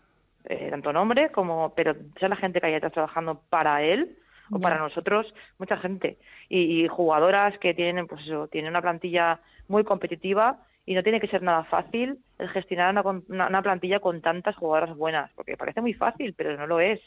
eh, 0.47 0.67
tanto 0.69 0.93
nombre 0.93 1.31
como, 1.31 1.73
pero 1.77 1.95
esa 2.17 2.27
la 2.27 2.35
gente 2.35 2.61
que 2.61 2.67
hay 2.67 2.73
detrás 2.73 2.93
trabajando 2.93 3.41
para 3.51 3.85
él 3.85 4.19
o 4.51 4.59
para 4.59 4.79
nosotros, 4.79 5.33
mucha 5.61 5.77
gente. 5.77 6.19
Y, 6.49 6.89
jugadoras 6.89 7.57
que 7.61 7.73
tienen, 7.73 8.09
pues 8.09 8.23
eso, 8.23 8.49
tienen 8.49 8.71
una 8.71 8.83
plantilla 8.83 9.39
muy 9.69 9.85
competitiva 9.85 10.59
y 10.87 10.95
no 10.95 11.05
tiene 11.05 11.21
que 11.21 11.29
ser 11.29 11.43
nada 11.43 11.63
fácil 11.63 12.19
el 12.41 12.49
gestionar 12.49 12.91
una, 12.91 13.47
una, 13.47 13.63
plantilla 13.63 14.01
con 14.01 14.21
tantas 14.21 14.57
jugadoras 14.57 14.97
buenas, 14.97 15.31
porque 15.37 15.57
parece 15.57 15.81
muy 15.81 15.95
fácil, 15.95 16.35
pero 16.37 16.57
no 16.57 16.67
lo 16.67 16.81
es. 16.81 17.01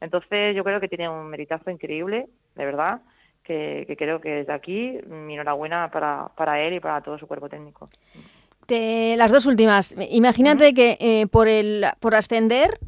Entonces 0.00 0.56
yo 0.56 0.64
creo 0.64 0.80
que 0.80 0.88
tiene 0.88 1.08
un 1.08 1.28
meritazo 1.28 1.70
increíble, 1.70 2.26
de 2.56 2.64
verdad, 2.64 3.02
que, 3.44 3.94
creo 3.98 4.20
que 4.20 4.30
desde 4.30 4.52
aquí 4.52 4.98
mi 5.08 5.34
enhorabuena 5.34 5.90
para, 5.90 6.28
para 6.36 6.60
él 6.60 6.74
y 6.74 6.80
para 6.80 7.00
todo 7.00 7.18
su 7.18 7.26
cuerpo 7.26 7.48
técnico. 7.48 7.88
las 8.68 9.32
dos 9.32 9.46
últimas. 9.46 9.96
Imagínate 10.10 10.72
que 10.74 10.96
eh, 11.00 11.26
por, 11.26 11.48
el, 11.48 11.86
por 12.00 12.14
ascender 12.14 12.78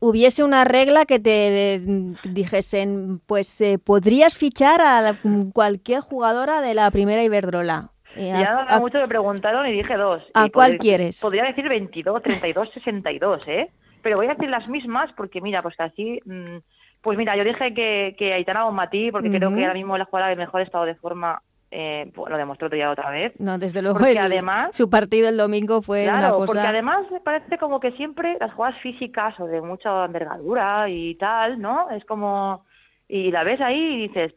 hubiese 0.00 0.44
una 0.44 0.64
regla 0.64 1.04
que 1.06 1.18
te 1.18 1.80
dijesen, 2.24 3.20
pues 3.26 3.60
eh, 3.60 3.78
podrías 3.78 4.36
fichar 4.36 4.80
a 4.80 5.18
cualquier 5.52 6.00
jugadora 6.00 6.60
de 6.60 6.74
la 6.74 6.90
primera 6.90 7.22
Iberdrola. 7.22 7.90
Eh, 8.16 8.32
ya 8.32 8.78
mucho 8.80 8.98
me 8.98 9.08
preguntaron 9.08 9.66
y 9.66 9.72
dije 9.72 9.96
dos. 9.96 10.22
¿A 10.32 10.48
cuál 10.48 10.78
quieres? 10.78 11.20
Podría 11.20 11.44
decir 11.44 11.68
22, 11.68 12.22
32, 12.22 12.70
62, 12.72 13.48
¿eh? 13.48 13.70
Pero 14.02 14.16
voy 14.16 14.26
a 14.26 14.34
decir 14.34 14.48
las 14.48 14.66
mismas 14.68 15.10
porque, 15.16 15.40
mira, 15.40 15.62
pues 15.62 15.78
así... 15.78 16.20
Mm, 16.24 16.58
pues 17.06 17.16
mira, 17.16 17.36
yo 17.36 17.44
dije 17.44 17.72
que, 17.72 18.16
que 18.18 18.32
Aitana 18.32 18.64
Bonmatí, 18.64 19.12
porque 19.12 19.30
creo 19.30 19.54
que 19.54 19.62
ahora 19.62 19.74
mismo 19.74 19.96
la 19.96 20.06
jugadora 20.06 20.30
de 20.30 20.34
mejor 20.34 20.60
estado 20.62 20.84
de 20.86 20.96
forma 20.96 21.40
eh, 21.70 22.10
pues 22.12 22.32
lo 22.32 22.36
demostró 22.36 22.68
día 22.68 22.90
otra 22.90 23.10
vez. 23.10 23.32
No, 23.38 23.58
desde 23.58 23.80
luego, 23.80 24.00
además, 24.00 24.76
su 24.76 24.90
partido 24.90 25.28
el 25.28 25.36
domingo 25.36 25.82
fue 25.82 26.08
una 26.08 26.32
cosa... 26.32 26.46
porque 26.46 26.66
además 26.66 27.06
parece 27.22 27.58
como 27.58 27.78
que 27.78 27.92
siempre 27.92 28.36
las 28.40 28.52
jugadas 28.54 28.80
físicas 28.80 29.38
o 29.38 29.46
de 29.46 29.60
mucha 29.60 30.04
envergadura 30.04 30.88
y 30.88 31.14
tal, 31.14 31.60
¿no? 31.60 31.88
Es 31.90 32.04
como... 32.06 32.64
Y 33.06 33.30
la 33.30 33.44
ves 33.44 33.60
ahí 33.60 33.78
y 33.78 34.08
dices... 34.08 34.34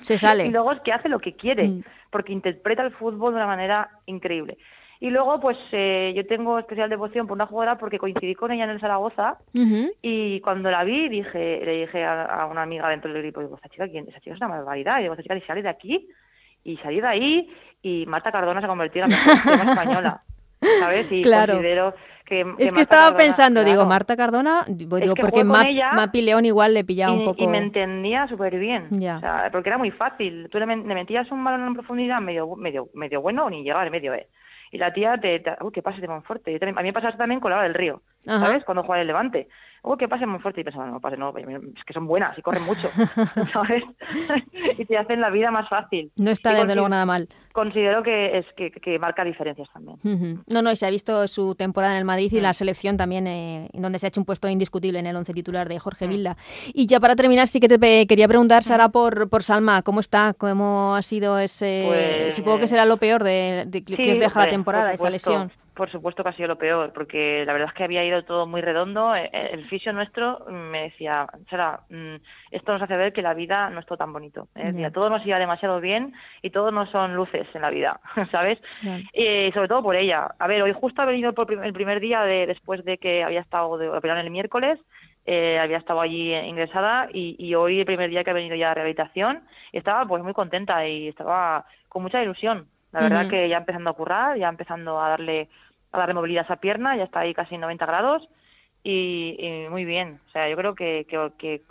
Se 0.00 0.16
sale. 0.16 0.46
y 0.46 0.50
luego 0.50 0.72
es 0.72 0.80
que 0.80 0.94
hace 0.94 1.10
lo 1.10 1.18
que 1.18 1.36
quiere, 1.36 1.68
mm. 1.68 1.84
porque 2.10 2.32
interpreta 2.32 2.82
el 2.82 2.92
fútbol 2.92 3.34
de 3.34 3.40
una 3.40 3.46
manera 3.46 3.90
increíble. 4.06 4.56
Y 5.00 5.10
luego, 5.10 5.38
pues 5.38 5.56
eh, 5.70 6.12
yo 6.16 6.26
tengo 6.26 6.58
especial 6.58 6.90
devoción 6.90 7.28
por 7.28 7.36
una 7.36 7.46
jugadora 7.46 7.78
porque 7.78 7.98
coincidí 7.98 8.34
con 8.34 8.50
ella 8.50 8.64
en 8.64 8.70
el 8.70 8.80
Zaragoza 8.80 9.38
y 10.02 10.40
cuando 10.40 10.70
la 10.70 10.82
vi 10.82 11.08
dije 11.08 11.60
le 11.64 11.80
dije 11.80 12.04
a, 12.04 12.46
una 12.50 12.62
amiga 12.62 12.88
dentro 12.88 13.12
del 13.12 13.22
equipo, 13.22 13.40
digo, 13.40 13.54
esta 13.56 13.68
chica, 13.68 13.88
¿quién? 13.88 14.08
Esa 14.08 14.18
chica 14.18 14.34
es 14.34 14.40
una 14.40 14.48
barbaridad. 14.56 14.98
Y 14.98 15.02
digo, 15.02 15.14
esta 15.14 15.22
chica 15.22 15.46
sale 15.46 15.62
de 15.62 15.68
aquí 15.68 16.08
y 16.64 16.76
salí 16.78 17.00
de 17.00 17.06
ahí 17.06 17.50
y 17.80 18.06
Marta 18.06 18.32
Cardona 18.32 18.60
se 18.60 18.66
ha 18.66 18.68
convertido 18.68 19.06
en 19.06 19.12
la 19.12 19.16
mejor 19.18 19.68
española. 19.70 20.20
¿Sabes? 20.80 21.12
Y 21.12 21.22
claro. 21.22 21.52
considero 21.54 21.94
que, 22.24 22.44
es 22.58 22.72
que 22.72 22.80
estaba 22.80 23.14
pensando, 23.14 23.62
digo, 23.62 23.86
Marta 23.86 24.16
Cardona, 24.16 24.64
digo, 24.66 25.14
porque 25.14 25.44
Mapi 25.44 26.22
León 26.22 26.44
igual 26.44 26.74
le 26.74 26.84
pillaba 26.84 27.12
un 27.12 27.24
poco. 27.24 27.42
Y 27.42 27.46
me 27.46 27.58
entendía 27.58 28.26
súper 28.26 28.58
bien. 28.58 28.88
O 28.92 29.20
sea, 29.20 29.48
porque 29.52 29.68
era 29.68 29.78
muy 29.78 29.92
fácil. 29.92 30.48
Tú 30.50 30.58
le, 30.58 30.66
metías 30.66 31.30
un 31.30 31.42
balón 31.44 31.68
en 31.68 31.74
profundidad 31.74 32.20
medio, 32.20 32.56
medio, 32.56 32.88
medio 32.94 33.22
bueno 33.22 33.48
ni 33.48 33.62
llegaba 33.62 33.82
al 33.82 33.90
medio, 33.90 34.12
¿eh? 34.12 34.26
Y 34.70 34.78
la 34.78 34.92
tía 34.92 35.16
te, 35.18 35.42
uy, 35.60 35.72
qué 35.72 35.82
pase 35.82 36.00
de 36.00 36.08
Monforte. 36.08 36.58
a 36.60 36.66
mí 36.66 36.72
me 36.82 36.92
pasa 36.92 37.16
también 37.16 37.40
con 37.40 37.50
la 37.50 37.62
del 37.62 37.74
río, 37.74 38.02
¿sabes? 38.24 38.64
Cuando 38.64 38.82
juega 38.82 39.00
el 39.00 39.06
Levante. 39.06 39.48
Uy, 39.88 39.96
qué 39.96 40.06
pase 40.06 40.20
de 40.20 40.26
Monforte. 40.26 40.60
Y 40.60 40.64
pensaba, 40.64 40.86
no, 40.86 41.00
pase, 41.00 41.16
no, 41.16 41.32
es 41.34 41.84
que 41.86 41.94
son 41.94 42.06
buenas 42.06 42.36
y 42.36 42.42
corren 42.42 42.62
mucho, 42.62 42.88
¿sabes? 43.52 43.82
y 44.78 44.84
te 44.84 44.98
hacen 44.98 45.22
la 45.22 45.30
vida 45.30 45.50
más 45.50 45.66
fácil. 45.70 46.12
No 46.16 46.30
está 46.30 46.52
desde 46.52 46.74
luego 46.74 46.90
nada 46.90 47.06
mal. 47.06 47.26
Considero 47.52 48.02
que 48.02 48.36
es 48.38 48.46
que, 48.54 48.98
marca 48.98 49.24
diferencias 49.24 49.66
también. 49.72 50.44
No, 50.46 50.60
no, 50.60 50.70
y 50.70 50.76
se 50.76 50.86
ha 50.86 50.90
visto 50.90 51.26
su 51.26 51.54
temporada 51.54 51.94
en 51.94 52.00
el 52.00 52.04
Madrid 52.04 52.30
y 52.32 52.40
la 52.40 52.52
selección 52.52 52.98
también, 52.98 53.26
eh, 53.26 53.70
donde 53.72 53.98
se 53.98 54.06
ha 54.06 54.08
hecho 54.08 54.20
un 54.20 54.26
puesto 54.26 54.46
indiscutible 54.48 54.98
en 54.98 55.06
el 55.06 55.16
once 55.16 55.32
titular 55.32 55.70
de 55.70 55.78
Jorge 55.78 56.06
Vilda. 56.06 56.36
Y 56.74 56.86
ya 56.86 57.00
para 57.00 57.16
terminar, 57.16 57.48
sí 57.48 57.58
que 57.58 57.68
te 57.68 58.06
quería 58.06 58.28
preguntar, 58.28 58.64
Sara, 58.64 58.90
por, 58.90 59.30
por 59.30 59.42
Salma, 59.42 59.80
¿cómo 59.80 60.00
está? 60.00 60.34
¿Cómo 60.36 60.94
ha 60.96 61.02
sido 61.02 61.38
ese...? 61.38 61.84
Pues, 61.86 62.34
supongo 62.34 62.58
que 62.58 62.68
será 62.68 62.84
lo 62.84 62.98
peor 62.98 63.24
de, 63.24 63.66
que 63.86 64.12
os 64.12 64.18
deja 64.18 64.40
la 64.40 64.48
temporada, 64.48 64.92
esa 64.92 65.08
lesión 65.08 65.50
por 65.78 65.90
supuesto 65.92 66.24
que 66.24 66.30
ha 66.30 66.36
sido 66.36 66.48
lo 66.48 66.58
peor, 66.58 66.92
porque 66.92 67.44
la 67.46 67.52
verdad 67.52 67.68
es 67.68 67.74
que 67.74 67.84
había 67.84 68.04
ido 68.04 68.24
todo 68.24 68.48
muy 68.48 68.60
redondo. 68.60 69.14
Eh, 69.14 69.30
eh, 69.32 69.50
el 69.52 69.64
fisio 69.68 69.92
nuestro 69.92 70.44
me 70.50 70.82
decía, 70.82 71.28
Sara, 71.48 71.82
mm, 71.88 72.16
esto 72.50 72.72
nos 72.72 72.82
hace 72.82 72.96
ver 72.96 73.12
que 73.12 73.22
la 73.22 73.32
vida 73.32 73.70
no 73.70 73.78
es 73.78 73.86
todo 73.86 73.96
tan 73.96 74.12
bonito. 74.12 74.48
¿eh? 74.56 74.90
todo 74.92 75.08
nos 75.08 75.24
iba 75.24 75.38
demasiado 75.38 75.80
bien 75.80 76.14
y 76.42 76.50
todo 76.50 76.72
no 76.72 76.90
son 76.90 77.14
luces 77.14 77.46
en 77.54 77.62
la 77.62 77.70
vida, 77.70 78.00
¿sabes? 78.32 78.58
Y 79.12 79.52
sobre 79.52 79.68
todo 79.68 79.80
por 79.84 79.94
ella. 79.94 80.34
A 80.40 80.48
ver, 80.48 80.62
hoy 80.62 80.72
justo 80.72 81.00
ha 81.00 81.04
venido 81.04 81.32
el 81.62 81.72
primer 81.72 82.00
día 82.00 82.22
de, 82.22 82.48
después 82.48 82.84
de 82.84 82.98
que 82.98 83.22
había 83.22 83.40
estado 83.40 83.78
de 83.78 83.86
el 83.86 84.30
miércoles, 84.30 84.80
había 85.26 85.76
estado 85.76 86.00
allí 86.00 86.34
ingresada 86.34 87.08
y, 87.12 87.36
y, 87.38 87.54
hoy 87.54 87.78
el 87.78 87.86
primer 87.86 88.10
día 88.10 88.24
que 88.24 88.30
ha 88.30 88.34
venido 88.34 88.56
ya 88.56 88.72
a 88.72 88.74
rehabilitación 88.74 89.42
estaba 89.72 90.06
pues 90.06 90.24
muy 90.24 90.32
contenta 90.32 90.88
y 90.88 91.08
estaba 91.08 91.66
con 91.88 92.02
mucha 92.02 92.22
ilusión 92.22 92.66
La 92.92 93.00
verdad 93.00 93.28
que 93.28 93.48
ya 93.48 93.58
empezando 93.58 93.90
a 93.90 93.92
currar, 93.92 94.38
ya 94.38 94.48
empezando 94.48 94.98
a 94.98 95.10
darle 95.10 95.48
a 95.92 95.98
darle 95.98 96.14
movilidad 96.14 96.42
a 96.42 96.44
esa 96.46 96.56
pierna, 96.56 96.96
ya 96.96 97.04
está 97.04 97.20
ahí 97.20 97.34
casi 97.34 97.58
90 97.58 97.86
grados 97.86 98.28
y, 98.84 99.66
muy 99.70 99.84
bien. 99.84 100.20
O 100.28 100.30
sea, 100.30 100.48
yo 100.48 100.56
creo 100.56 100.74
que, 100.74 101.06
que, 101.38 101.62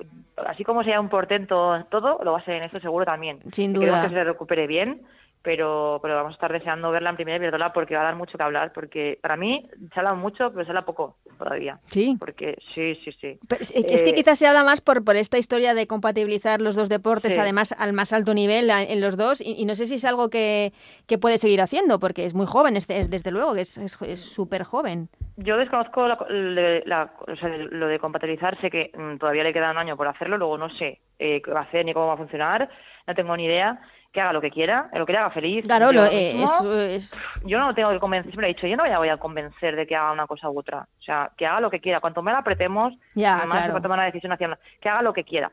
así 0.45 0.63
como 0.63 0.84
sea 0.84 0.99
un 0.99 1.09
portento 1.09 1.84
todo, 1.89 2.20
lo 2.24 2.34
va 2.34 2.39
a 2.39 2.45
ser 2.45 2.55
en 2.55 2.65
esto 2.65 2.80
seguro 2.80 3.05
también. 3.05 3.39
Sin 3.51 3.74
duda. 3.74 3.86
Creo 3.86 4.01
que 4.03 4.15
se 4.15 4.24
recupere 4.24 4.68
bien 4.68 5.01
pero, 5.47 5.99
pero 6.01 6.15
vamos 6.15 6.31
a 6.31 6.33
estar 6.33 6.51
deseando 6.51 6.91
verla 6.91 7.09
en 7.09 7.15
primera 7.15 7.37
Iberdrola 7.37 7.71
porque 7.71 7.95
va 7.95 8.01
a 8.01 8.03
dar 8.03 8.17
mucho 8.17 8.37
que 8.37 8.43
hablar, 8.43 8.73
porque 8.73 9.17
para 9.21 9.37
mí 9.37 9.65
se 9.93 9.97
habla 10.01 10.13
mucho, 10.13 10.51
pero 10.51 10.65
se 10.65 10.71
habla 10.71 10.81
poco 10.81 11.15
todavía. 11.37 11.79
Sí. 11.85 12.17
Porque 12.19 12.57
sí, 12.75 12.95
sí, 12.95 13.13
sí. 13.13 13.39
es 13.57 14.03
que 14.03 14.09
eh, 14.09 14.13
quizás 14.13 14.37
se 14.39 14.45
habla 14.45 14.65
más 14.65 14.81
por, 14.81 15.05
por 15.05 15.15
esta 15.15 15.37
historia 15.37 15.73
de 15.73 15.87
compatibilizar 15.87 16.59
los 16.59 16.75
dos 16.75 16.89
deportes, 16.89 17.37
además 17.37 17.73
al 17.79 17.93
más 17.93 18.11
alto 18.11 18.33
nivel 18.33 18.69
en 18.69 18.99
los 18.99 19.15
dos, 19.15 19.39
y, 19.39 19.63
no 19.63 19.75
sé 19.75 19.85
si 19.85 19.95
es 19.95 20.03
algo 20.03 20.29
que, 20.29 20.73
que, 21.07 21.17
puede 21.17 21.37
seguir 21.37 21.61
haciendo, 21.61 21.97
porque 21.97 22.25
es 22.25 22.33
muy 22.33 22.45
joven, 22.45 22.75
es, 22.75 22.85
desde 22.85 23.31
luego, 23.31 23.53
que 23.53 23.61
es 23.61 23.79
súper 24.15 24.61
es, 24.61 24.67
joven. 24.67 25.07
Yo 25.37 25.55
desconozco 25.55 26.09
lo 26.09 27.87
de 27.87 27.99
compatibilizar, 28.01 28.59
sé 28.59 28.69
que 28.69 28.91
mm, 28.93 29.15
todavía 29.15 29.45
le 29.45 29.53
queda 29.53 29.71
un 29.71 29.77
año 29.77 29.95
por 29.95 30.09
hacerlo, 30.09 30.37
luego 30.37 30.57
no 30.57 30.69
sé 30.71 30.99
eh, 31.19 31.41
qué 31.41 31.51
va 31.51 31.61
a 31.61 31.63
hacer 31.63 31.85
ni 31.85 31.93
cómo 31.93 32.07
va 32.07 32.15
a 32.15 32.17
funcionar, 32.17 32.69
no 33.07 33.15
tengo 33.15 33.37
ni 33.37 33.45
idea 33.45 33.79
que 34.18 34.22
haga 34.22 34.34
lo 34.34 34.41
que 34.41 34.49
quiera, 34.49 34.89
lo 34.93 35.05
que 35.05 35.11
le 35.11 35.20
haga 35.20 35.30
feliz. 35.30 35.63
Claro, 35.63 35.91
eh, 36.05 36.41
es... 36.41 37.15
yo 37.45 37.59
no 37.59 37.76
tengo 37.76 37.91
que 37.91 37.99
convencer, 37.99 38.32
siempre 38.32 38.47
he 38.47 38.53
dicho, 38.55 38.65
yo 38.65 38.76
no 38.76 38.84
voy 38.97 39.09
a, 39.09 39.18
convencer 39.18 39.76
de 39.76 39.86
que 39.86 39.95
haga 39.95 40.11
una 40.11 40.26
cosa 40.26 40.49
u 40.49 40.57
otra. 40.57 40.88
O 40.99 41.03
sea, 41.03 41.30
que 41.38 41.45
haga 41.45 41.61
lo 41.61 41.70
que 41.70 41.80
quiera. 41.80 41.99
Cuanto 41.99 42.24
más 42.24 42.34
la 42.34 42.39
apretemos, 42.39 42.95
ya, 43.13 43.45
más 43.45 43.65
se 43.65 43.72
va 43.72 43.78
a 43.78 43.82
tomar 43.82 43.99
una 43.99 44.05
decisión 44.05 44.32
hacia 44.32 44.57
que 44.82 44.89
haga 44.89 45.03
lo 45.03 45.13
que 45.13 45.24
quiera. 45.24 45.51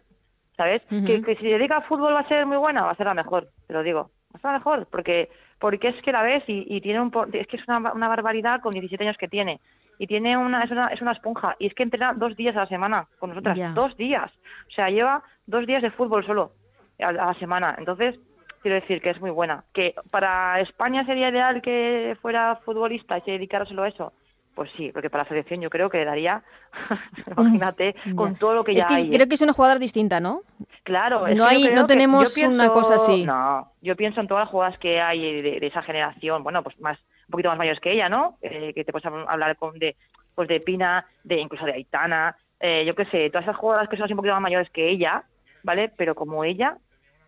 ¿Sabes? 0.56 0.80
que, 0.88 1.20
que, 1.20 1.36
si 1.36 1.46
dedica 1.46 1.76
al 1.76 1.84
fútbol 1.84 2.14
va 2.14 2.20
a 2.20 2.28
ser 2.28 2.46
muy 2.46 2.56
buena, 2.56 2.84
va 2.84 2.92
a 2.92 2.96
ser 2.96 3.04
la 3.04 3.12
mejor, 3.12 3.48
te 3.66 3.74
lo 3.74 3.82
digo. 3.82 4.10
Va 4.32 4.38
a 4.38 4.38
ser 4.38 4.50
la 4.52 4.58
mejor, 4.58 4.86
porque 4.90 5.28
porque 5.58 5.88
es 5.88 6.02
que 6.02 6.12
la 6.12 6.22
ves 6.22 6.42
y, 6.46 6.80
tiene 6.80 7.02
un 7.02 7.12
es 7.34 7.46
que 7.46 7.58
es 7.58 7.68
una, 7.68 7.92
una, 7.92 8.08
barbaridad 8.08 8.62
con 8.62 8.72
17 8.72 9.04
años 9.04 9.18
que 9.18 9.28
tiene 9.28 9.60
y 9.98 10.06
tiene 10.06 10.38
una 10.38 10.64
es, 10.64 10.70
una 10.70 10.86
es 10.88 11.02
una 11.02 11.12
esponja 11.12 11.54
y 11.58 11.66
es 11.66 11.74
que 11.74 11.82
entrena 11.82 12.14
dos 12.14 12.34
días 12.34 12.56
a 12.56 12.60
la 12.60 12.66
semana 12.66 13.08
con 13.18 13.30
nosotras 13.30 13.58
dos 13.74 13.94
días 13.96 14.32
o 14.68 14.70
sea 14.70 14.88
lleva 14.88 15.22
dos 15.46 15.66
días 15.66 15.82
de 15.82 15.90
fútbol 15.90 16.24
solo 16.26 16.52
a 16.98 17.12
la 17.12 17.34
semana 17.34 17.74
entonces 17.78 18.18
quiero 18.64 18.80
decir 18.80 19.02
que 19.02 19.10
es 19.10 19.20
muy 19.20 19.30
buena. 19.30 19.62
Que 19.74 19.94
para 20.10 20.58
España 20.60 21.04
sería 21.04 21.28
ideal 21.28 21.60
que 21.60 22.16
fuera 22.22 22.56
futbolista 22.64 23.18
y 23.18 23.20
se 23.20 23.32
dedicara 23.32 23.66
solo 23.66 23.82
a 23.82 23.88
eso. 23.88 24.14
Pues 24.54 24.70
sí, 24.74 24.90
porque 24.90 25.10
para 25.10 25.24
la 25.24 25.28
selección 25.28 25.60
yo 25.60 25.68
creo 25.68 25.90
que 25.90 25.98
le 25.98 26.06
daría, 26.06 26.42
imagínate, 27.36 27.94
con 28.14 28.36
todo 28.36 28.54
lo 28.54 28.64
que 28.64 28.74
ya 28.74 28.78
es 28.78 28.86
que 28.86 28.94
hay. 28.94 29.10
Creo 29.10 29.28
que 29.28 29.34
es 29.34 29.42
una 29.42 29.52
jugadora 29.52 29.78
distinta, 29.78 30.18
¿no? 30.18 30.42
Claro, 30.82 31.26
no, 31.28 31.44
hay, 31.44 31.68
no 31.74 31.86
tenemos 31.86 32.34
una 32.38 32.70
cosa 32.70 32.94
así. 32.94 33.24
No, 33.24 33.70
yo 33.82 33.96
pienso 33.96 34.22
en 34.22 34.28
todas 34.28 34.44
las 34.44 34.50
jugadoras 34.50 34.78
que 34.78 34.98
hay 34.98 35.42
de, 35.42 35.66
esa 35.66 35.82
generación, 35.82 36.42
bueno, 36.42 36.62
pues 36.62 36.80
más 36.80 36.98
un 37.26 37.32
poquito 37.32 37.50
más 37.50 37.58
mayores 37.58 37.80
que 37.80 37.92
ella, 37.92 38.08
¿no? 38.08 38.38
Eh, 38.40 38.72
que 38.74 38.84
te 38.84 38.92
puedes 38.92 39.06
hablar 39.06 39.56
con, 39.56 39.78
de, 39.78 39.96
pues 40.34 40.48
de 40.48 40.60
Pina, 40.60 41.04
de 41.22 41.40
incluso 41.40 41.66
de 41.66 41.72
Aitana, 41.72 42.36
eh, 42.60 42.84
yo 42.86 42.94
qué 42.94 43.04
sé, 43.06 43.28
todas 43.28 43.44
esas 43.44 43.56
jugadoras 43.56 43.90
que 43.90 43.96
son 43.96 44.04
así 44.04 44.14
un 44.14 44.18
poquito 44.18 44.34
más 44.34 44.42
mayores 44.42 44.70
que 44.70 44.88
ella, 44.88 45.24
¿vale? 45.64 45.90
Pero 45.96 46.14
como 46.14 46.44
ella, 46.44 46.78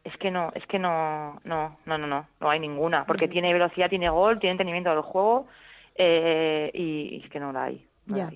es 0.06 0.16
que 0.18 0.30
no, 0.30 0.52
es 0.54 0.64
que 0.66 0.78
no, 0.78 1.40
no, 1.44 1.78
no, 1.84 1.98
no, 1.98 2.06
no, 2.06 2.28
no 2.40 2.50
hay 2.50 2.60
ninguna, 2.60 3.04
porque 3.06 3.26
tiene 3.26 3.52
velocidad, 3.52 3.90
tiene 3.90 4.08
gol, 4.08 4.38
tiene 4.38 4.52
entendimiento 4.52 4.90
del 4.90 5.02
juego 5.02 5.48
eh, 5.96 6.70
y, 6.72 7.22
es 7.24 7.30
que 7.30 7.40
no 7.40 7.52
la 7.52 7.64
hay. 7.64 7.84
ya. 8.06 8.30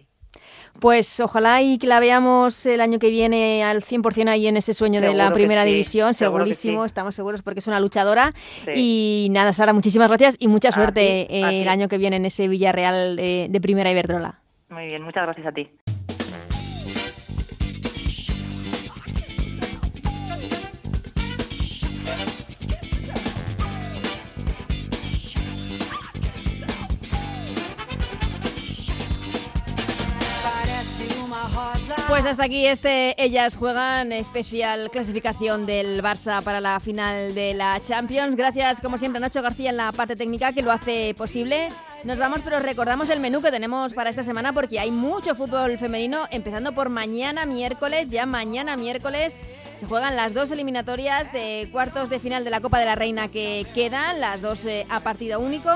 Pues 0.78 1.18
ojalá 1.18 1.60
y 1.60 1.78
que 1.78 1.88
la 1.88 1.98
veamos 1.98 2.64
el 2.64 2.80
año 2.80 3.00
que 3.00 3.10
viene 3.10 3.64
al 3.64 3.82
100% 3.82 4.28
ahí 4.28 4.46
en 4.46 4.56
ese 4.56 4.74
sueño 4.74 5.00
de 5.00 5.12
la 5.12 5.32
primera 5.32 5.64
división, 5.64 6.14
segurísimo, 6.14 6.84
estamos 6.84 7.16
seguros 7.16 7.42
porque 7.42 7.58
es 7.58 7.66
una 7.66 7.80
luchadora. 7.80 8.32
Y 8.74 9.28
nada, 9.32 9.52
Sara, 9.52 9.72
muchísimas 9.72 10.08
gracias 10.08 10.36
y 10.38 10.46
mucha 10.46 10.70
suerte 10.70 11.26
el 11.60 11.68
año 11.68 11.88
que 11.88 11.98
viene 11.98 12.16
en 12.16 12.24
ese 12.24 12.46
Villarreal 12.46 13.16
de, 13.16 13.48
de 13.50 13.60
Primera 13.60 13.90
Iberdrola. 13.90 14.40
Muy 14.68 14.86
bien, 14.86 15.02
muchas 15.02 15.24
gracias 15.24 15.46
a 15.48 15.52
ti. 15.52 15.68
Hasta 32.30 32.44
aquí 32.44 32.64
este 32.64 33.20
Ellas 33.20 33.56
Juegan, 33.56 34.12
especial 34.12 34.88
clasificación 34.92 35.66
del 35.66 36.00
Barça 36.00 36.40
para 36.42 36.60
la 36.60 36.78
final 36.78 37.34
de 37.34 37.54
la 37.54 37.82
Champions. 37.82 38.36
Gracias, 38.36 38.80
como 38.80 38.98
siempre, 38.98 39.18
a 39.18 39.20
Nacho 39.20 39.42
García 39.42 39.70
en 39.70 39.76
la 39.76 39.90
parte 39.90 40.14
técnica 40.14 40.52
que 40.52 40.62
lo 40.62 40.70
hace 40.70 41.12
posible. 41.14 41.70
Nos 42.02 42.18
vamos, 42.18 42.40
pero 42.42 42.60
recordamos 42.60 43.10
el 43.10 43.20
menú 43.20 43.42
que 43.42 43.50
tenemos 43.50 43.92
para 43.92 44.08
esta 44.08 44.22
semana 44.22 44.54
porque 44.54 44.80
hay 44.80 44.90
mucho 44.90 45.34
fútbol 45.34 45.76
femenino, 45.76 46.26
empezando 46.30 46.72
por 46.72 46.88
mañana 46.88 47.44
miércoles, 47.44 48.08
ya 48.08 48.24
mañana 48.24 48.78
miércoles 48.78 49.42
se 49.76 49.86
juegan 49.86 50.16
las 50.16 50.32
dos 50.32 50.50
eliminatorias 50.50 51.30
de 51.30 51.68
cuartos 51.70 52.08
de 52.08 52.18
final 52.18 52.42
de 52.42 52.50
la 52.50 52.60
Copa 52.60 52.78
de 52.78 52.86
la 52.86 52.94
Reina 52.94 53.28
que 53.28 53.66
quedan, 53.74 54.18
las 54.18 54.40
dos 54.40 54.64
eh, 54.64 54.86
a 54.88 55.00
partido 55.00 55.40
único. 55.40 55.68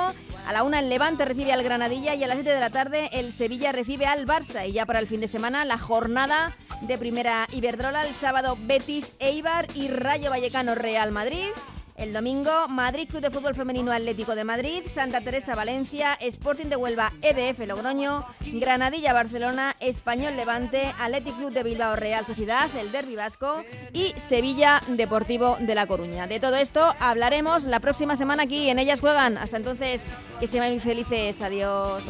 A 0.47 0.53
la 0.53 0.63
una 0.63 0.79
el 0.79 0.89
Levante 0.89 1.27
recibe 1.27 1.53
al 1.53 1.63
Granadilla 1.63 2.15
y 2.15 2.25
a 2.25 2.27
las 2.27 2.37
7 2.37 2.51
de 2.51 2.61
la 2.61 2.71
tarde 2.71 3.11
el 3.13 3.31
Sevilla 3.31 3.73
recibe 3.73 4.07
al 4.07 4.27
Barça. 4.27 4.69
Y 4.69 4.73
ya 4.73 4.85
para 4.85 5.01
el 5.01 5.07
fin 5.07 5.21
de 5.21 5.29
semana 5.29 5.65
la 5.65 5.79
jornada 5.79 6.57
de 6.83 6.99
primera 6.99 7.49
Iberdrola, 7.51 8.07
el 8.07 8.15
sábado 8.15 8.57
Betis, 8.61 9.15
Eibar 9.21 9.67
y 9.75 9.89
Rayo 9.89 10.29
Vallecano 10.31 10.75
Real 10.75 11.13
Madrid. 11.13 11.49
El 11.97 12.13
domingo, 12.13 12.69
Madrid 12.69 13.09
Club 13.09 13.23
de 13.23 13.31
Fútbol 13.31 13.55
Femenino 13.55 13.93
Atlético 13.93 14.35
de 14.35 14.43
Madrid, 14.43 14.83
Santa 14.87 15.21
Teresa 15.21 15.55
Valencia, 15.55 16.15
Sporting 16.15 16.67
de 16.67 16.77
Huelva 16.77 17.13
EDF 17.23 17.61
Logroño, 17.67 18.27
Granadilla 18.41 19.13
Barcelona, 19.13 19.77
Español 19.79 20.37
Levante, 20.37 20.93
Atlético 20.99 21.37
Club 21.37 21.53
de 21.53 21.63
Bilbao 21.63 21.95
Real 21.95 22.27
Sociedad, 22.27 22.69
el 22.77 22.91
Derby 22.91 23.15
Vasco 23.15 23.65
y 23.93 24.13
Sevilla 24.17 24.83
Deportivo 24.89 25.57
de 25.61 25.75
La 25.77 25.87
Coruña. 25.87 26.27
De 26.27 26.41
todo 26.41 26.57
esto 26.57 26.95
hablaremos 26.99 27.65
la 27.65 27.79
próxima 27.79 28.17
semana 28.17 28.43
aquí 28.43 28.69
en 28.69 28.81
Ellas 28.81 29.01
Juegan. 29.01 29.39
Hasta 29.39 29.57
entonces, 29.57 30.07
que 30.41 30.49
sean 30.49 30.71
muy 30.71 30.81
felices. 30.81 31.43
Adiós. 31.43 32.03